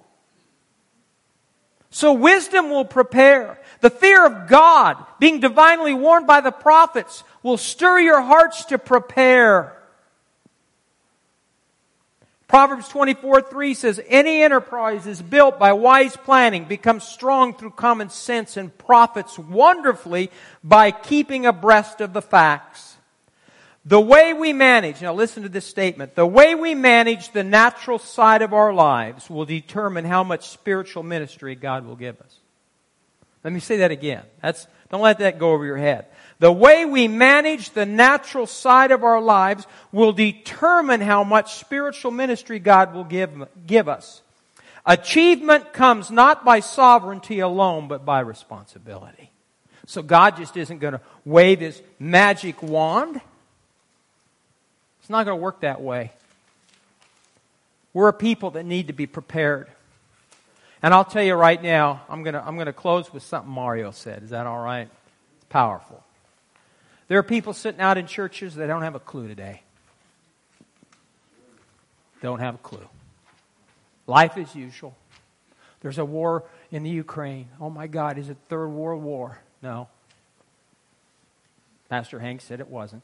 So 1.91 2.13
wisdom 2.13 2.69
will 2.69 2.85
prepare. 2.85 3.59
The 3.81 3.89
fear 3.89 4.25
of 4.25 4.47
God, 4.49 4.97
being 5.19 5.39
divinely 5.39 5.93
warned 5.93 6.27
by 6.27 6.41
the 6.41 6.51
prophets, 6.51 7.23
will 7.45 7.57
stir 7.57 7.99
your 7.99 8.21
hearts 8.21 8.65
to 8.65 8.79
prepare. 8.79 9.77
Proverbs 12.47 12.89
24, 12.89 13.43
3 13.43 13.73
says, 13.75 14.01
Any 14.07 14.41
enterprise 14.41 15.05
is 15.05 15.21
built 15.21 15.59
by 15.59 15.73
wise 15.73 16.17
planning, 16.17 16.65
becomes 16.65 17.03
strong 17.03 17.53
through 17.53 17.69
common 17.71 18.09
sense, 18.09 18.57
and 18.57 18.75
profits 18.75 19.37
wonderfully 19.37 20.31
by 20.63 20.89
keeping 20.89 21.45
abreast 21.45 22.01
of 22.01 22.13
the 22.13 22.21
facts. 22.21 22.95
The 23.85 24.01
way 24.01 24.33
we 24.33 24.51
manage, 24.51 25.03
now 25.03 25.13
listen 25.13 25.43
to 25.43 25.49
this 25.49 25.67
statement, 25.67 26.15
the 26.15 26.25
way 26.25 26.55
we 26.55 26.73
manage 26.73 27.31
the 27.31 27.43
natural 27.43 27.99
side 27.99 28.41
of 28.41 28.53
our 28.53 28.73
lives 28.73 29.29
will 29.29 29.45
determine 29.45 30.05
how 30.05 30.23
much 30.23 30.49
spiritual 30.49 31.03
ministry 31.03 31.53
God 31.53 31.85
will 31.85 31.95
give 31.95 32.19
us. 32.21 32.39
Let 33.43 33.53
me 33.53 33.59
say 33.59 33.77
that 33.77 33.91
again. 33.91 34.23
That's, 34.41 34.65
don't 34.89 35.01
let 35.01 35.19
that 35.19 35.37
go 35.37 35.51
over 35.51 35.63
your 35.63 35.77
head. 35.77 36.07
The 36.39 36.51
way 36.51 36.85
we 36.85 37.07
manage 37.07 37.69
the 37.69 37.85
natural 37.85 38.45
side 38.45 38.91
of 38.91 39.03
our 39.03 39.21
lives 39.21 39.65
will 39.91 40.11
determine 40.11 41.01
how 41.01 41.23
much 41.23 41.55
spiritual 41.55 42.11
ministry 42.11 42.59
God 42.59 42.93
will 42.93 43.05
give, 43.05 43.47
give 43.65 43.87
us. 43.87 44.21
Achievement 44.85 45.73
comes 45.73 46.11
not 46.11 46.43
by 46.43 46.59
sovereignty 46.59 47.39
alone, 47.39 47.87
but 47.87 48.05
by 48.05 48.19
responsibility. 48.19 49.31
So 49.87 50.01
God 50.01 50.37
just 50.37 50.57
isn't 50.57 50.79
going 50.79 50.93
to 50.93 51.01
wave 51.23 51.61
his 51.61 51.81
magic 51.99 52.61
wand 52.61 53.21
it's 55.05 55.09
not 55.11 55.23
going 55.23 55.37
to 55.37 55.43
work 55.43 55.59
that 55.59 55.81
way. 55.81 56.11
We're 57.93 58.07
a 58.07 58.13
people 58.13 58.49
that 58.51 58.65
need 58.65 58.87
to 58.87 58.93
be 58.93 59.05
prepared. 59.05 59.67
And 60.81 60.95
I'll 60.95 61.05
tell 61.05 61.21
you 61.21 61.35
right 61.35 61.61
now, 61.61 62.01
I'm 62.09 62.23
going 62.23 62.33
to, 62.33 62.43
I'm 62.43 62.55
going 62.55 62.65
to 62.65 62.73
close 62.73 63.13
with 63.13 63.21
something 63.21 63.51
Mario 63.51 63.91
said. 63.91 64.23
Is 64.23 64.31
that 64.31 64.47
all 64.47 64.59
right? 64.59 64.89
It's 65.35 65.45
powerful. 65.47 66.03
There 67.07 67.19
are 67.19 67.23
people 67.23 67.53
sitting 67.53 67.81
out 67.81 67.97
in 67.97 68.07
churches 68.07 68.55
that 68.55 68.67
don't 68.67 68.81
have 68.81 68.95
a 68.95 68.99
clue 68.99 69.27
today. 69.27 69.61
Don't 72.21 72.39
have 72.39 72.55
a 72.55 72.59
clue. 72.59 72.87
Life 74.07 74.37
as 74.37 74.55
usual. 74.55 74.95
There's 75.81 75.99
a 75.99 76.05
war 76.05 76.43
in 76.71 76.83
the 76.83 76.89
Ukraine. 76.89 77.47
Oh 77.61 77.69
my 77.69 77.87
God, 77.87 78.17
is 78.17 78.29
it 78.29 78.37
third 78.49 78.69
world 78.69 79.03
war? 79.03 79.39
No. 79.61 79.87
Pastor 81.89 82.19
Hank 82.19 82.41
said 82.41 82.59
it 82.59 82.67
wasn't. 82.67 83.03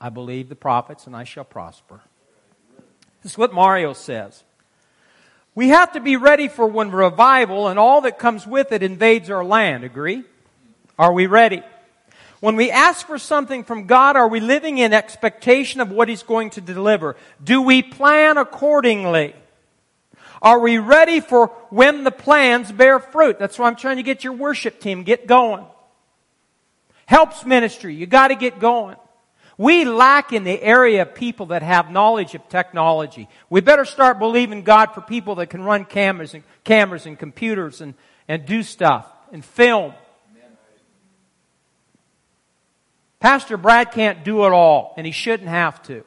I 0.00 0.08
believe 0.08 0.48
the 0.48 0.56
prophets 0.56 1.06
and 1.06 1.14
I 1.14 1.24
shall 1.24 1.44
prosper. 1.44 2.00
This 3.22 3.32
is 3.32 3.38
what 3.38 3.52
Mario 3.52 3.92
says. 3.92 4.44
We 5.54 5.68
have 5.68 5.92
to 5.92 6.00
be 6.00 6.16
ready 6.16 6.48
for 6.48 6.66
when 6.66 6.90
revival 6.90 7.68
and 7.68 7.78
all 7.78 8.02
that 8.02 8.18
comes 8.18 8.46
with 8.46 8.70
it 8.72 8.82
invades 8.82 9.28
our 9.28 9.44
land. 9.44 9.84
Agree? 9.84 10.24
Are 10.98 11.12
we 11.12 11.26
ready? 11.26 11.62
When 12.40 12.56
we 12.56 12.70
ask 12.70 13.06
for 13.06 13.18
something 13.18 13.64
from 13.64 13.86
God, 13.86 14.16
are 14.16 14.28
we 14.28 14.40
living 14.40 14.78
in 14.78 14.92
expectation 14.92 15.80
of 15.80 15.90
what 15.90 16.08
He's 16.08 16.22
going 16.22 16.50
to 16.50 16.60
deliver? 16.60 17.16
Do 17.42 17.62
we 17.62 17.82
plan 17.82 18.36
accordingly? 18.36 19.34
Are 20.40 20.60
we 20.60 20.78
ready 20.78 21.20
for 21.20 21.48
when 21.70 22.04
the 22.04 22.12
plans 22.12 22.70
bear 22.70 23.00
fruit? 23.00 23.38
That's 23.38 23.58
why 23.58 23.66
I'm 23.66 23.76
trying 23.76 23.96
to 23.96 24.04
get 24.04 24.22
your 24.22 24.34
worship 24.34 24.80
team, 24.80 25.02
get 25.02 25.26
going. 25.26 25.64
Helps 27.06 27.44
ministry, 27.44 27.94
you 27.94 28.06
gotta 28.06 28.36
get 28.36 28.60
going. 28.60 28.96
We 29.56 29.84
lack 29.84 30.32
in 30.32 30.44
the 30.44 30.62
area 30.62 31.02
of 31.02 31.16
people 31.16 31.46
that 31.46 31.64
have 31.64 31.90
knowledge 31.90 32.36
of 32.36 32.48
technology. 32.48 33.28
We 33.50 33.60
better 33.60 33.84
start 33.84 34.20
believing 34.20 34.62
God 34.62 34.94
for 34.94 35.00
people 35.00 35.34
that 35.36 35.48
can 35.48 35.64
run 35.64 35.84
cameras 35.84 36.34
and 36.34 36.44
cameras 36.62 37.06
and 37.06 37.18
computers 37.18 37.80
and, 37.80 37.94
and 38.28 38.46
do 38.46 38.62
stuff 38.62 39.10
and 39.32 39.44
film. 39.44 39.94
Pastor 43.20 43.56
Brad 43.56 43.90
can't 43.90 44.24
do 44.24 44.44
it 44.44 44.52
all, 44.52 44.94
and 44.96 45.06
he 45.06 45.12
shouldn't 45.12 45.48
have 45.48 45.82
to. 45.84 46.04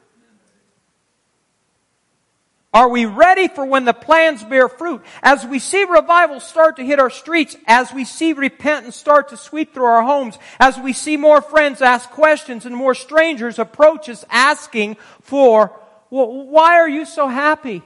Are 2.74 2.88
we 2.88 3.04
ready 3.04 3.48
for 3.48 3.66
when 3.66 3.84
the 3.84 3.92
plans 3.92 4.42
bear 4.42 4.66
fruit? 4.66 5.02
As 5.22 5.44
we 5.44 5.58
see 5.58 5.84
revival 5.84 6.40
start 6.40 6.76
to 6.76 6.84
hit 6.84 6.98
our 6.98 7.10
streets, 7.10 7.54
as 7.66 7.92
we 7.92 8.06
see 8.06 8.32
repentance 8.32 8.96
start 8.96 9.28
to 9.28 9.36
sweep 9.36 9.74
through 9.74 9.84
our 9.84 10.02
homes, 10.02 10.38
as 10.58 10.78
we 10.78 10.94
see 10.94 11.18
more 11.18 11.42
friends 11.42 11.82
ask 11.82 12.08
questions 12.08 12.64
and 12.64 12.74
more 12.74 12.94
strangers 12.94 13.58
approach 13.58 14.08
us 14.08 14.24
asking 14.30 14.96
for, 15.20 15.78
well, 16.08 16.46
why 16.46 16.80
are 16.80 16.88
you 16.88 17.04
so 17.04 17.28
happy? 17.28 17.82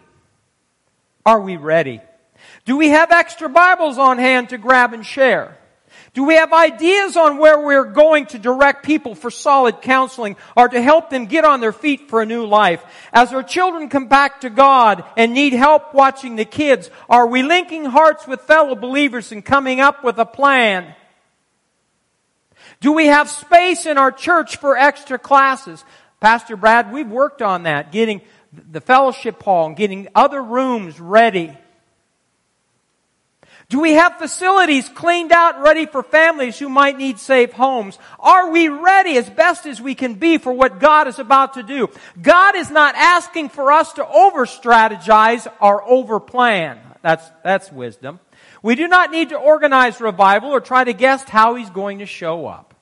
Are 1.24 1.40
we 1.40 1.56
ready? 1.56 2.00
Do 2.64 2.76
we 2.76 2.90
have 2.90 3.10
extra 3.10 3.48
Bibles 3.48 3.98
on 3.98 4.18
hand 4.18 4.50
to 4.50 4.58
grab 4.58 4.92
and 4.92 5.04
share? 5.04 5.58
Do 6.16 6.24
we 6.24 6.36
have 6.36 6.54
ideas 6.54 7.14
on 7.18 7.36
where 7.36 7.60
we're 7.60 7.84
going 7.84 8.24
to 8.28 8.38
direct 8.38 8.86
people 8.86 9.14
for 9.14 9.30
solid 9.30 9.82
counseling 9.82 10.36
or 10.56 10.66
to 10.66 10.80
help 10.80 11.10
them 11.10 11.26
get 11.26 11.44
on 11.44 11.60
their 11.60 11.74
feet 11.74 12.08
for 12.08 12.22
a 12.22 12.26
new 12.26 12.46
life? 12.46 12.82
As 13.12 13.34
our 13.34 13.42
children 13.42 13.90
come 13.90 14.08
back 14.08 14.40
to 14.40 14.48
God 14.48 15.04
and 15.18 15.34
need 15.34 15.52
help 15.52 15.92
watching 15.92 16.36
the 16.36 16.46
kids, 16.46 16.90
are 17.10 17.26
we 17.26 17.42
linking 17.42 17.84
hearts 17.84 18.26
with 18.26 18.40
fellow 18.40 18.74
believers 18.74 19.30
and 19.30 19.44
coming 19.44 19.80
up 19.80 20.02
with 20.02 20.16
a 20.16 20.24
plan? 20.24 20.94
Do 22.80 22.92
we 22.92 23.08
have 23.08 23.28
space 23.28 23.84
in 23.84 23.98
our 23.98 24.10
church 24.10 24.56
for 24.56 24.74
extra 24.74 25.18
classes? 25.18 25.84
Pastor 26.18 26.56
Brad, 26.56 26.92
we've 26.92 27.10
worked 27.10 27.42
on 27.42 27.64
that, 27.64 27.92
getting 27.92 28.22
the 28.54 28.80
fellowship 28.80 29.42
hall 29.42 29.66
and 29.66 29.76
getting 29.76 30.08
other 30.14 30.42
rooms 30.42 30.98
ready. 30.98 31.54
Do 33.68 33.80
we 33.80 33.94
have 33.94 34.18
facilities 34.18 34.88
cleaned 34.88 35.32
out 35.32 35.60
ready 35.60 35.86
for 35.86 36.04
families 36.04 36.56
who 36.56 36.68
might 36.68 36.96
need 36.96 37.18
safe 37.18 37.52
homes? 37.52 37.98
Are 38.20 38.50
we 38.50 38.68
ready 38.68 39.16
as 39.16 39.28
best 39.28 39.66
as 39.66 39.80
we 39.80 39.96
can 39.96 40.14
be 40.14 40.38
for 40.38 40.52
what 40.52 40.78
God 40.78 41.08
is 41.08 41.18
about 41.18 41.54
to 41.54 41.64
do? 41.64 41.88
God 42.20 42.54
is 42.54 42.70
not 42.70 42.94
asking 42.94 43.48
for 43.48 43.72
us 43.72 43.92
to 43.94 44.06
over 44.06 44.46
strategize 44.46 45.52
or 45.60 45.82
over 45.82 46.20
plan. 46.20 46.78
That's, 47.02 47.28
that's 47.42 47.72
wisdom. 47.72 48.20
We 48.62 48.76
do 48.76 48.86
not 48.86 49.10
need 49.10 49.30
to 49.30 49.36
organize 49.36 50.00
revival 50.00 50.50
or 50.50 50.60
try 50.60 50.84
to 50.84 50.92
guess 50.92 51.24
how 51.24 51.56
He's 51.56 51.70
going 51.70 51.98
to 51.98 52.06
show 52.06 52.46
up. 52.46 52.72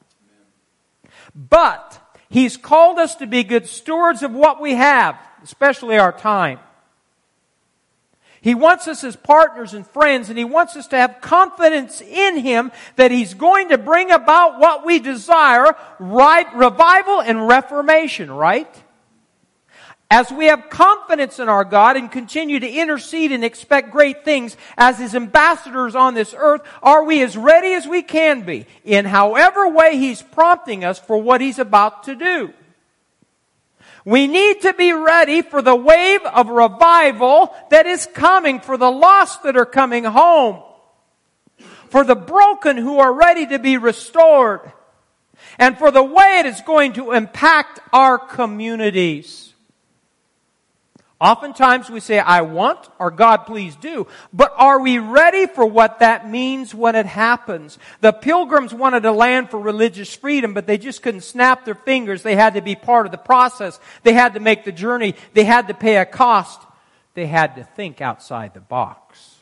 But 1.35 1.99
He's 2.29 2.59
called 2.59 2.99
us 2.99 3.17
to 3.17 3.27
be 3.27 3.43
good 3.43 3.69
stewards 3.69 4.23
of 4.23 4.33
what 4.33 4.61
we 4.61 4.75
have, 4.75 5.19
especially 5.43 5.97
our 5.97 6.13
time. 6.13 6.59
He 8.45 8.55
wants 8.55 8.87
us 8.89 9.03
as 9.05 9.17
partners 9.17 9.73
and 9.73 9.87
friends, 9.87 10.29
and 10.29 10.37
He 10.37 10.45
wants 10.45 10.77
us 10.77 10.87
to 10.89 10.99
have 10.99 11.23
confidence 11.23 12.03
in 12.03 12.37
Him 12.37 12.73
that 12.97 13.11
He's 13.11 13.33
going 13.33 13.71
to 13.71 13.79
bring 13.79 14.11
about 14.11 14.61
what 14.61 14.85
we 14.85 14.99
desire, 14.99 15.75
right, 15.99 16.55
revival 16.55 17.23
and 17.23 17.49
reformation, 17.49 18.31
right? 18.31 18.69
As 20.11 20.31
we 20.31 20.45
have 20.45 20.69
confidence 20.69 21.39
in 21.39 21.49
our 21.49 21.65
God 21.65 21.97
and 21.97 22.13
continue 22.13 22.61
to 22.61 22.71
intercede 22.71 23.33
and 23.33 23.43
expect 23.43 23.91
great 23.91 24.27
things 24.27 24.59
as 24.77 24.99
His 24.99 25.15
ambassadors 25.15 25.95
on 25.95 26.13
this 26.13 26.35
earth, 26.37 26.61
are 26.83 27.03
we 27.03 27.23
as 27.23 27.39
ready 27.39 27.73
as 27.73 27.87
we 27.87 28.03
can 28.03 28.43
be 28.43 28.67
in 28.85 29.07
however 29.07 29.71
way 29.71 29.97
He's 29.97 30.21
prompting 30.21 30.85
us 30.85 30.99
for 30.99 31.17
what 31.17 31.41
He's 31.41 31.59
about 31.59 32.03
to 32.03 32.15
do? 32.15 32.53
We 34.05 34.27
need 34.27 34.61
to 34.63 34.75
be 34.75 34.93
ready 34.93 35.41
for 35.41 35.63
the 35.63 35.75
wave 35.75 36.21
of 36.25 36.49
revival 36.49 37.55
that 37.71 37.87
is 37.87 38.07
coming, 38.07 38.61
for 38.61 38.77
the 38.77 38.91
lost 38.91 39.43
that 39.45 39.57
are 39.57 39.65
coming 39.65 40.05
home, 40.05 40.63
for 41.89 42.05
the 42.05 42.15
broken 42.15 42.77
who 42.77 42.99
are 42.99 43.13
ready 43.13 43.47
to 43.47 43.59
be 43.59 43.79
restored, 43.79 44.73
and 45.59 45.79
for 45.79 45.91
the 45.91 46.03
way 46.03 46.41
it 46.41 46.47
is 46.47 46.61
going 46.61 46.93
to 46.95 47.13
impact 47.13 47.81
our 47.93 48.19
communities. 48.19 49.54
Oftentimes 51.21 51.89
we 51.89 52.01
say, 52.01 52.19
I 52.19 52.43
want, 52.43 52.89
or 52.99 53.11
God 53.11 53.47
please 53.47 53.77
do. 53.77 54.07
But 54.33 54.53
are 54.57 54.81
we 54.81 54.99
ready 54.99 55.47
for 55.47 55.65
what 55.65 56.01
that 56.01 56.29
means 56.29 56.75
when 56.75 56.97
it 56.97 57.07
happens? 57.07 57.79
The 58.01 58.13
pilgrims 58.13 58.75
wanted 58.75 59.05
a 59.05 59.13
land 59.13 59.51
for 59.51 59.59
religious 59.59 60.15
freedom, 60.15 60.55
but 60.55 60.67
they 60.67 60.77
just 60.77 61.03
couldn't 61.03 61.21
snap 61.21 61.65
their 61.65 61.77
fingers. 61.77 62.23
They 62.23 62.35
had 62.35 62.55
to 62.55 62.61
be 62.61 62.75
part 62.75 63.07
of 63.07 63.13
the 63.13 63.19
process. 63.19 63.79
They 64.03 64.13
had 64.13 64.35
to 64.35 64.41
make 64.41 64.65
the 64.65 64.73
journey. 64.73 65.15
They 65.35 65.45
had 65.45 65.69
to 65.69 65.75
pay 65.75 65.97
a 65.99 66.05
cost. 66.05 66.61
They 67.15 67.27
had 67.27 67.55
to 67.57 67.65
think 67.65 68.01
outside 68.01 68.53
the 68.53 68.61
box. 68.61 69.34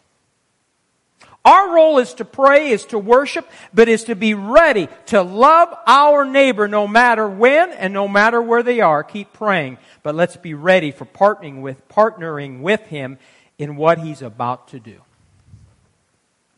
Our 1.45 1.75
role 1.75 1.99
is 1.99 2.15
to 2.15 2.25
pray, 2.25 2.69
is 2.69 2.85
to 2.87 2.99
worship, 2.99 3.51
but 3.75 3.89
is 3.89 4.05
to 4.05 4.15
be 4.15 4.35
ready 4.35 4.89
to 5.07 5.23
love 5.23 5.75
our 5.87 6.25
neighbor 6.25 6.69
no 6.69 6.87
matter 6.87 7.29
when 7.29 7.73
and 7.73 7.93
no 7.93 8.07
matter 8.07 8.41
where 8.41 8.63
they 8.63 8.81
are. 8.81 9.03
Keep 9.03 9.33
praying, 9.33 9.79
but 10.05 10.15
let's 10.15 10.37
be 10.37 10.55
ready 10.55 10.93
for 10.93 11.05
partnering 11.05 11.61
with, 11.61 11.89
partnering 11.89 12.61
with 12.61 12.83
him 12.83 13.19
in 13.59 13.75
what 13.75 13.99
he's 13.99 14.23
about 14.23 14.69
to 14.69 14.79
do. 14.79 15.01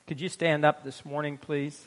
Could 0.06 0.20
you 0.20 0.28
stand 0.28 0.66
up 0.66 0.84
this 0.84 1.02
morning, 1.02 1.38
please? 1.38 1.86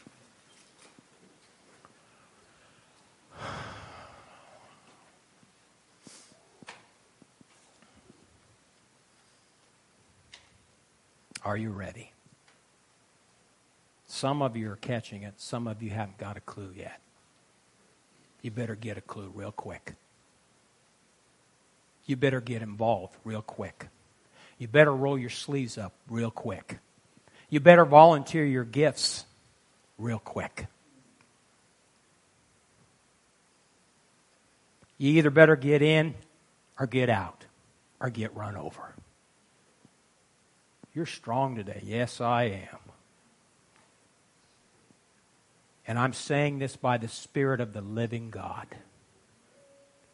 Are 11.46 11.56
you 11.56 11.70
ready? 11.70 12.12
Some 14.18 14.42
of 14.42 14.58
you 14.58 14.72
are 14.72 14.78
catching 14.78 15.22
it, 15.22 15.36
some 15.38 15.68
of 15.68 15.84
you 15.84 15.92
haven't 15.92 16.18
got 16.18 16.38
a 16.38 16.40
clue 16.40 16.74
yet. 16.76 17.00
You 18.42 18.50
better 18.50 18.74
get 18.74 18.98
a 18.98 19.02
clue 19.02 19.32
real 19.36 19.52
quick. 19.52 19.94
You 22.08 22.16
better 22.16 22.42
get 22.42 22.64
involved 22.64 23.16
real 23.24 23.44
quick. 23.44 23.90
You 24.58 24.68
better 24.68 24.92
roll 24.92 25.20
your 25.20 25.30
sleeves 25.30 25.78
up 25.78 25.94
real 26.10 26.32
quick. 26.32 26.80
You 27.52 27.60
better 27.60 27.86
volunteer 27.86 28.44
your 28.44 28.64
gifts 28.64 29.24
real 30.00 30.18
quick. 30.18 30.66
You 34.98 35.12
either 35.12 35.30
better 35.30 35.56
get 35.56 35.84
in 35.84 36.16
or 36.80 36.88
get 36.88 37.12
out 37.12 37.46
or 38.00 38.10
get 38.10 38.36
run 38.36 38.56
over. 38.56 38.96
You're 40.96 41.06
strong 41.06 41.56
today. 41.56 41.84
Yes, 41.86 42.20
I 42.20 42.46
am. 42.46 42.87
And 45.88 45.98
I'm 45.98 46.14
saying 46.14 46.60
this 46.60 46.76
by 46.76 46.98
the 46.98 47.08
Spirit 47.08 47.62
of 47.62 47.72
the 47.72 47.82
living 47.82 48.30
God. 48.30 48.68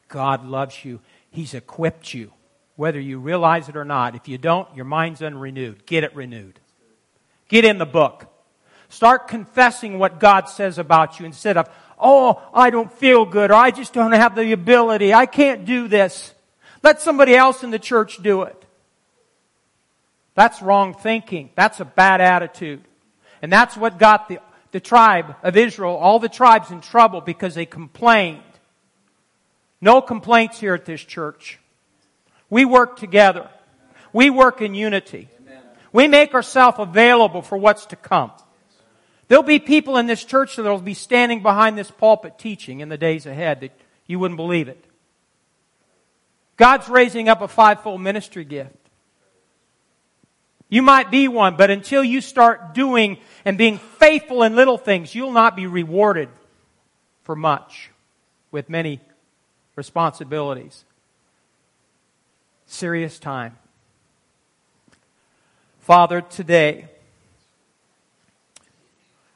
God 0.08 0.45
loves 0.45 0.86
you. 0.86 1.00
He's 1.32 1.56
equipped 1.56 2.14
you, 2.14 2.32
whether 2.76 3.00
you 3.00 3.18
realize 3.18 3.68
it 3.70 3.76
or 3.76 3.84
not. 3.84 4.16
If 4.16 4.28
you 4.28 4.38
don't, 4.38 4.68
your 4.76 4.86
mind's 4.86 5.24
unrenewed. 5.24 5.88
Get 5.88 6.04
it 6.04 6.16
renewed. 6.16 6.60
Get 7.48 7.66
in 7.66 7.80
the 7.80 7.88
book. 7.88 8.28
Start 8.90 9.28
confessing 9.28 9.98
what 9.98 10.20
God 10.20 10.48
says 10.48 10.78
about 10.78 11.20
you 11.20 11.26
instead 11.26 11.58
of, 11.58 11.68
oh, 12.00 12.40
I 12.54 12.70
don't 12.70 12.91
feel 12.91 13.26
good 13.26 13.50
or 13.50 13.56
I 13.56 13.72
just 13.72 13.94
don't 13.94 14.12
have 14.12 14.36
the 14.36 14.52
ability. 14.52 15.16
I 15.16 15.26
can't 15.26 15.66
do 15.66 15.88
this. 15.88 16.36
Let 16.84 17.02
somebody 17.02 17.36
else 17.36 17.64
in 17.64 17.72
the 17.72 17.80
church 17.80 18.22
do 18.22 18.44
it. 18.44 18.66
That's 20.36 20.62
wrong 20.62 20.94
thinking. 20.94 21.50
That's 21.56 21.80
a 21.80 21.86
bad 21.86 22.22
attitude. 22.22 22.84
And 23.41 23.52
that's 23.52 23.76
what 23.76 23.98
got 23.98 24.28
the 24.28 24.40
the 24.74 24.80
tribe 24.80 25.36
of 25.44 25.56
Israel, 25.56 25.95
all 25.95 26.20
the 26.20 26.28
tribes 26.28 26.72
in 26.72 26.82
trouble 26.82 27.22
because 27.22 27.54
they 27.54 27.66
complained. 27.66 28.41
No 29.80 30.02
complaints 30.02 30.60
here 30.60 30.74
at 30.74 30.84
this 30.84 31.02
church. 31.02 31.60
We 32.50 32.66
work 32.66 32.98
together. 32.98 33.50
We 34.12 34.32
work 34.32 34.62
in 34.62 34.74
unity. 34.74 35.30
We 35.91 36.08
make 36.08 36.34
ourselves 36.34 36.78
available 36.80 37.44
for 37.44 37.56
what's 37.56 37.86
to 37.88 37.95
come. 37.95 38.32
There'll 39.28 39.44
be 39.44 39.60
people 39.60 39.98
in 39.98 40.08
this 40.08 40.24
church 40.24 40.56
that 40.56 40.64
will 40.64 40.80
be 40.80 40.95
standing 40.95 41.44
behind 41.44 41.78
this 41.78 41.91
pulpit 41.91 42.40
teaching 42.40 42.80
in 42.80 42.90
the 42.90 42.98
days 42.98 43.28
ahead 43.28 43.62
that 43.62 43.72
you 44.08 44.18
wouldn't 44.18 44.38
believe 44.38 44.68
it. 44.68 44.84
God's 46.58 46.90
raising 46.90 47.30
up 47.30 47.41
a 47.41 47.48
fivefold 47.48 48.02
ministry 48.02 48.44
gift. 48.44 48.83
You 50.69 50.81
might 50.81 51.11
be 51.11 51.27
one, 51.27 51.56
but 51.56 51.69
until 51.69 52.03
you 52.03 52.22
start 52.22 52.73
doing 52.73 53.18
and 53.45 53.57
being 53.57 53.77
faithful 53.77 54.44
in 54.44 54.56
little 54.56 54.77
things, 54.77 55.14
you'll 55.14 55.31
not 55.31 55.56
be 55.56 55.68
rewarded 55.68 56.30
for 57.23 57.35
much 57.35 57.91
with 58.52 58.69
many 58.69 58.99
responsibilities. 59.76 60.84
Serious 62.65 63.19
time. 63.19 63.57
Father, 65.80 66.22
today, 66.22 66.88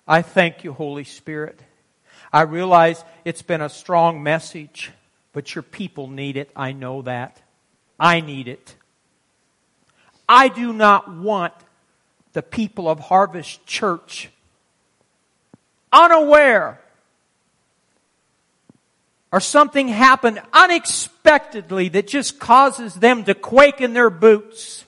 I 0.08 0.22
thank 0.22 0.64
you, 0.64 0.72
Holy 0.72 1.04
Spirit. 1.04 1.60
I 2.32 2.42
realize 2.42 3.04
it's 3.26 3.42
been 3.42 3.62
a 3.62 3.70
strong 3.70 4.24
message, 4.24 4.92
but 5.34 5.54
your 5.56 5.62
people 5.62 6.08
need 6.08 6.38
it. 6.38 6.50
I 6.56 6.72
know 6.72 7.02
that. 7.04 7.42
I 8.00 8.22
need 8.22 8.48
it. 8.48 8.76
I 10.28 10.50
do 10.50 10.74
not 10.74 11.14
want 11.14 11.54
the 12.34 12.42
people 12.42 12.90
of 12.90 13.00
Harvest 13.00 13.66
Church 13.66 14.30
unaware 15.92 16.80
or 19.32 19.40
something 19.40 19.88
happened 19.88 20.42
unexpectedly 20.54 21.90
that 21.90 22.08
just 22.08 22.40
causes 22.40 22.96
them 22.96 23.24
to 23.26 23.34
quake 23.34 23.82
in 23.82 23.94
their 23.94 24.10
boots. 24.10 24.86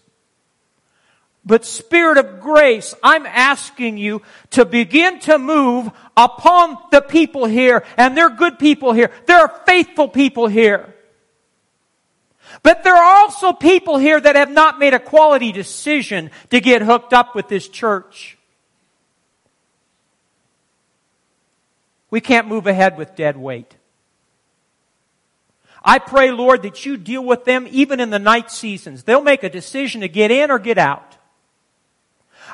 But 1.45 1.65
Spirit 1.65 2.17
of 2.17 2.39
grace, 2.39 2.93
I'm 3.01 3.25
asking 3.25 3.97
you 3.97 4.21
to 4.51 4.65
begin 4.65 5.19
to 5.21 5.37
move 5.37 5.89
upon 6.15 6.77
the 6.91 7.01
people 7.01 7.45
here, 7.45 7.83
and 7.97 8.15
they're 8.15 8.29
good 8.29 8.59
people 8.59 8.93
here. 8.93 9.09
There 9.25 9.39
are 9.39 9.61
faithful 9.65 10.07
people 10.07 10.47
here. 10.47 10.93
But 12.61 12.83
there 12.83 12.95
are 12.95 13.21
also 13.21 13.53
people 13.53 13.97
here 13.97 14.19
that 14.19 14.35
have 14.35 14.51
not 14.51 14.79
made 14.79 14.93
a 14.93 14.99
quality 14.99 15.51
decision 15.51 16.31
to 16.49 16.59
get 16.59 16.81
hooked 16.81 17.13
up 17.13 17.35
with 17.35 17.47
this 17.47 17.67
church. 17.67 18.37
We 22.11 22.21
can't 22.21 22.47
move 22.47 22.67
ahead 22.67 22.97
with 22.97 23.15
dead 23.15 23.37
weight. 23.37 23.75
I 25.83 25.99
pray, 25.99 26.31
Lord, 26.31 26.63
that 26.63 26.85
you 26.85 26.97
deal 26.97 27.23
with 27.23 27.45
them 27.45 27.67
even 27.69 27.99
in 27.99 28.09
the 28.09 28.19
night 28.19 28.51
seasons. 28.51 29.03
They'll 29.03 29.21
make 29.21 29.43
a 29.43 29.49
decision 29.49 30.01
to 30.01 30.07
get 30.07 30.31
in 30.31 30.51
or 30.51 30.59
get 30.59 30.77
out. 30.77 31.17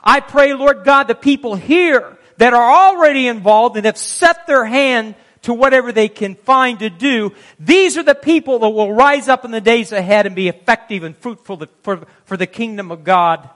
I 0.03 0.19
pray, 0.19 0.53
Lord 0.53 0.83
God, 0.83 1.07
the 1.07 1.15
people 1.15 1.55
here 1.55 2.17
that 2.37 2.53
are 2.53 2.71
already 2.71 3.27
involved 3.27 3.77
and 3.77 3.85
have 3.85 3.97
set 3.97 4.45
their 4.45 4.65
hand 4.65 5.15
to 5.45 5.53
whatever 5.53 5.91
they 5.91 6.09
can 6.09 6.33
find 6.33 6.79
to 6.79 6.89
do. 6.89 7.31
These 7.59 7.97
are 7.97 8.03
the 8.03 8.15
people 8.15 8.57
that 8.59 8.69
will 8.69 8.91
rise 8.91 9.29
up 9.29 9.45
in 9.45 9.51
the 9.51 9.61
days 9.61 9.91
ahead 9.91 10.25
and 10.25 10.35
be 10.35 10.47
effective 10.47 11.03
and 11.03 11.15
fruitful 11.15 11.67
for, 11.83 12.07
for 12.25 12.35
the 12.35 12.47
kingdom 12.47 12.91
of 12.91 13.03
God. 13.03 13.47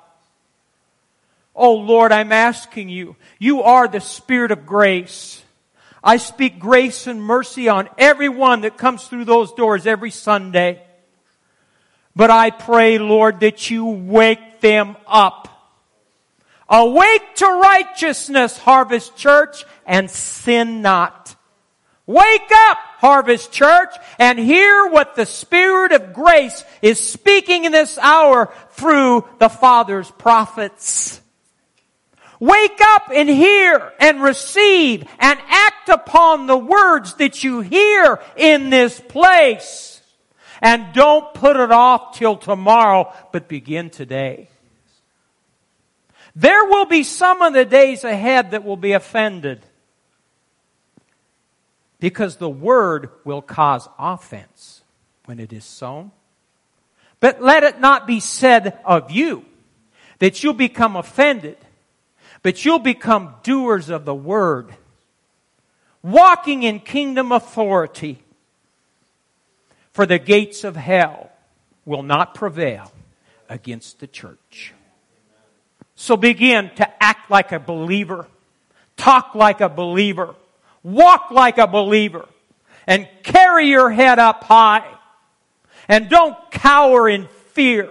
Oh 1.56 1.74
Lord, 1.74 2.12
I'm 2.12 2.32
asking 2.32 2.90
you, 2.90 3.16
you 3.40 3.64
are 3.64 3.88
the 3.88 4.02
Spirit 4.02 4.52
of 4.52 4.68
grace. 4.68 5.44
I 6.04 6.18
speak 6.18 6.60
grace 6.60 7.08
and 7.08 7.24
mercy 7.24 7.68
on 7.68 7.90
everyone 7.98 8.62
that 8.62 8.78
comes 8.78 9.08
through 9.08 9.26
those 9.26 9.52
doors 9.54 9.88
every 9.88 10.12
Sunday. 10.12 10.84
But 12.16 12.30
I 12.30 12.52
pray, 12.52 13.00
Lord, 13.00 13.40
that 13.40 13.72
you 13.72 13.86
wake 13.86 14.62
them 14.62 14.96
up. 15.08 15.48
Awake 16.70 17.36
to 17.38 17.46
righteousness, 17.48 18.60
Harvest 18.60 19.18
Church, 19.18 19.66
and 19.88 20.08
sin 20.08 20.84
not. 20.84 21.36
Wake 22.10 22.52
up, 22.52 22.80
Harvest 22.98 23.52
Church, 23.52 23.94
and 24.18 24.40
hear 24.40 24.88
what 24.88 25.16
the 25.16 25.28
Spirit 25.28 25.92
of 25.92 26.12
grace 26.12 26.64
is 26.82 27.00
speaking 27.00 27.66
in 27.66 27.72
this 27.72 28.00
hour 28.00 28.52
through 28.72 29.26
the 29.38 29.48
Father's 29.48 30.10
prophets. 30.10 31.22
Wake 32.40 32.82
up 32.82 33.12
and 33.14 33.30
hear 33.30 33.94
and 34.00 34.24
receive 34.24 35.08
and 35.20 35.40
act 35.50 35.90
upon 35.90 36.48
the 36.48 36.58
words 36.58 37.14
that 37.18 37.44
you 37.44 37.62
hear 37.62 38.20
in 38.36 38.72
this 38.72 39.00
place. 39.00 40.02
And 40.64 40.92
don't 40.96 41.32
put 41.36 41.58
it 41.58 41.72
off 41.72 42.18
till 42.18 42.38
tomorrow, 42.38 43.14
but 43.32 43.48
begin 43.48 43.92
today. 43.92 44.50
There 46.36 46.66
will 46.66 46.86
be 46.86 47.04
some 47.04 47.44
of 47.44 47.54
the 47.54 47.66
days 47.66 48.04
ahead 48.04 48.50
that 48.50 48.64
will 48.64 48.78
be 48.78 48.94
offended 48.94 49.62
because 52.00 52.38
the 52.38 52.50
word 52.50 53.10
will 53.24 53.42
cause 53.42 53.88
offense 53.98 54.82
when 55.26 55.40
it 55.40 55.54
is 55.54 55.66
sown. 55.66 56.12
But 57.20 57.42
let 57.42 57.64
it 57.64 57.80
not 57.80 58.08
be 58.08 58.20
said 58.20 58.80
of 58.86 59.12
you 59.12 59.46
that 60.20 60.44
you'll 60.44 60.54
become 60.54 60.96
offended 60.96 61.58
but 62.42 62.64
you'll 62.64 62.80
become 62.80 63.36
doers 63.44 63.90
of 63.90 64.06
the 64.06 64.16
word, 64.16 64.74
walking 66.02 66.64
in 66.64 66.80
kingdom 66.80 67.32
authority. 67.32 68.20
For 69.92 70.06
the 70.06 70.20
gates 70.20 70.64
of 70.64 70.76
hell 70.76 71.32
will 71.86 72.04
not 72.04 72.34
prevail 72.34 72.92
against 73.50 74.00
the 74.00 74.08
church. 74.08 74.74
So 75.96 76.16
begin 76.16 76.70
to 76.76 77.04
act 77.04 77.30
like 77.30 77.52
a 77.52 77.60
believer, 77.60 78.28
talk 78.96 79.36
like 79.36 79.60
a 79.60 79.68
believer, 79.68 80.36
walk 80.84 81.32
like 81.32 81.58
a 81.58 81.68
believer, 81.68 82.28
and 82.88 83.08
carry 83.24 83.68
your 83.68 83.90
head 83.90 84.20
up 84.20 84.44
high. 84.44 84.88
And 85.88 86.10
don't 86.10 86.38
cower 86.52 87.10
in 87.10 87.28
fear 87.54 87.90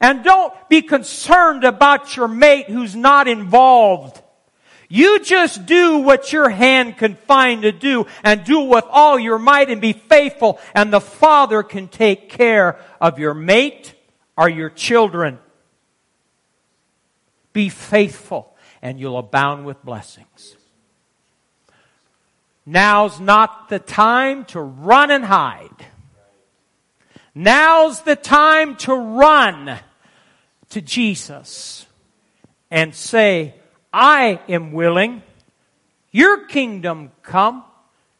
and 0.00 0.24
don't 0.24 0.52
be 0.68 0.82
concerned 0.82 1.62
about 1.62 2.16
your 2.16 2.26
mate 2.26 2.68
who's 2.68 2.96
not 2.96 3.28
involved. 3.28 4.20
You 4.88 5.20
just 5.20 5.66
do 5.66 5.98
what 5.98 6.32
your 6.32 6.48
hand 6.48 6.96
can 6.96 7.14
find 7.14 7.62
to 7.62 7.70
do 7.70 8.06
and 8.24 8.42
do 8.42 8.60
with 8.60 8.84
all 8.88 9.18
your 9.18 9.38
might 9.38 9.70
and 9.70 9.80
be 9.80 9.92
faithful 9.92 10.58
and 10.74 10.92
the 10.92 11.00
Father 11.00 11.62
can 11.62 11.86
take 11.86 12.28
care 12.30 12.80
of 13.00 13.18
your 13.18 13.34
mate 13.34 13.94
or 14.36 14.48
your 14.48 14.70
children. 14.70 15.38
Be 17.52 17.68
faithful 17.68 18.56
and 18.82 18.98
you'll 18.98 19.18
abound 19.18 19.64
with 19.64 19.84
blessings. 19.84 20.56
Now's 22.70 23.18
not 23.18 23.68
the 23.68 23.80
time 23.80 24.44
to 24.44 24.60
run 24.60 25.10
and 25.10 25.24
hide. 25.24 25.86
Now's 27.34 28.02
the 28.02 28.14
time 28.14 28.76
to 28.76 28.94
run 28.94 29.76
to 30.68 30.80
Jesus 30.80 31.84
and 32.70 32.94
say, 32.94 33.56
I 33.92 34.38
am 34.48 34.70
willing, 34.70 35.24
your 36.12 36.46
kingdom 36.46 37.10
come, 37.24 37.64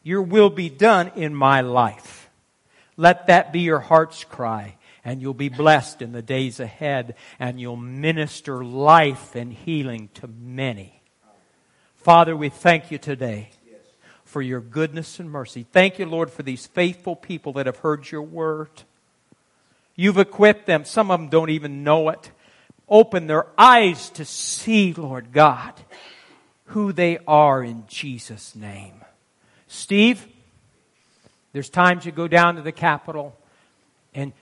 your 0.02 0.22
will 0.22 0.50
be 0.50 0.68
done 0.68 1.12
in 1.14 1.32
my 1.32 1.60
life. 1.60 2.28
Let 2.96 3.28
that 3.28 3.52
be 3.52 3.60
your 3.60 3.78
heart's 3.78 4.24
cry 4.24 4.78
and 5.04 5.22
you'll 5.22 5.32
be 5.32 5.48
blessed 5.48 6.02
in 6.02 6.10
the 6.10 6.22
days 6.22 6.58
ahead 6.58 7.14
and 7.38 7.60
you'll 7.60 7.76
minister 7.76 8.64
life 8.64 9.36
and 9.36 9.52
healing 9.52 10.08
to 10.14 10.26
many. 10.26 11.02
Father, 11.94 12.36
we 12.36 12.48
thank 12.48 12.90
you 12.90 12.98
today 12.98 13.50
for 14.30 14.40
your 14.40 14.60
goodness 14.60 15.20
and 15.20 15.30
mercy. 15.30 15.66
Thank 15.72 15.98
you, 15.98 16.06
Lord, 16.06 16.30
for 16.30 16.42
these 16.42 16.66
faithful 16.66 17.14
people 17.14 17.52
that 17.54 17.66
have 17.66 17.78
heard 17.78 18.10
your 18.10 18.22
word. 18.22 18.70
You've 19.94 20.18
equipped 20.18 20.66
them. 20.66 20.84
Some 20.84 21.10
of 21.10 21.20
them 21.20 21.28
don't 21.28 21.50
even 21.50 21.84
know 21.84 22.08
it 22.08 22.30
open 22.90 23.28
their 23.28 23.46
eyes 23.56 24.10
to 24.10 24.24
see, 24.24 24.92
Lord 24.92 25.32
God, 25.32 25.72
who 26.66 26.92
they 26.92 27.18
are 27.26 27.62
in 27.62 27.84
Jesus' 27.86 28.54
name. 28.56 28.94
Steve, 29.68 30.26
there's 31.52 31.70
times 31.70 32.04
you 32.04 32.12
go 32.12 32.26
down 32.26 32.56
to 32.56 32.62
the 32.62 32.72
Capitol, 32.72 33.36
and 34.12 34.32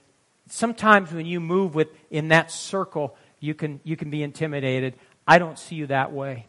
sometimes 0.49 1.11
when 1.11 1.27
you 1.27 1.39
move 1.39 1.75
with 1.75 1.89
in 2.09 2.29
that 2.29 2.51
circle, 2.51 3.15
you 3.39 3.53
can 3.53 3.79
you 3.83 3.95
can 3.95 4.09
be 4.09 4.23
intimidated. 4.23 4.95
I 5.27 5.37
don't 5.37 5.57
see 5.57 5.75
you 5.75 5.87
that 5.87 6.11
way. 6.11 6.47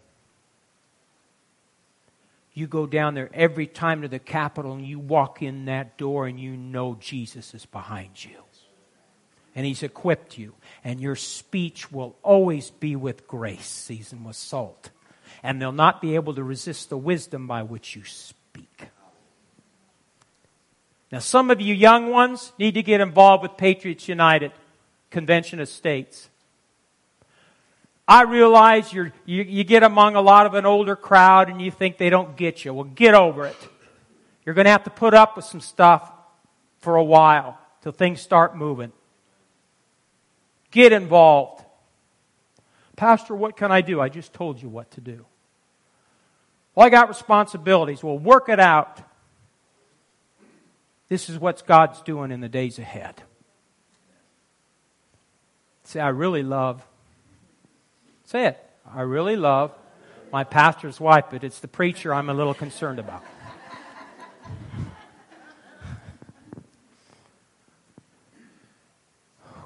You 2.53 2.67
go 2.67 2.87
down 2.87 3.15
there 3.15 3.31
every 3.33 3.67
time 3.67 4.03
to 4.03 4.09
the 4.09 4.19
Capitol 4.19 4.73
and 4.73 4.85
you 4.85 4.99
walk 4.99 5.43
in 5.43 5.67
that 5.67 5.97
door 5.97 6.27
and 6.27 6.39
you 6.39 6.57
know 6.57 6.97
Jesus 7.01 7.55
is 7.55 7.65
behind 7.67 8.23
you 8.25 8.41
and 9.55 9.67
He's 9.67 9.83
equipped 9.83 10.39
you. 10.39 10.55
And 10.85 11.01
your 11.01 11.17
speech 11.17 11.93
will 11.93 12.17
always 12.23 12.71
be 12.71 12.97
with 12.97 13.27
grace, 13.29 13.67
seasoned 13.67 14.25
with 14.25 14.37
salt. 14.37 14.89
And 15.43 15.61
they'll 15.61 15.71
not 15.71 16.01
be 16.01 16.15
able 16.15 16.35
to 16.35 16.43
resist 16.43 16.89
the 16.89 16.97
wisdom 16.97 17.47
by 17.47 17.63
which 17.63 17.95
you 17.95 18.05
speak. 18.05 18.89
Now, 21.13 21.19
some 21.19 21.51
of 21.51 21.61
you 21.61 21.75
young 21.75 22.11
ones 22.11 22.53
need 22.59 22.73
to 22.73 22.83
get 22.83 23.03
involved 23.03 23.43
with 23.43 23.59
Patriots 23.59 24.09
United, 24.09 24.53
Convention 25.11 25.61
of 25.61 25.69
States. 25.69 26.30
I 28.11 28.23
realize 28.23 28.93
you 28.93 29.13
you, 29.25 29.63
get 29.63 29.85
among 29.85 30.17
a 30.17 30.21
lot 30.21 30.45
of 30.45 30.55
an 30.55 30.67
older 30.67 30.97
crowd 30.97 31.49
and 31.49 31.63
you 31.63 31.71
think 31.71 31.97
they 31.97 32.11
don't 32.11 32.37
get 32.37 32.65
you. 32.65 32.75
Well, 32.75 32.83
get 32.83 33.15
over 33.15 33.47
it. 33.47 33.57
You're 34.45 34.57
going 34.57 34.65
to 34.65 34.73
have 34.73 34.83
to 34.83 34.91
put 34.91 35.15
up 35.15 35.37
with 35.37 35.45
some 35.45 35.61
stuff 35.61 36.11
for 36.81 36.97
a 36.97 37.05
while 37.05 37.57
till 37.83 37.93
things 37.93 38.21
start 38.21 38.57
moving. 38.57 38.91
Get 40.73 40.93
involved. 40.93 41.65
Pastor, 42.97 43.37
what 43.37 43.57
can 43.57 43.71
I 43.71 43.81
do? 43.81 44.01
I 44.01 44.09
just 44.09 44.33
told 44.33 44.61
you 44.61 44.69
what 44.69 44.91
to 44.93 45.01
do. 45.01 45.25
Well, 46.75 46.85
I 46.85 46.91
got 46.91 47.07
responsibilities. 47.07 48.03
Well, 48.03 48.19
work 48.19 48.49
it 48.49 48.59
out. 48.59 49.01
This 51.09 51.31
is 51.31 51.39
what 51.39 51.65
God's 51.65 52.03
doing 52.03 52.33
in 52.33 52.41
the 52.41 52.49
days 52.49 52.81
ahead. 52.81 53.23
See, 55.85 56.01
I 56.01 56.09
really 56.09 56.43
love. 56.43 56.85
Say 58.31 58.47
it. 58.47 58.65
I 58.89 59.01
really 59.01 59.35
love 59.35 59.73
my 60.33 60.45
pastor's 60.45 61.01
wife, 61.01 61.25
but 61.33 61.43
it's 61.43 61.59
the 61.59 61.67
preacher 61.67 62.15
I'm 62.15 62.31
a 62.31 62.33
little 62.33 62.55
concerned 62.55 63.01
about. 63.01 63.25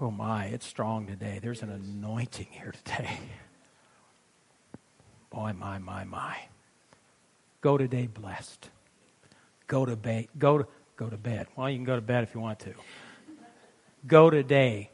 Oh 0.01 0.11
my, 0.11 0.47
it's 0.47 0.65
strong 0.65 1.07
today. 1.07 1.41
There's 1.43 1.61
an 1.61 1.69
anointing 1.69 2.47
here 2.53 2.73
today. 2.85 3.19
Boy, 5.29 5.53
my, 5.53 5.77
my, 5.77 6.05
my. 6.05 6.39
Go 7.61 7.77
today 7.77 8.07
blessed. 8.07 8.71
Go 9.67 9.85
to 9.85 9.95
bed. 9.95 10.29
Go 10.39 10.57
to, 10.57 10.67
go 10.97 11.11
to 11.11 11.19
bed. 11.19 11.49
Well, 11.55 11.69
you 11.69 11.77
can 11.77 11.85
go 11.85 11.97
to 11.97 12.03
bed 12.03 12.23
if 12.23 12.35
you 12.35 12.41
want 12.41 12.61
to. 12.61 12.73
Go 14.07 14.31
today 14.31 14.89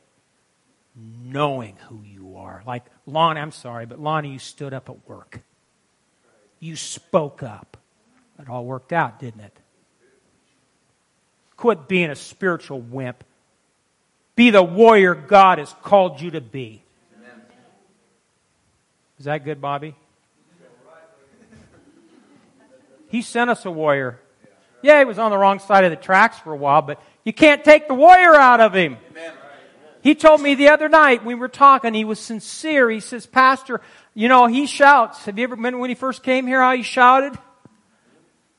knowing 0.96 1.76
who 1.88 2.02
you 2.02 2.36
are. 2.36 2.62
Like 2.66 2.84
Lonnie, 3.06 3.40
I'm 3.40 3.52
sorry, 3.52 3.86
but 3.86 4.00
Lonnie, 4.00 4.32
you 4.32 4.38
stood 4.38 4.74
up 4.74 4.88
at 4.88 5.08
work. 5.08 5.40
You 6.58 6.76
spoke 6.76 7.42
up. 7.42 7.76
It 8.38 8.48
all 8.48 8.64
worked 8.64 8.92
out, 8.92 9.18
didn't 9.18 9.40
it? 9.40 9.56
Quit 11.56 11.88
being 11.88 12.10
a 12.10 12.16
spiritual 12.16 12.80
wimp 12.80 13.24
be 14.40 14.48
the 14.48 14.62
warrior 14.62 15.14
God 15.14 15.58
has 15.58 15.74
called 15.82 16.18
you 16.18 16.30
to 16.30 16.40
be. 16.40 16.82
Is 19.18 19.26
that 19.26 19.44
good, 19.44 19.60
Bobby? 19.60 19.94
He 23.08 23.20
sent 23.20 23.50
us 23.50 23.66
a 23.66 23.70
warrior. 23.70 24.18
Yeah, 24.80 25.00
he 25.00 25.04
was 25.04 25.18
on 25.18 25.30
the 25.30 25.36
wrong 25.36 25.58
side 25.58 25.84
of 25.84 25.90
the 25.90 25.96
tracks 25.96 26.38
for 26.38 26.54
a 26.54 26.56
while, 26.56 26.80
but 26.80 27.02
you 27.22 27.34
can't 27.34 27.62
take 27.62 27.86
the 27.86 27.92
warrior 27.92 28.34
out 28.34 28.60
of 28.60 28.72
him. 28.72 28.96
He 30.02 30.14
told 30.14 30.40
me 30.40 30.54
the 30.54 30.68
other 30.68 30.88
night 30.88 31.24
we 31.24 31.34
were 31.34 31.48
talking, 31.48 31.92
he 31.92 32.04
was 32.04 32.18
sincere. 32.18 32.88
He 32.90 33.00
says, 33.00 33.26
Pastor, 33.26 33.80
you 34.14 34.28
know, 34.28 34.46
he 34.46 34.66
shouts. 34.66 35.24
Have 35.26 35.38
you 35.38 35.44
ever 35.44 35.56
been 35.56 35.78
when 35.78 35.90
he 35.90 35.94
first 35.94 36.22
came 36.22 36.46
here 36.46 36.60
how 36.60 36.74
he 36.74 36.82
shouted? 36.82 37.38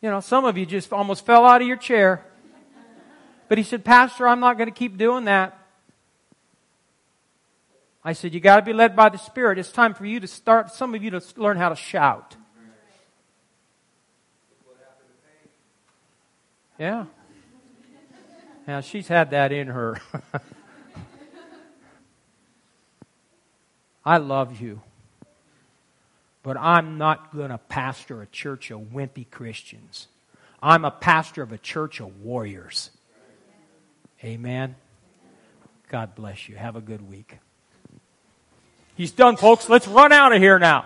You 0.02 0.10
know, 0.10 0.20
some 0.20 0.46
of 0.46 0.58
you 0.58 0.66
just 0.66 0.94
almost 0.94 1.26
fell 1.26 1.46
out 1.46 1.62
of 1.62 1.68
your 1.68 1.78
chair. 1.78 2.26
But 3.48 3.58
he 3.58 3.64
said, 3.64 3.84
Pastor, 3.84 4.28
I'm 4.28 4.40
not 4.40 4.58
going 4.58 4.70
to 4.70 4.76
keep 4.76 4.98
doing 4.98 5.26
that. 5.26 5.58
I 8.04 8.14
said, 8.14 8.34
you 8.34 8.40
got 8.40 8.56
to 8.58 8.62
be 8.64 8.74
led 8.74 8.96
by 8.96 9.10
the 9.10 9.18
Spirit. 9.18 9.60
It's 9.60 9.72
time 9.72 9.94
for 9.94 10.06
you 10.06 10.20
to 10.20 10.28
start, 10.28 10.72
some 10.72 10.96
of 10.96 11.04
you 11.04 11.12
to 11.12 11.22
learn 11.38 11.58
how 11.58 11.70
to 11.70 11.76
shout. 11.76 12.36
Yeah. 16.80 17.06
Now, 18.68 18.82
she's 18.82 19.08
had 19.08 19.32
that 19.32 19.52
in 19.52 19.68
her. 19.68 20.02
I 24.06 24.18
love 24.18 24.60
you. 24.60 24.82
But 26.44 26.58
I'm 26.58 26.98
not 26.98 27.36
going 27.36 27.52
to 27.52 27.58
pastor 27.58 28.22
a 28.22 28.26
church 28.28 28.72
of 28.72 28.80
wimpy 28.80 29.30
Christians. 29.30 30.08
I'm 30.62 30.86
a 30.86 30.92
pastor 30.92 31.44
of 31.44 31.52
a 31.52 31.58
church 31.58 32.00
of 32.00 32.22
warriors. 32.22 32.90
Amen. 34.24 34.76
God 35.90 36.16
bless 36.16 36.48
you. 36.48 36.56
Have 36.56 36.76
a 36.76 36.82
good 36.82 37.08
week. 37.08 37.38
He's 38.96 39.12
done, 39.12 39.38
folks. 39.38 39.70
Let's 39.70 39.88
run 39.88 40.12
out 40.12 40.34
of 40.34 40.42
here 40.42 40.60
now. 40.60 40.86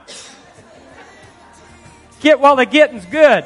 Get 2.22 2.40
while 2.40 2.56
the 2.56 2.66
getting's 2.66 3.06
good. 3.06 3.46